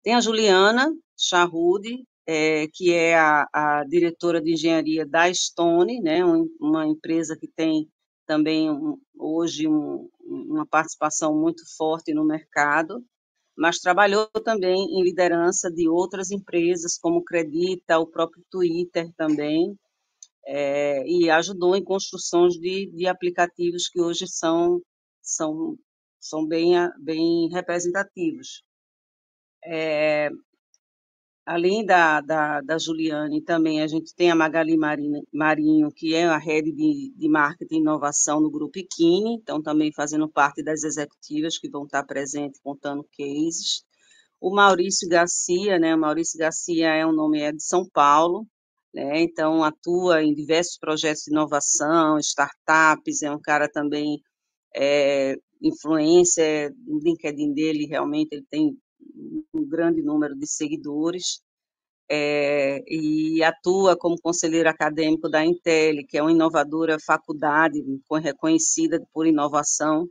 Tem 0.01 0.15
a 0.15 0.21
Juliana 0.21 0.95
Charrude, 1.19 2.07
é, 2.25 2.69
que 2.73 2.93
é 2.95 3.19
a, 3.19 3.49
a, 3.53 3.85
diretora 3.85 4.41
de 4.41 4.53
engenharia 4.53 5.05
da 5.05 5.35
Stone, 5.35 6.01
né, 6.01 6.21
uma 6.61 6.87
empresa 6.87 7.37
que 7.37 7.49
tem 7.49 7.91
também 8.25 8.71
um, 8.71 8.97
hoje 9.19 9.67
um, 9.67 10.09
uma 10.21 10.65
participação 10.65 11.37
muito 11.37 11.65
forte 11.77 12.15
no 12.15 12.25
mercado, 12.25 13.05
mas 13.57 13.81
trabalhou 13.81 14.29
também 14.45 14.79
em 14.79 15.03
liderança 15.03 15.69
de 15.69 15.89
outras 15.89 16.31
empresas, 16.31 16.97
como 16.97 17.25
Credita, 17.25 17.99
o 17.99 18.07
próprio 18.07 18.45
Twitter 18.49 19.11
também, 19.17 19.77
é, 20.51 21.07
e 21.07 21.29
ajudou 21.29 21.77
em 21.77 21.85
construções 21.85 22.55
de, 22.55 22.91
de 22.91 23.07
aplicativos 23.07 23.87
que 23.87 24.01
hoje 24.01 24.27
são, 24.27 24.81
são, 25.21 25.77
são 26.19 26.47
bem, 26.47 26.73
bem 26.99 27.51
representativos. 27.53 28.63
É, 29.63 30.31
além 31.45 31.85
da, 31.85 32.23
da, 32.23 32.63
da, 32.63 32.79
Juliane, 32.79 33.43
também 33.43 33.83
a 33.83 33.87
gente 33.87 34.15
tem 34.15 34.31
a 34.31 34.35
Magali 34.35 34.75
Marinho, 35.31 35.93
que 35.95 36.15
é 36.15 36.25
a 36.25 36.39
rede 36.39 36.73
de, 36.73 37.13
de 37.15 37.29
marketing 37.29 37.77
e 37.77 37.81
inovação 37.81 38.41
no 38.41 38.51
Grupo 38.51 38.79
Ikine, 38.79 39.35
então 39.35 39.63
também 39.63 39.93
fazendo 39.93 40.31
parte 40.31 40.63
das 40.63 40.83
executivas 40.83 41.59
que 41.59 41.69
vão 41.69 41.85
estar 41.85 42.05
presentes 42.05 42.59
contando 42.63 43.07
cases. 43.19 43.85
O 44.41 44.55
Maurício 44.55 45.07
Garcia, 45.11 45.79
né, 45.79 45.95
o 45.95 45.99
Maurício 45.99 46.39
Garcia 46.39 46.89
é 46.89 47.07
um 47.07 47.13
nome 47.13 47.39
é 47.41 47.53
de 47.53 47.63
São 47.63 47.87
Paulo, 47.87 48.47
né, 48.95 49.21
então 49.23 49.63
atua 49.65 50.23
em 50.23 50.35
diversos 50.35 50.79
projetos 50.79 51.25
de 51.25 51.31
inovação, 51.33 52.19
startups, 52.19 53.23
é 53.23 53.31
um 53.31 53.41
cara 53.41 53.69
também 53.69 54.21
é, 54.75 55.37
influência, 55.63 56.73
no 56.87 57.01
LinkedIn 57.01 57.53
dele 57.53 57.87
realmente 57.87 58.33
ele 58.33 58.47
tem 58.51 58.77
um 59.55 59.67
grande 59.69 60.03
número 60.03 60.37
de 60.37 60.47
seguidores, 60.47 61.43
é, 62.11 62.83
e 62.89 63.43
atua 63.43 63.97
como 63.97 64.21
conselheiro 64.21 64.69
acadêmico 64.69 65.29
da 65.29 65.45
Intel, 65.45 66.07
que 66.09 66.17
é 66.17 66.23
uma 66.23 66.33
inovadora 66.33 66.97
faculdade 66.99 67.83
reconhecida 68.23 68.99
por 69.13 69.27
inovação, 69.27 70.09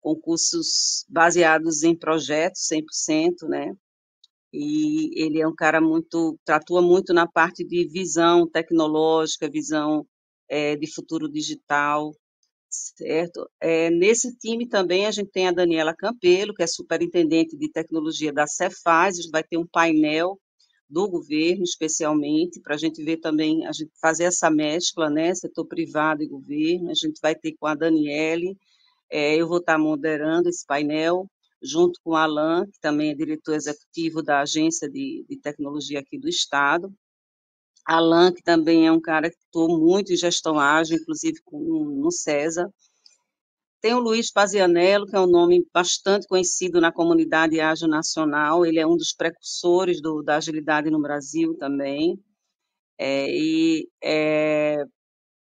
com 0.00 0.14
cursos 0.16 1.04
baseados 1.08 1.82
em 1.82 1.96
projetos 1.96 2.68
100%, 2.68 3.48
né? 3.48 3.72
E 4.52 5.10
ele 5.22 5.40
é 5.40 5.48
um 5.48 5.54
cara 5.54 5.80
muito, 5.80 6.38
atua 6.48 6.82
muito 6.82 7.14
na 7.14 7.26
parte 7.26 7.64
de 7.64 7.88
visão 7.88 8.46
tecnológica, 8.48 9.50
visão 9.50 10.06
é, 10.48 10.76
de 10.76 10.86
futuro 10.92 11.30
digital, 11.30 12.12
certo? 12.68 13.48
É, 13.60 13.90
nesse 13.90 14.36
time 14.36 14.68
também 14.68 15.06
a 15.06 15.10
gente 15.10 15.30
tem 15.30 15.48
a 15.48 15.52
Daniela 15.52 15.94
Campelo, 15.96 16.54
que 16.54 16.62
é 16.62 16.66
superintendente 16.66 17.56
de 17.56 17.70
tecnologia 17.70 18.32
da 18.32 18.46
Cefaz, 18.46 19.18
a 19.18 19.22
gente 19.22 19.30
vai 19.30 19.42
ter 19.42 19.58
um 19.58 19.66
painel 19.66 20.38
do 20.88 21.08
governo, 21.08 21.62
especialmente, 21.62 22.60
para 22.60 22.74
a 22.74 22.78
gente 22.78 23.02
ver 23.02 23.16
também, 23.18 23.66
a 23.66 23.72
gente 23.72 23.90
fazer 24.00 24.24
essa 24.24 24.50
mescla, 24.50 25.08
né, 25.08 25.34
setor 25.34 25.66
privado 25.66 26.22
e 26.22 26.28
governo, 26.28 26.90
a 26.90 26.94
gente 26.94 27.18
vai 27.22 27.34
ter 27.34 27.54
com 27.58 27.66
a 27.66 27.74
Daniele, 27.74 28.58
é, 29.10 29.36
eu 29.36 29.48
vou 29.48 29.58
estar 29.58 29.78
moderando 29.78 30.48
esse 30.48 30.66
painel, 30.66 31.26
junto 31.62 32.00
com 32.02 32.10
o 32.10 32.16
Alan, 32.16 32.66
que 32.66 32.80
também 32.80 33.10
é 33.10 33.14
diretor 33.14 33.54
executivo 33.54 34.22
da 34.22 34.40
Agência 34.40 34.88
de, 34.90 35.24
de 35.28 35.36
Tecnologia 35.38 36.00
aqui 36.00 36.18
do 36.18 36.28
Estado, 36.28 36.92
Alan, 37.86 38.32
que 38.32 38.42
também 38.42 38.86
é 38.86 38.92
um 38.92 39.00
cara 39.00 39.30
que 39.30 39.36
estou 39.36 39.78
muito 39.78 40.12
em 40.12 40.16
gestão 40.16 40.58
ágil, 40.58 40.96
inclusive 40.96 41.40
no 41.50 42.10
César. 42.10 42.72
Tem 43.80 43.94
o 43.94 44.00
Luiz 44.00 44.30
Pazianello, 44.30 45.06
que 45.06 45.16
é 45.16 45.20
um 45.20 45.26
nome 45.26 45.66
bastante 45.74 46.26
conhecido 46.28 46.80
na 46.80 46.92
comunidade 46.92 47.60
ágil 47.60 47.88
nacional, 47.88 48.64
ele 48.64 48.78
é 48.78 48.86
um 48.86 48.96
dos 48.96 49.12
precursores 49.12 50.00
do, 50.00 50.22
da 50.22 50.36
agilidade 50.36 50.88
no 50.88 51.02
Brasil 51.02 51.56
também, 51.58 52.22
é, 52.96 53.28
e 53.28 53.88
é, 54.00 54.84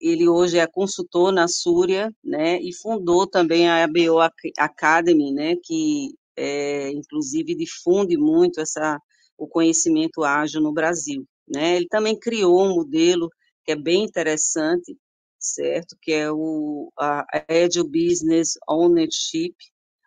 ele 0.00 0.28
hoje 0.28 0.58
é 0.58 0.66
consultor 0.66 1.32
na 1.32 1.48
Súria, 1.48 2.12
né, 2.22 2.60
e 2.60 2.74
fundou 2.74 3.26
também 3.26 3.68
a 3.68 3.84
ABO 3.84 4.20
Academy, 4.58 5.32
né, 5.32 5.56
que 5.62 6.14
é, 6.36 6.90
inclusive 6.90 7.54
difunde 7.54 8.16
muito 8.16 8.60
essa, 8.60 9.00
o 9.36 9.48
conhecimento 9.48 10.22
ágil 10.22 10.60
no 10.60 10.72
Brasil. 10.72 11.26
Né? 11.48 11.76
Ele 11.76 11.88
também 11.88 12.18
criou 12.18 12.64
um 12.64 12.74
modelo 12.76 13.28
que 13.64 13.72
é 13.72 13.76
bem 13.76 14.04
interessante, 14.04 14.96
certo? 15.38 15.96
Que 16.00 16.12
é 16.12 16.32
o 16.32 16.92
a 16.98 17.24
Agile 17.48 17.88
Business 17.88 18.52
Ownership. 18.68 19.54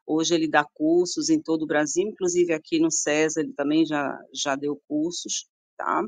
Hoje 0.06 0.34
ele 0.36 0.48
dá 0.48 0.66
cursos 0.74 1.30
em 1.30 1.42
todo 1.42 1.64
o 1.64 1.68
Brasil, 1.68 2.08
inclusive 2.08 2.54
aqui 2.54 2.80
no 2.80 2.92
César 2.92 3.42
ele 3.42 3.54
também 3.54 3.86
já, 3.86 4.20
já 4.34 4.56
deu 4.56 4.82
cursos, 4.88 5.48
tá? 5.78 6.04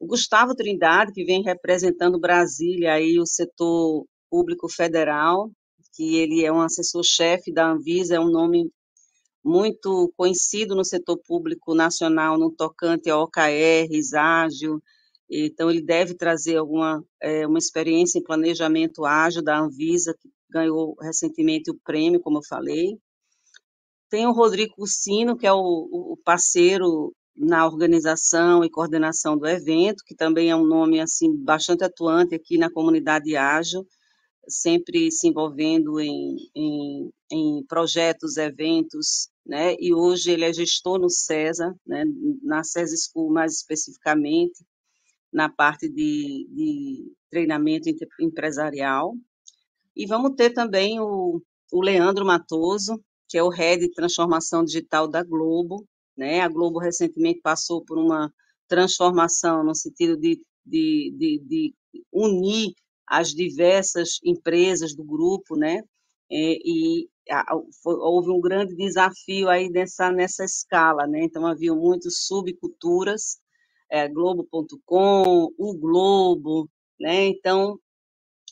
O 0.00 0.06
Gustavo 0.06 0.54
Trindade, 0.54 1.12
que 1.12 1.24
vem 1.24 1.42
representando 1.42 2.18
Brasília 2.18 2.94
aí 2.94 3.20
o 3.20 3.26
setor 3.26 4.06
público 4.30 4.66
federal, 4.66 5.50
que 5.92 6.16
ele 6.16 6.42
é 6.42 6.50
um 6.50 6.62
assessor-chefe 6.62 7.52
da 7.52 7.70
Anvisa, 7.70 8.16
é 8.16 8.20
um 8.20 8.30
nome 8.30 8.72
muito 9.44 10.10
conhecido 10.16 10.74
no 10.74 10.84
setor 10.86 11.18
público 11.26 11.74
nacional 11.74 12.38
no 12.38 12.50
tocante 12.50 13.10
a 13.10 13.18
OKRs, 13.18 14.14
ágil, 14.14 14.80
então 15.30 15.70
ele 15.70 15.82
deve 15.82 16.14
trazer 16.14 16.56
alguma 16.56 17.04
é, 17.22 17.46
uma 17.46 17.58
experiência 17.58 18.18
em 18.18 18.24
planejamento 18.24 19.04
ágil 19.04 19.42
da 19.42 19.60
Anvisa, 19.60 20.14
que 20.18 20.30
ganhou 20.48 20.96
recentemente 21.02 21.70
o 21.70 21.78
prêmio, 21.84 22.20
como 22.20 22.38
eu 22.38 22.42
falei. 22.48 22.98
Tem 24.08 24.26
o 24.26 24.32
Rodrigo 24.32 24.74
Cursino, 24.76 25.36
que 25.36 25.46
é 25.46 25.52
o, 25.52 25.58
o 25.58 26.16
parceiro 26.24 27.14
na 27.40 27.66
organização 27.66 28.62
e 28.62 28.70
coordenação 28.70 29.36
do 29.36 29.46
evento, 29.46 30.04
que 30.04 30.14
também 30.14 30.50
é 30.50 30.56
um 30.56 30.64
nome 30.64 31.00
assim 31.00 31.34
bastante 31.34 31.82
atuante 31.82 32.34
aqui 32.34 32.58
na 32.58 32.70
comunidade 32.70 33.34
ágil, 33.34 33.86
sempre 34.46 35.10
se 35.10 35.28
envolvendo 35.28 35.98
em, 35.98 36.36
em, 36.54 37.10
em, 37.32 37.64
projetos, 37.66 38.36
eventos, 38.36 39.30
né? 39.46 39.74
E 39.80 39.94
hoje 39.94 40.32
ele 40.32 40.44
é 40.44 40.52
gestor 40.52 40.98
no 40.98 41.08
CESA, 41.08 41.74
né? 41.86 42.04
Na 42.42 42.62
CESA 42.62 42.94
School 42.96 43.32
mais 43.32 43.54
especificamente, 43.54 44.62
na 45.32 45.48
parte 45.48 45.88
de, 45.88 46.46
de 46.50 47.12
treinamento 47.30 47.88
empresarial. 48.20 49.14
E 49.96 50.06
vamos 50.06 50.34
ter 50.36 50.50
também 50.50 51.00
o, 51.00 51.40
o 51.72 51.80
Leandro 51.80 52.26
Matoso, 52.26 53.02
que 53.26 53.38
é 53.38 53.42
o 53.42 53.48
Head 53.48 53.86
de 53.86 53.92
Transformação 53.92 54.62
Digital 54.62 55.08
da 55.08 55.22
Globo, 55.22 55.86
né? 56.20 56.40
A 56.42 56.48
Globo 56.48 56.78
recentemente 56.78 57.40
passou 57.40 57.82
por 57.82 57.98
uma 57.98 58.32
transformação 58.68 59.64
no 59.64 59.74
sentido 59.74 60.18
de, 60.18 60.40
de, 60.64 61.14
de, 61.18 61.42
de 61.48 61.74
unir 62.12 62.74
as 63.06 63.30
diversas 63.30 64.20
empresas 64.22 64.94
do 64.94 65.02
grupo, 65.02 65.56
né? 65.56 65.82
E, 66.30 67.04
e 67.04 67.08
foi, 67.82 67.94
houve 67.94 68.30
um 68.30 68.40
grande 68.40 68.76
desafio 68.76 69.48
aí 69.48 69.70
nessa, 69.70 70.12
nessa 70.12 70.44
escala, 70.44 71.06
né? 71.06 71.24
Então, 71.24 71.46
havia 71.46 71.74
muitas 71.74 72.26
subculturas, 72.26 73.40
é, 73.90 74.06
Globo.com, 74.06 75.48
o 75.58 75.74
Globo, 75.78 76.68
né? 77.00 77.28
Então, 77.28 77.78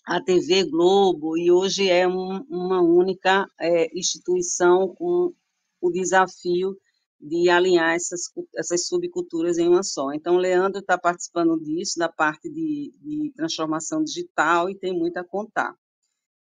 a 0.06 0.22
TV 0.22 0.64
Globo, 0.64 1.36
e 1.36 1.50
hoje 1.50 1.90
é 1.90 2.08
um, 2.08 2.42
uma 2.48 2.80
única 2.80 3.46
é, 3.60 3.86
instituição 3.96 4.88
com 4.94 5.34
o 5.82 5.90
desafio 5.90 6.74
de 7.20 7.50
alinhar 7.50 7.94
essas, 7.94 8.30
essas 8.56 8.86
subculturas 8.86 9.58
em 9.58 9.68
uma 9.68 9.82
só. 9.82 10.12
Então, 10.12 10.36
o 10.36 10.38
Leandro 10.38 10.80
está 10.80 10.96
participando 10.96 11.58
disso, 11.58 11.98
da 11.98 12.08
parte 12.08 12.48
de, 12.48 12.92
de, 13.00 13.32
transformação 13.34 14.02
digital, 14.04 14.70
e 14.70 14.78
tem 14.78 14.96
muito 14.96 15.16
a 15.16 15.24
contar. 15.24 15.74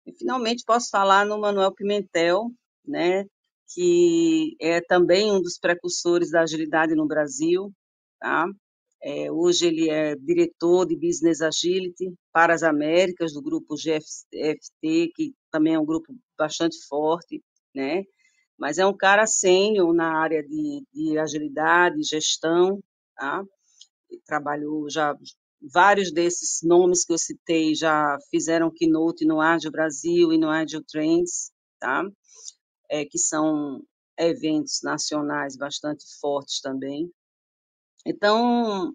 E, 0.06 0.14
finalmente, 0.14 0.64
posso 0.66 0.90
falar 0.90 1.26
no 1.26 1.40
Manuel 1.40 1.74
Pimentel, 1.74 2.52
né, 2.86 3.26
que 3.74 4.56
é 4.60 4.82
também 4.82 5.32
um 5.32 5.42
dos 5.42 5.58
precursores 5.60 6.32
da 6.32 6.42
agilidade 6.42 6.96
no 6.96 7.08
Brasil. 7.08 7.72
Tá? 8.20 8.48
É, 9.02 9.32
hoje 9.32 9.68
ele 9.68 9.90
é 9.90 10.16
diretor 10.16 10.86
de 10.86 10.96
Business 10.96 11.42
Agility 11.42 12.14
para 12.32 12.54
as 12.54 12.64
Américas, 12.64 13.34
do 13.34 13.42
grupo 13.42 13.76
GFT, 13.76 15.12
que 15.16 15.34
também 15.52 15.76
é 15.76 15.80
um 15.80 15.86
grupo 15.86 16.16
bastante 16.38 16.78
forte, 16.88 17.44
né? 17.76 18.04
Mas 18.58 18.78
é 18.78 18.86
um 18.86 18.96
cara 18.96 19.26
sênior 19.26 19.94
na 19.94 20.18
área 20.18 20.44
de, 20.44 20.84
de 20.94 21.18
agilidade, 21.18 22.04
gestão, 22.04 22.80
tá? 23.16 23.44
trabalhou 24.26 24.90
já 24.90 25.16
vários 25.62 26.12
desses 26.12 26.60
nomes 26.62 27.06
que 27.06 27.14
eu 27.14 27.18
citei 27.18 27.74
já 27.74 28.18
fizeram 28.30 28.72
keynote 28.72 29.26
no 29.26 29.40
Agile 29.40 29.72
Brasil 29.72 30.34
e 30.34 30.38
no 30.38 30.50
Agile 30.50 30.84
Trends, 30.86 31.52
tá? 31.80 32.04
É, 32.90 33.06
que 33.06 33.18
são 33.18 33.82
eventos 34.18 34.82
nacionais 34.84 35.56
bastante 35.56 36.04
fortes 36.20 36.62
também. 36.62 37.10
Então, 38.06 38.94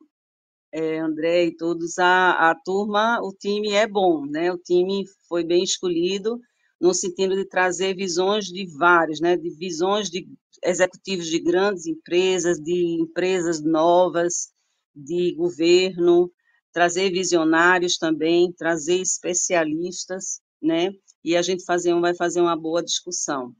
é, 0.72 0.98
André 0.98 1.46
e 1.46 1.56
todos, 1.56 1.98
a, 1.98 2.50
a 2.50 2.54
turma, 2.54 3.18
o 3.22 3.32
time 3.32 3.72
é 3.72 3.86
bom, 3.86 4.26
né? 4.26 4.52
O 4.52 4.58
time 4.58 5.04
foi 5.28 5.44
bem 5.44 5.62
escolhido, 5.62 6.38
no 6.80 6.94
sentido 6.94 7.34
de 7.34 7.44
trazer 7.44 7.94
visões 7.94 8.46
de 8.46 8.66
vários, 8.76 9.20
né, 9.20 9.36
de 9.36 9.50
visões 9.50 10.08
de 10.08 10.28
executivos 10.62 11.26
de 11.26 11.40
grandes 11.40 11.86
empresas, 11.86 12.58
de 12.58 13.00
empresas 13.00 13.62
novas, 13.62 14.52
de 14.94 15.34
governo, 15.34 16.30
trazer 16.72 17.10
visionários 17.10 17.96
também, 17.96 18.52
trazer 18.52 19.00
especialistas, 19.00 20.40
né? 20.62 20.90
E 21.24 21.36
a 21.36 21.42
gente 21.42 21.64
fazer, 21.64 21.94
vai 22.00 22.14
fazer 22.14 22.40
uma 22.40 22.56
boa 22.56 22.82
discussão, 22.82 23.52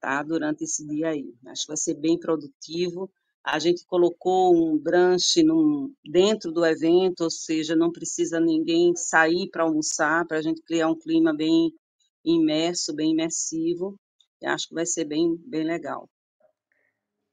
tá? 0.00 0.22
Durante 0.22 0.64
esse 0.64 0.86
dia 0.86 1.08
aí. 1.10 1.34
Acho 1.46 1.62
que 1.62 1.68
vai 1.68 1.76
ser 1.76 1.94
bem 1.94 2.18
produtivo. 2.18 3.10
A 3.44 3.58
gente 3.58 3.84
colocou 3.86 4.54
um 4.54 4.78
brunch 4.78 5.42
num, 5.42 5.92
dentro 6.04 6.52
do 6.52 6.64
evento, 6.64 7.22
ou 7.22 7.30
seja, 7.30 7.74
não 7.74 7.90
precisa 7.90 8.38
ninguém 8.40 8.94
sair 8.94 9.48
para 9.50 9.62
almoçar, 9.62 10.26
para 10.26 10.38
a 10.38 10.42
gente 10.42 10.62
criar 10.62 10.88
um 10.88 10.98
clima 10.98 11.34
bem 11.34 11.72
imerso, 12.24 12.94
bem 12.94 13.12
imersivo. 13.12 13.98
Eu 14.40 14.50
acho 14.50 14.68
que 14.68 14.74
vai 14.74 14.86
ser 14.86 15.04
bem, 15.04 15.36
bem 15.46 15.64
legal. 15.64 16.08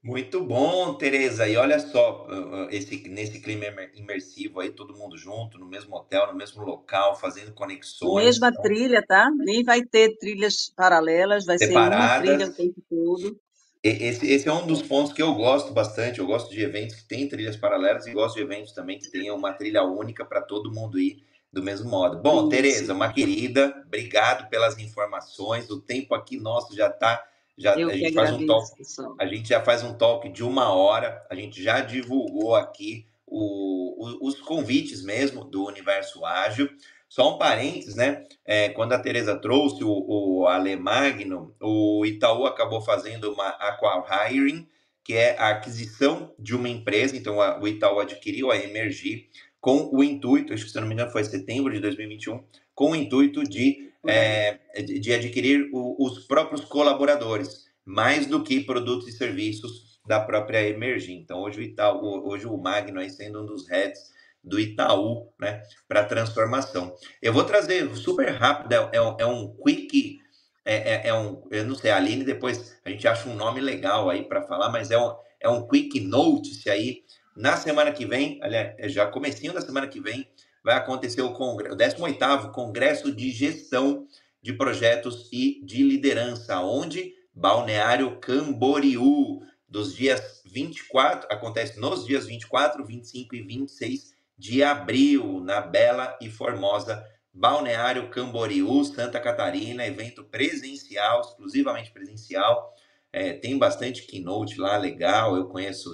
Muito 0.05 0.43
bom, 0.43 0.93
Tereza. 0.93 1.47
E 1.47 1.57
olha 1.57 1.79
só, 1.79 2.27
esse, 2.69 3.09
nesse 3.09 3.39
clima 3.41 3.65
imersivo 3.95 4.59
aí, 4.59 4.69
todo 4.69 4.95
mundo 4.95 5.17
junto, 5.17 5.57
no 5.57 5.65
mesmo 5.65 5.95
hotel, 5.95 6.27
no 6.27 6.37
mesmo 6.37 6.63
local, 6.63 7.15
fazendo 7.15 7.51
conexões. 7.53 8.25
Mesma 8.25 8.49
então, 8.49 8.61
trilha, 8.61 9.03
tá? 9.03 9.31
Nem 9.35 9.63
vai 9.63 9.81
ter 9.83 10.15
trilhas 10.17 10.71
paralelas, 10.75 11.43
vai 11.43 11.57
separadas. 11.57 11.97
ser 11.97 12.29
uma 12.29 12.37
trilha 12.37 12.51
o 12.51 12.53
tempo 12.53 12.83
todo. 12.87 13.39
Esse, 13.81 14.27
esse 14.27 14.47
é 14.47 14.53
um 14.53 14.67
dos 14.67 14.83
pontos 14.83 15.11
que 15.11 15.23
eu 15.23 15.33
gosto 15.33 15.73
bastante. 15.73 16.19
Eu 16.19 16.27
gosto 16.27 16.51
de 16.51 16.61
eventos 16.61 16.97
que 16.97 17.07
têm 17.07 17.27
trilhas 17.27 17.57
paralelas 17.57 18.05
e 18.05 18.13
gosto 18.13 18.35
de 18.35 18.41
eventos 18.41 18.73
também 18.73 18.99
que 18.99 19.09
tenham 19.09 19.35
uma 19.35 19.53
trilha 19.53 19.83
única 19.83 20.23
para 20.23 20.41
todo 20.41 20.71
mundo 20.71 20.99
ir 20.99 21.23
do 21.55 21.63
mesmo 21.63 21.89
modo. 21.89 22.17
Bom. 22.21 22.49
Tereza, 22.49 22.93
uma 22.93 23.13
querida, 23.13 23.81
obrigado 23.87 24.49
pelas 24.49 24.77
informações. 24.77 25.69
O 25.69 25.79
tempo 25.79 26.13
aqui 26.13 26.37
nosso 26.37 26.75
já 26.75 26.87
está 26.87 27.23
já, 27.57 27.73
Eu 27.75 27.89
a 27.89 27.95
gente 27.95 28.13
faz 28.13 28.31
um 28.31 28.45
talk, 28.45 28.69
a 29.17 29.25
gente 29.25 29.47
já 29.47 29.63
faz 29.63 29.81
um 29.81 29.93
talk 29.93 30.27
de 30.27 30.43
uma 30.43 30.73
hora, 30.73 31.25
a 31.29 31.35
gente 31.35 31.63
já 31.63 31.79
divulgou 31.79 32.53
aqui 32.53 33.07
o, 33.25 34.25
o, 34.25 34.27
os 34.27 34.41
convites 34.41 35.01
mesmo 35.01 35.45
do 35.45 35.65
Universo 35.65 36.25
Ágil. 36.25 36.69
Só 37.07 37.33
um 37.33 37.37
parênteses, 37.37 37.95
né? 37.95 38.25
É, 38.43 38.67
quando 38.67 38.91
a 38.91 38.99
Tereza 38.99 39.37
trouxe 39.37 39.81
o, 39.85 40.05
o 40.07 40.47
Alemagno, 40.47 41.55
o 41.61 42.05
Itaú 42.05 42.45
acabou 42.45 42.81
fazendo 42.81 43.31
uma 43.31 43.47
acquiring, 43.47 44.67
que 45.01 45.13
é 45.13 45.37
a 45.39 45.51
aquisição 45.51 46.33
de 46.37 46.53
uma 46.53 46.67
empresa. 46.67 47.15
Então, 47.15 47.39
a, 47.39 47.57
o 47.57 47.65
Itaú 47.65 48.01
adquiriu 48.01 48.51
a 48.51 48.57
Emergir 48.57 49.29
com 49.65 49.89
o 49.91 50.03
intuito, 50.03 50.53
acho 50.53 50.63
que 50.63 50.69
se 50.69 50.79
não 50.79 50.87
me 50.87 50.93
engano 50.93 51.09
foi 51.09 51.23
setembro 51.23 51.73
de 51.73 51.79
2021, 51.79 52.43
com 52.75 52.91
o 52.91 52.95
intuito 52.95 53.43
de 53.43 53.91
é, 54.05 54.59
de 54.79 55.11
adquirir 55.11 55.71
o, 55.73 56.05
os 56.05 56.27
próprios 56.27 56.63
colaboradores, 56.63 57.65
mais 57.83 58.27
do 58.27 58.43
que 58.43 58.63
produtos 58.63 59.07
e 59.07 59.11
serviços 59.11 59.99
da 60.05 60.19
própria 60.19 60.69
Emergir. 60.69 61.15
Então, 61.15 61.41
hoje 61.41 61.59
o, 61.59 61.63
Itaú, 61.63 62.29
hoje 62.29 62.45
o 62.45 62.55
Magno 62.55 62.99
aí 62.99 63.09
sendo 63.09 63.41
um 63.41 63.45
dos 63.47 63.67
heads 63.67 63.99
do 64.43 64.59
Itaú, 64.59 65.33
né, 65.41 65.63
para 65.87 66.05
transformação. 66.05 66.95
Eu 67.19 67.33
vou 67.33 67.43
trazer 67.43 67.89
super 67.95 68.29
rápido, 68.33 68.71
é, 68.71 68.77
é, 68.77 69.15
é 69.23 69.25
um 69.25 69.51
quick, 69.65 70.19
é, 70.63 70.75
é, 70.75 71.07
é, 71.07 71.13
um, 71.15 71.41
eu 71.49 71.65
não 71.65 71.73
sei, 71.73 71.89
a 71.89 71.97
Aline, 71.97 72.23
depois 72.23 72.79
a 72.85 72.91
gente 72.91 73.07
acha 73.07 73.27
um 73.27 73.35
nome 73.35 73.61
legal 73.61 74.11
aí 74.11 74.25
para 74.25 74.43
falar, 74.43 74.69
mas 74.69 74.91
é 74.91 74.97
um, 74.99 75.15
é 75.39 75.49
um 75.49 75.67
quick 75.67 75.99
notice 76.01 76.69
aí. 76.69 77.03
Na 77.35 77.57
semana 77.57 77.91
que 77.91 78.05
vem, 78.05 78.39
aliás, 78.41 78.75
é 78.77 78.87
já 78.87 79.05
comecinho 79.07 79.53
da 79.53 79.59
semana 79.59 79.87
que 79.87 79.99
vem, 79.99 80.27
vai 80.63 80.75
acontecer 80.75 81.21
o, 81.21 81.33
congresso, 81.33 81.73
o 81.73 81.77
18º 81.77 82.51
Congresso 82.51 83.11
de 83.11 83.29
Gestão 83.29 84.07
de 84.41 84.53
Projetos 84.53 85.29
e 85.33 85.61
de 85.65 85.83
Liderança, 85.83 86.59
onde 86.61 87.13
Balneário 87.33 88.19
Camboriú, 88.19 89.41
dos 89.67 89.93
dias 89.93 90.41
24, 90.45 91.27
acontece 91.29 91.79
nos 91.79 92.05
dias 92.05 92.25
24, 92.25 92.85
25 92.85 93.35
e 93.35 93.41
26 93.41 94.15
de 94.37 94.63
abril, 94.63 95.41
na 95.41 95.59
bela 95.59 96.17
e 96.21 96.29
formosa 96.29 97.05
Balneário 97.33 98.09
Camboriú, 98.09 98.85
Santa 98.85 99.19
Catarina, 99.19 99.85
evento 99.85 100.23
presencial, 100.23 101.19
exclusivamente 101.19 101.91
presencial. 101.91 102.73
É, 103.15 103.31
tem 103.31 103.57
bastante 103.57 104.03
keynote 104.03 104.59
lá, 104.59 104.75
legal, 104.75 105.37
eu 105.37 105.47
conheço 105.47 105.89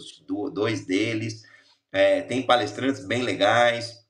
dois 0.52 0.88
deles. 0.88 1.44
É, 1.92 2.22
tem 2.22 2.42
palestrantes 2.42 3.06
bem 3.06 3.22
legais, 3.22 4.04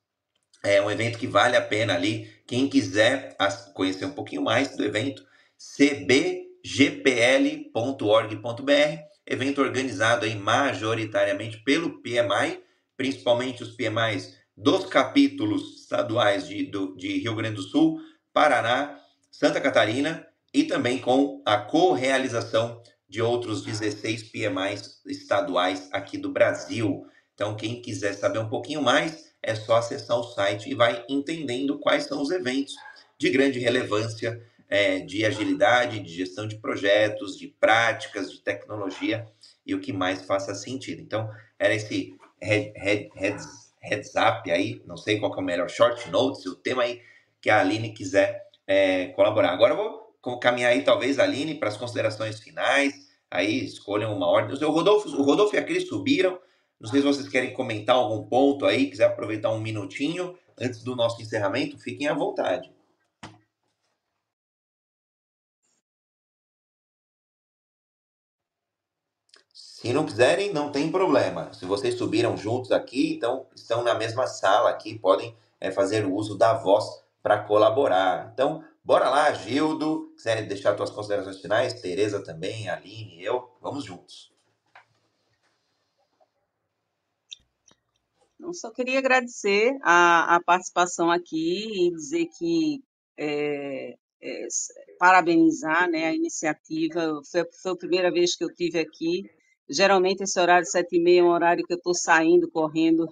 é 0.63 0.81
um 0.81 0.89
evento 0.89 1.19
que 1.19 1.27
vale 1.27 1.57
a 1.57 1.61
pena 1.61 1.93
ali. 1.93 2.31
Quem 2.47 2.69
quiser 2.69 3.35
conhecer 3.73 4.05
um 4.05 4.13
pouquinho 4.13 4.41
mais 4.41 4.77
do 4.77 4.85
evento, 4.85 5.27
cbgpl.org.br, 5.57 6.53
evento 9.27 9.61
organizado 9.61 10.23
aí 10.25 10.33
majoritariamente 10.33 11.61
pelo 11.65 12.01
PMI, 12.01 12.63
principalmente 12.95 13.61
os 13.61 13.75
PMIs 13.75 14.37
dos 14.55 14.85
capítulos 14.85 15.81
estaduais 15.81 16.47
de, 16.47 16.63
do, 16.63 16.95
de 16.95 17.17
Rio 17.17 17.35
Grande 17.35 17.55
do 17.55 17.63
Sul, 17.63 17.99
Paraná, 18.31 18.97
Santa 19.29 19.59
Catarina 19.59 20.25
e 20.53 20.63
também 20.63 20.97
com 20.97 21.41
a 21.45 21.57
co-realização 21.57 22.81
de 23.11 23.21
outros 23.21 23.61
16 23.61 24.23
PMIs 24.31 25.01
estaduais 25.05 25.89
aqui 25.91 26.17
do 26.17 26.31
Brasil. 26.31 27.05
Então, 27.35 27.57
quem 27.57 27.81
quiser 27.81 28.13
saber 28.13 28.39
um 28.39 28.47
pouquinho 28.47 28.81
mais, 28.81 29.33
é 29.43 29.53
só 29.53 29.75
acessar 29.75 30.17
o 30.17 30.23
site 30.23 30.69
e 30.69 30.73
vai 30.73 31.03
entendendo 31.09 31.77
quais 31.77 32.05
são 32.05 32.21
os 32.21 32.31
eventos 32.31 32.73
de 33.17 33.29
grande 33.29 33.59
relevância 33.59 34.41
é, 34.69 34.99
de 34.99 35.25
agilidade, 35.25 35.99
de 35.99 36.09
gestão 36.09 36.47
de 36.47 36.55
projetos, 36.55 37.37
de 37.37 37.49
práticas, 37.49 38.31
de 38.31 38.39
tecnologia 38.39 39.27
e 39.65 39.75
o 39.75 39.81
que 39.81 39.91
mais 39.91 40.21
faça 40.21 40.55
sentido. 40.55 41.01
Então, 41.01 41.29
era 41.59 41.75
esse 41.75 42.15
head, 42.41 42.71
head, 42.77 43.09
heads, 43.13 43.45
heads 43.81 44.11
up 44.15 44.49
aí, 44.49 44.81
não 44.85 44.95
sei 44.95 45.19
qual 45.19 45.35
é 45.35 45.37
o 45.37 45.41
melhor, 45.41 45.69
short 45.69 46.09
notes, 46.09 46.45
o 46.45 46.55
tema 46.55 46.83
aí 46.83 47.01
que 47.41 47.49
a 47.49 47.59
Aline 47.59 47.93
quiser 47.93 48.47
é, 48.65 49.07
colaborar. 49.07 49.51
Agora 49.51 49.73
eu 49.73 49.77
vou 49.77 50.10
caminhar 50.39 50.71
aí, 50.71 50.83
talvez, 50.83 51.19
Aline, 51.19 51.55
para 51.55 51.69
as 51.69 51.77
considerações 51.77 52.39
finais. 52.39 52.93
Aí 53.29 53.65
escolham 53.65 54.15
uma 54.15 54.27
ordem. 54.27 54.55
O 54.63 54.71
Rodolfo, 54.71 55.09
o 55.09 55.23
Rodolfo 55.23 55.55
e 55.55 55.59
a 55.59 55.63
Cris 55.63 55.87
subiram. 55.87 56.39
Não 56.79 56.89
sei 56.89 57.01
se 57.01 57.07
vocês 57.07 57.29
querem 57.29 57.53
comentar 57.53 57.95
algum 57.95 58.23
ponto 58.27 58.65
aí, 58.65 58.89
quiser 58.89 59.05
aproveitar 59.05 59.51
um 59.51 59.59
minutinho 59.59 60.37
antes 60.59 60.83
do 60.83 60.95
nosso 60.95 61.21
encerramento, 61.21 61.77
fiquem 61.77 62.07
à 62.07 62.13
vontade. 62.13 62.71
Se 69.53 69.91
não 69.93 70.05
quiserem, 70.05 70.53
não 70.53 70.71
tem 70.71 70.91
problema. 70.91 71.51
Se 71.53 71.65
vocês 71.65 71.95
subiram 71.97 72.37
juntos 72.37 72.71
aqui, 72.71 73.15
então 73.15 73.47
estão 73.55 73.83
na 73.83 73.95
mesma 73.95 74.27
sala 74.27 74.69
aqui, 74.69 74.97
podem 74.97 75.35
é, 75.59 75.71
fazer 75.71 76.05
uso 76.05 76.37
da 76.37 76.53
voz 76.53 76.85
para 77.21 77.39
colaborar. 77.43 78.29
Então, 78.33 78.63
bora 78.83 79.09
lá, 79.09 79.33
Gildo. 79.33 80.13
Quiserem 80.15 80.47
deixar 80.47 80.75
suas 80.75 80.89
considerações 80.89 81.41
finais, 81.41 81.81
Tereza 81.81 82.23
também, 82.23 82.69
Aline, 82.69 83.23
eu, 83.23 83.49
vamos 83.61 83.83
juntos. 83.83 84.31
Então, 88.41 88.53
só 88.53 88.71
queria 88.71 88.97
agradecer 88.97 89.77
a, 89.83 90.35
a 90.35 90.43
participação 90.43 91.11
aqui 91.11 91.87
e 91.87 91.91
dizer 91.91 92.25
que 92.37 92.83
é, 93.15 93.95
é, 94.19 94.47
parabenizar 94.97 95.87
né, 95.89 96.05
a 96.07 96.15
iniciativa. 96.15 97.21
Foi, 97.31 97.45
foi, 97.61 97.71
a 97.71 97.75
primeira 97.75 98.11
vez 98.11 98.35
que 98.35 98.43
eu 98.43 98.53
tive 98.53 98.79
aqui. 98.79 99.29
Geralmente 99.69 100.23
esse 100.23 100.39
horário 100.39 100.65
sete 100.65 100.97
e 100.97 101.01
meia 101.01 101.21
é 101.21 101.23
um 101.23 101.29
horário 101.29 101.63
que 101.63 101.73
eu 101.73 101.77
estou 101.77 101.93
saindo, 101.93 102.49
correndo. 102.49 103.07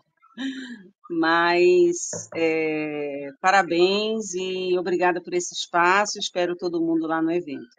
Mas 1.09 2.29
é, 2.35 3.29
parabéns 3.41 4.33
e 4.33 4.77
obrigada 4.77 5.21
por 5.21 5.33
esse 5.33 5.53
espaço. 5.53 6.19
Espero 6.19 6.55
todo 6.55 6.81
mundo 6.81 7.07
lá 7.07 7.21
no 7.21 7.31
evento. 7.31 7.75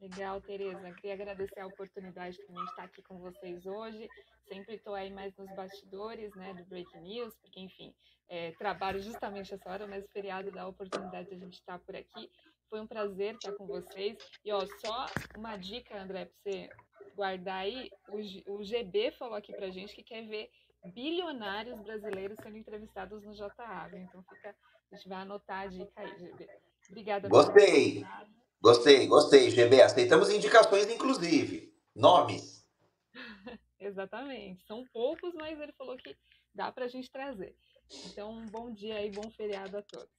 Legal, 0.00 0.40
Tereza. 0.40 0.92
Queria 0.92 1.14
agradecer 1.14 1.58
a 1.60 1.66
oportunidade 1.66 2.36
de 2.36 2.64
estar 2.64 2.84
aqui 2.84 3.02
com 3.02 3.18
vocês 3.18 3.66
hoje. 3.66 4.08
Sempre 4.46 4.76
estou 4.76 4.94
aí 4.94 5.10
mais 5.10 5.34
nos 5.36 5.52
bastidores, 5.56 6.32
né, 6.36 6.54
do 6.54 6.64
Break 6.66 6.96
News, 7.00 7.34
porque, 7.42 7.58
enfim, 7.58 7.92
é, 8.28 8.52
trabalho 8.52 9.02
justamente 9.02 9.52
essa 9.52 9.68
hora, 9.68 9.86
mas 9.86 10.04
o 10.04 10.08
feriado 10.08 10.50
dá 10.52 10.62
a 10.62 10.68
oportunidade 10.68 11.28
de 11.28 11.34
a 11.34 11.38
gente 11.38 11.54
estar 11.54 11.78
por 11.80 11.96
aqui. 11.96 12.30
Foi 12.70 12.80
um 12.80 12.86
prazer 12.86 13.34
estar 13.34 13.52
com 13.54 13.66
vocês. 13.66 14.16
E, 14.44 14.52
ó, 14.52 14.64
só 14.84 15.06
uma 15.36 15.56
dica, 15.56 16.00
André, 16.00 16.26
para 16.26 16.34
você 16.52 16.70
guardar 17.16 17.62
aí. 17.62 17.90
O, 18.08 18.58
o 18.58 18.62
GB 18.62 19.10
falou 19.12 19.34
aqui 19.34 19.52
pra 19.52 19.70
gente 19.70 19.94
que 19.94 20.04
quer 20.04 20.26
ver 20.26 20.50
bilionários 20.92 21.80
brasileiros 21.80 22.38
sendo 22.42 22.56
entrevistados 22.56 23.24
no 23.24 23.34
JA. 23.34 23.90
Então, 23.94 24.22
fica, 24.22 24.54
a 24.92 24.94
gente 24.94 25.08
vai 25.08 25.22
anotar 25.22 25.62
a 25.62 25.66
dica 25.66 25.92
aí, 25.96 26.18
GB. 26.18 26.48
Obrigada. 26.90 27.28
Gostei. 27.28 28.04
Gostei, 28.60 29.06
gostei, 29.06 29.50
GB. 29.50 29.82
Aceitamos 29.82 30.30
indicações, 30.30 30.88
inclusive. 30.88 31.74
Nomes. 31.94 32.64
Exatamente. 33.80 34.64
São 34.66 34.84
poucos, 34.92 35.34
mas 35.34 35.58
ele 35.58 35.72
falou 35.72 35.96
que 35.96 36.16
dá 36.54 36.70
para 36.70 36.84
a 36.84 36.88
gente 36.88 37.10
trazer. 37.10 37.56
Então, 38.06 38.32
um 38.32 38.46
bom 38.46 38.72
dia 38.72 39.04
e 39.04 39.10
bom 39.10 39.30
feriado 39.30 39.78
a 39.78 39.82
todos. 39.82 40.10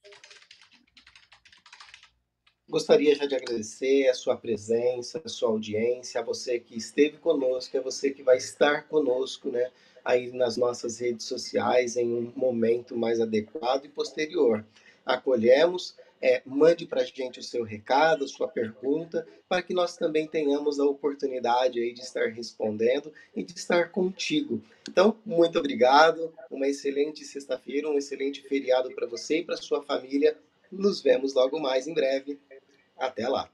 Gostaria 2.70 3.14
já 3.14 3.24
de 3.24 3.34
agradecer 3.34 4.08
a 4.08 4.14
sua 4.14 4.36
presença, 4.36 5.22
a 5.24 5.28
sua 5.28 5.48
audiência, 5.48 6.20
a 6.20 6.24
você 6.24 6.60
que 6.60 6.76
esteve 6.76 7.16
conosco, 7.16 7.78
a 7.78 7.80
você 7.80 8.10
que 8.10 8.22
vai 8.22 8.36
estar 8.36 8.86
conosco, 8.88 9.50
né, 9.50 9.70
aí 10.04 10.30
nas 10.32 10.58
nossas 10.58 10.98
redes 10.98 11.24
sociais 11.24 11.96
em 11.96 12.12
um 12.12 12.30
momento 12.36 12.94
mais 12.94 13.22
adequado 13.22 13.86
e 13.86 13.88
posterior. 13.88 14.62
Acolhemos, 15.06 15.96
é, 16.20 16.42
mande 16.44 16.84
para 16.84 17.00
a 17.00 17.04
gente 17.04 17.40
o 17.40 17.42
seu 17.42 17.64
recado, 17.64 18.26
a 18.26 18.28
sua 18.28 18.46
pergunta, 18.46 19.26
para 19.48 19.62
que 19.62 19.72
nós 19.72 19.96
também 19.96 20.26
tenhamos 20.26 20.78
a 20.78 20.84
oportunidade 20.84 21.80
aí 21.80 21.94
de 21.94 22.02
estar 22.02 22.28
respondendo 22.28 23.10
e 23.34 23.42
de 23.42 23.58
estar 23.58 23.90
contigo. 23.90 24.60
Então, 24.86 25.16
muito 25.24 25.58
obrigado, 25.58 26.34
uma 26.50 26.68
excelente 26.68 27.24
sexta-feira, 27.24 27.88
um 27.88 27.96
excelente 27.96 28.42
feriado 28.42 28.94
para 28.94 29.06
você 29.06 29.38
e 29.38 29.44
para 29.44 29.56
sua 29.56 29.82
família. 29.82 30.36
Nos 30.70 31.00
vemos 31.00 31.32
logo 31.32 31.58
mais 31.58 31.86
em 31.86 31.94
breve. 31.94 32.38
Até 32.98 33.28
lá. 33.28 33.48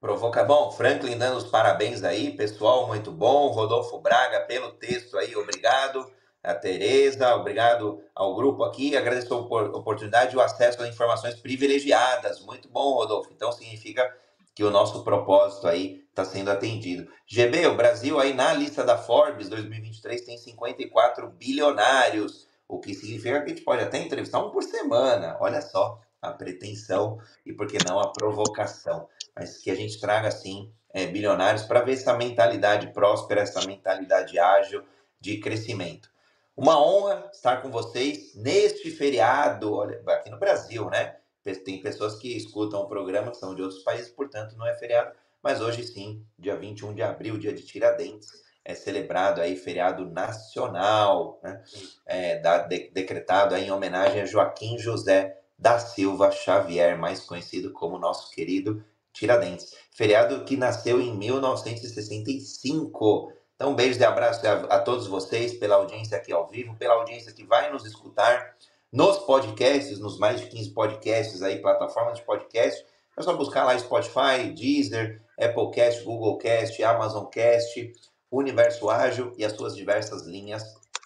Provoca 0.00 0.44
bom, 0.44 0.70
Franklin 0.70 1.18
dando 1.18 1.38
os 1.38 1.44
parabéns 1.44 2.04
aí, 2.04 2.30
pessoal, 2.36 2.86
muito 2.86 3.10
bom. 3.10 3.48
Rodolfo 3.48 3.98
Braga 3.98 4.40
pelo 4.42 4.72
texto 4.72 5.18
aí, 5.18 5.34
obrigado. 5.34 6.08
A 6.42 6.54
Tereza, 6.54 7.34
obrigado 7.34 8.00
ao 8.14 8.34
grupo 8.36 8.62
aqui. 8.62 8.96
Agradeço 8.96 9.34
a 9.34 9.38
oportunidade 9.38 10.34
e 10.34 10.36
o 10.38 10.40
acesso 10.40 10.80
a 10.80 10.88
informações 10.88 11.34
privilegiadas. 11.34 12.40
Muito 12.40 12.68
bom, 12.68 12.94
Rodolfo. 12.94 13.32
Então 13.32 13.50
significa 13.50 14.08
que 14.54 14.62
o 14.62 14.70
nosso 14.70 15.02
propósito 15.02 15.66
aí 15.66 16.04
está 16.08 16.24
sendo 16.24 16.50
atendido. 16.50 17.10
GB, 17.26 17.66
o 17.66 17.76
Brasil 17.76 18.20
aí 18.20 18.32
na 18.32 18.52
lista 18.52 18.84
da 18.84 18.96
Forbes 18.96 19.48
2023 19.48 20.20
tem 20.22 20.38
54 20.38 21.28
bilionários, 21.30 22.46
o 22.68 22.78
que 22.78 22.94
significa 22.94 23.40
que 23.40 23.46
a 23.46 23.48
gente 23.48 23.62
pode 23.62 23.82
até 23.82 23.98
entrevistar 23.98 24.38
um 24.38 24.50
por 24.50 24.62
semana. 24.62 25.36
Olha 25.40 25.60
só 25.60 26.00
a 26.20 26.32
pretensão 26.32 27.18
e, 27.44 27.52
por 27.52 27.66
que 27.66 27.78
não, 27.86 27.98
a 28.00 28.12
provocação. 28.12 29.08
Mas 29.34 29.58
que 29.58 29.70
a 29.70 29.74
gente 29.74 30.00
traga, 30.00 30.28
assim, 30.28 30.72
é, 30.92 31.06
bilionários 31.06 31.62
para 31.62 31.80
ver 31.80 31.92
essa 31.92 32.16
mentalidade 32.16 32.92
próspera, 32.92 33.42
essa 33.42 33.64
mentalidade 33.66 34.38
ágil 34.38 34.82
de 35.20 35.38
crescimento. 35.38 36.10
Uma 36.56 36.80
honra 36.80 37.30
estar 37.32 37.62
com 37.62 37.70
vocês 37.70 38.34
neste 38.34 38.90
feriado, 38.90 39.72
olha, 39.72 40.02
aqui 40.08 40.28
no 40.30 40.38
Brasil, 40.38 40.90
né? 40.90 41.16
Tem 41.64 41.80
pessoas 41.80 42.16
que 42.16 42.36
escutam 42.36 42.80
o 42.80 42.88
programa 42.88 43.30
que 43.30 43.36
são 43.36 43.54
de 43.54 43.62
outros 43.62 43.82
países, 43.82 44.10
portanto 44.10 44.56
não 44.56 44.66
é 44.66 44.76
feriado, 44.76 45.12
mas 45.42 45.60
hoje 45.60 45.82
sim, 45.84 46.26
dia 46.38 46.56
21 46.56 46.94
de 46.94 47.02
abril, 47.02 47.38
dia 47.38 47.54
de 47.54 47.62
Tiradentes, 47.62 48.28
é 48.64 48.74
celebrado 48.74 49.40
aí 49.40 49.56
feriado 49.56 50.04
nacional, 50.04 51.40
né? 51.42 51.62
É, 52.04 52.38
da, 52.40 52.58
de, 52.58 52.90
decretado 52.90 53.54
aí 53.54 53.66
em 53.66 53.70
homenagem 53.70 54.20
a 54.20 54.26
Joaquim 54.26 54.76
José 54.78 55.37
da 55.58 55.78
Silva 55.78 56.30
Xavier, 56.30 56.96
mais 56.96 57.20
conhecido 57.20 57.72
como 57.72 57.98
nosso 57.98 58.30
querido 58.30 58.82
Tiradentes. 59.12 59.74
Feriado 59.90 60.44
que 60.44 60.56
nasceu 60.56 60.98
em 61.00 61.12
1965. 61.16 63.32
Então, 63.56 63.72
um 63.72 63.74
beijo 63.74 63.98
de 63.98 64.04
abraço 64.04 64.46
a, 64.46 64.52
a, 64.76 64.78
todos 64.78 65.08
vocês 65.08 65.54
pela 65.54 65.74
audiência 65.74 66.16
aqui 66.16 66.32
ao 66.32 66.46
vivo, 66.46 66.76
pela 66.76 66.94
audiência 66.94 67.32
que 67.32 67.44
vai 67.44 67.72
nos 67.72 67.84
escutar 67.84 68.54
nos 68.92 69.18
podcasts, 69.18 69.98
nos 69.98 70.16
mais 70.18 70.40
de 70.40 70.46
15 70.46 70.70
podcasts 70.70 71.42
aí, 71.42 71.60
plataformas 71.60 72.18
de 72.18 72.24
podcast. 72.24 72.86
É 73.16 73.22
só 73.22 73.36
buscar 73.36 73.64
lá 73.64 73.76
Spotify, 73.76 74.52
Deezer, 74.54 75.20
Applecast, 75.36 76.04
Googlecast, 76.04 76.80
Amazoncast, 76.84 77.92
Universo 78.30 78.88
Ágil 78.88 79.32
e 79.36 79.44
as 79.44 79.54
suas 79.54 79.74
diversas 79.74 80.22
linhas 80.22 80.62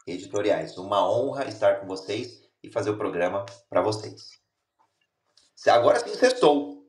editoriais. 0.07 0.77
Uma 0.77 1.11
honra 1.11 1.47
estar 1.47 1.81
com 1.81 1.87
vocês 1.87 2.43
e 2.63 2.71
fazer 2.71 2.91
o 2.91 2.99
programa 2.99 3.47
para 3.71 3.81
vocês. 3.81 4.42
Agora 5.71 6.01
sim, 6.01 6.15
sextou. 6.15 6.87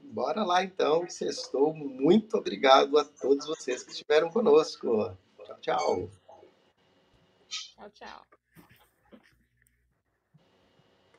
Bora 0.00 0.44
lá 0.44 0.64
então, 0.64 1.08
sextou. 1.08 1.74
Muito 1.74 2.36
obrigado 2.36 2.98
a 2.98 3.04
todos 3.04 3.46
vocês 3.46 3.82
que 3.82 3.92
estiveram 3.92 4.30
conosco. 4.30 5.16
Tchau, 5.44 5.58
tchau. 5.60 6.10
Tchau, 7.48 7.90
tchau. 7.90 8.35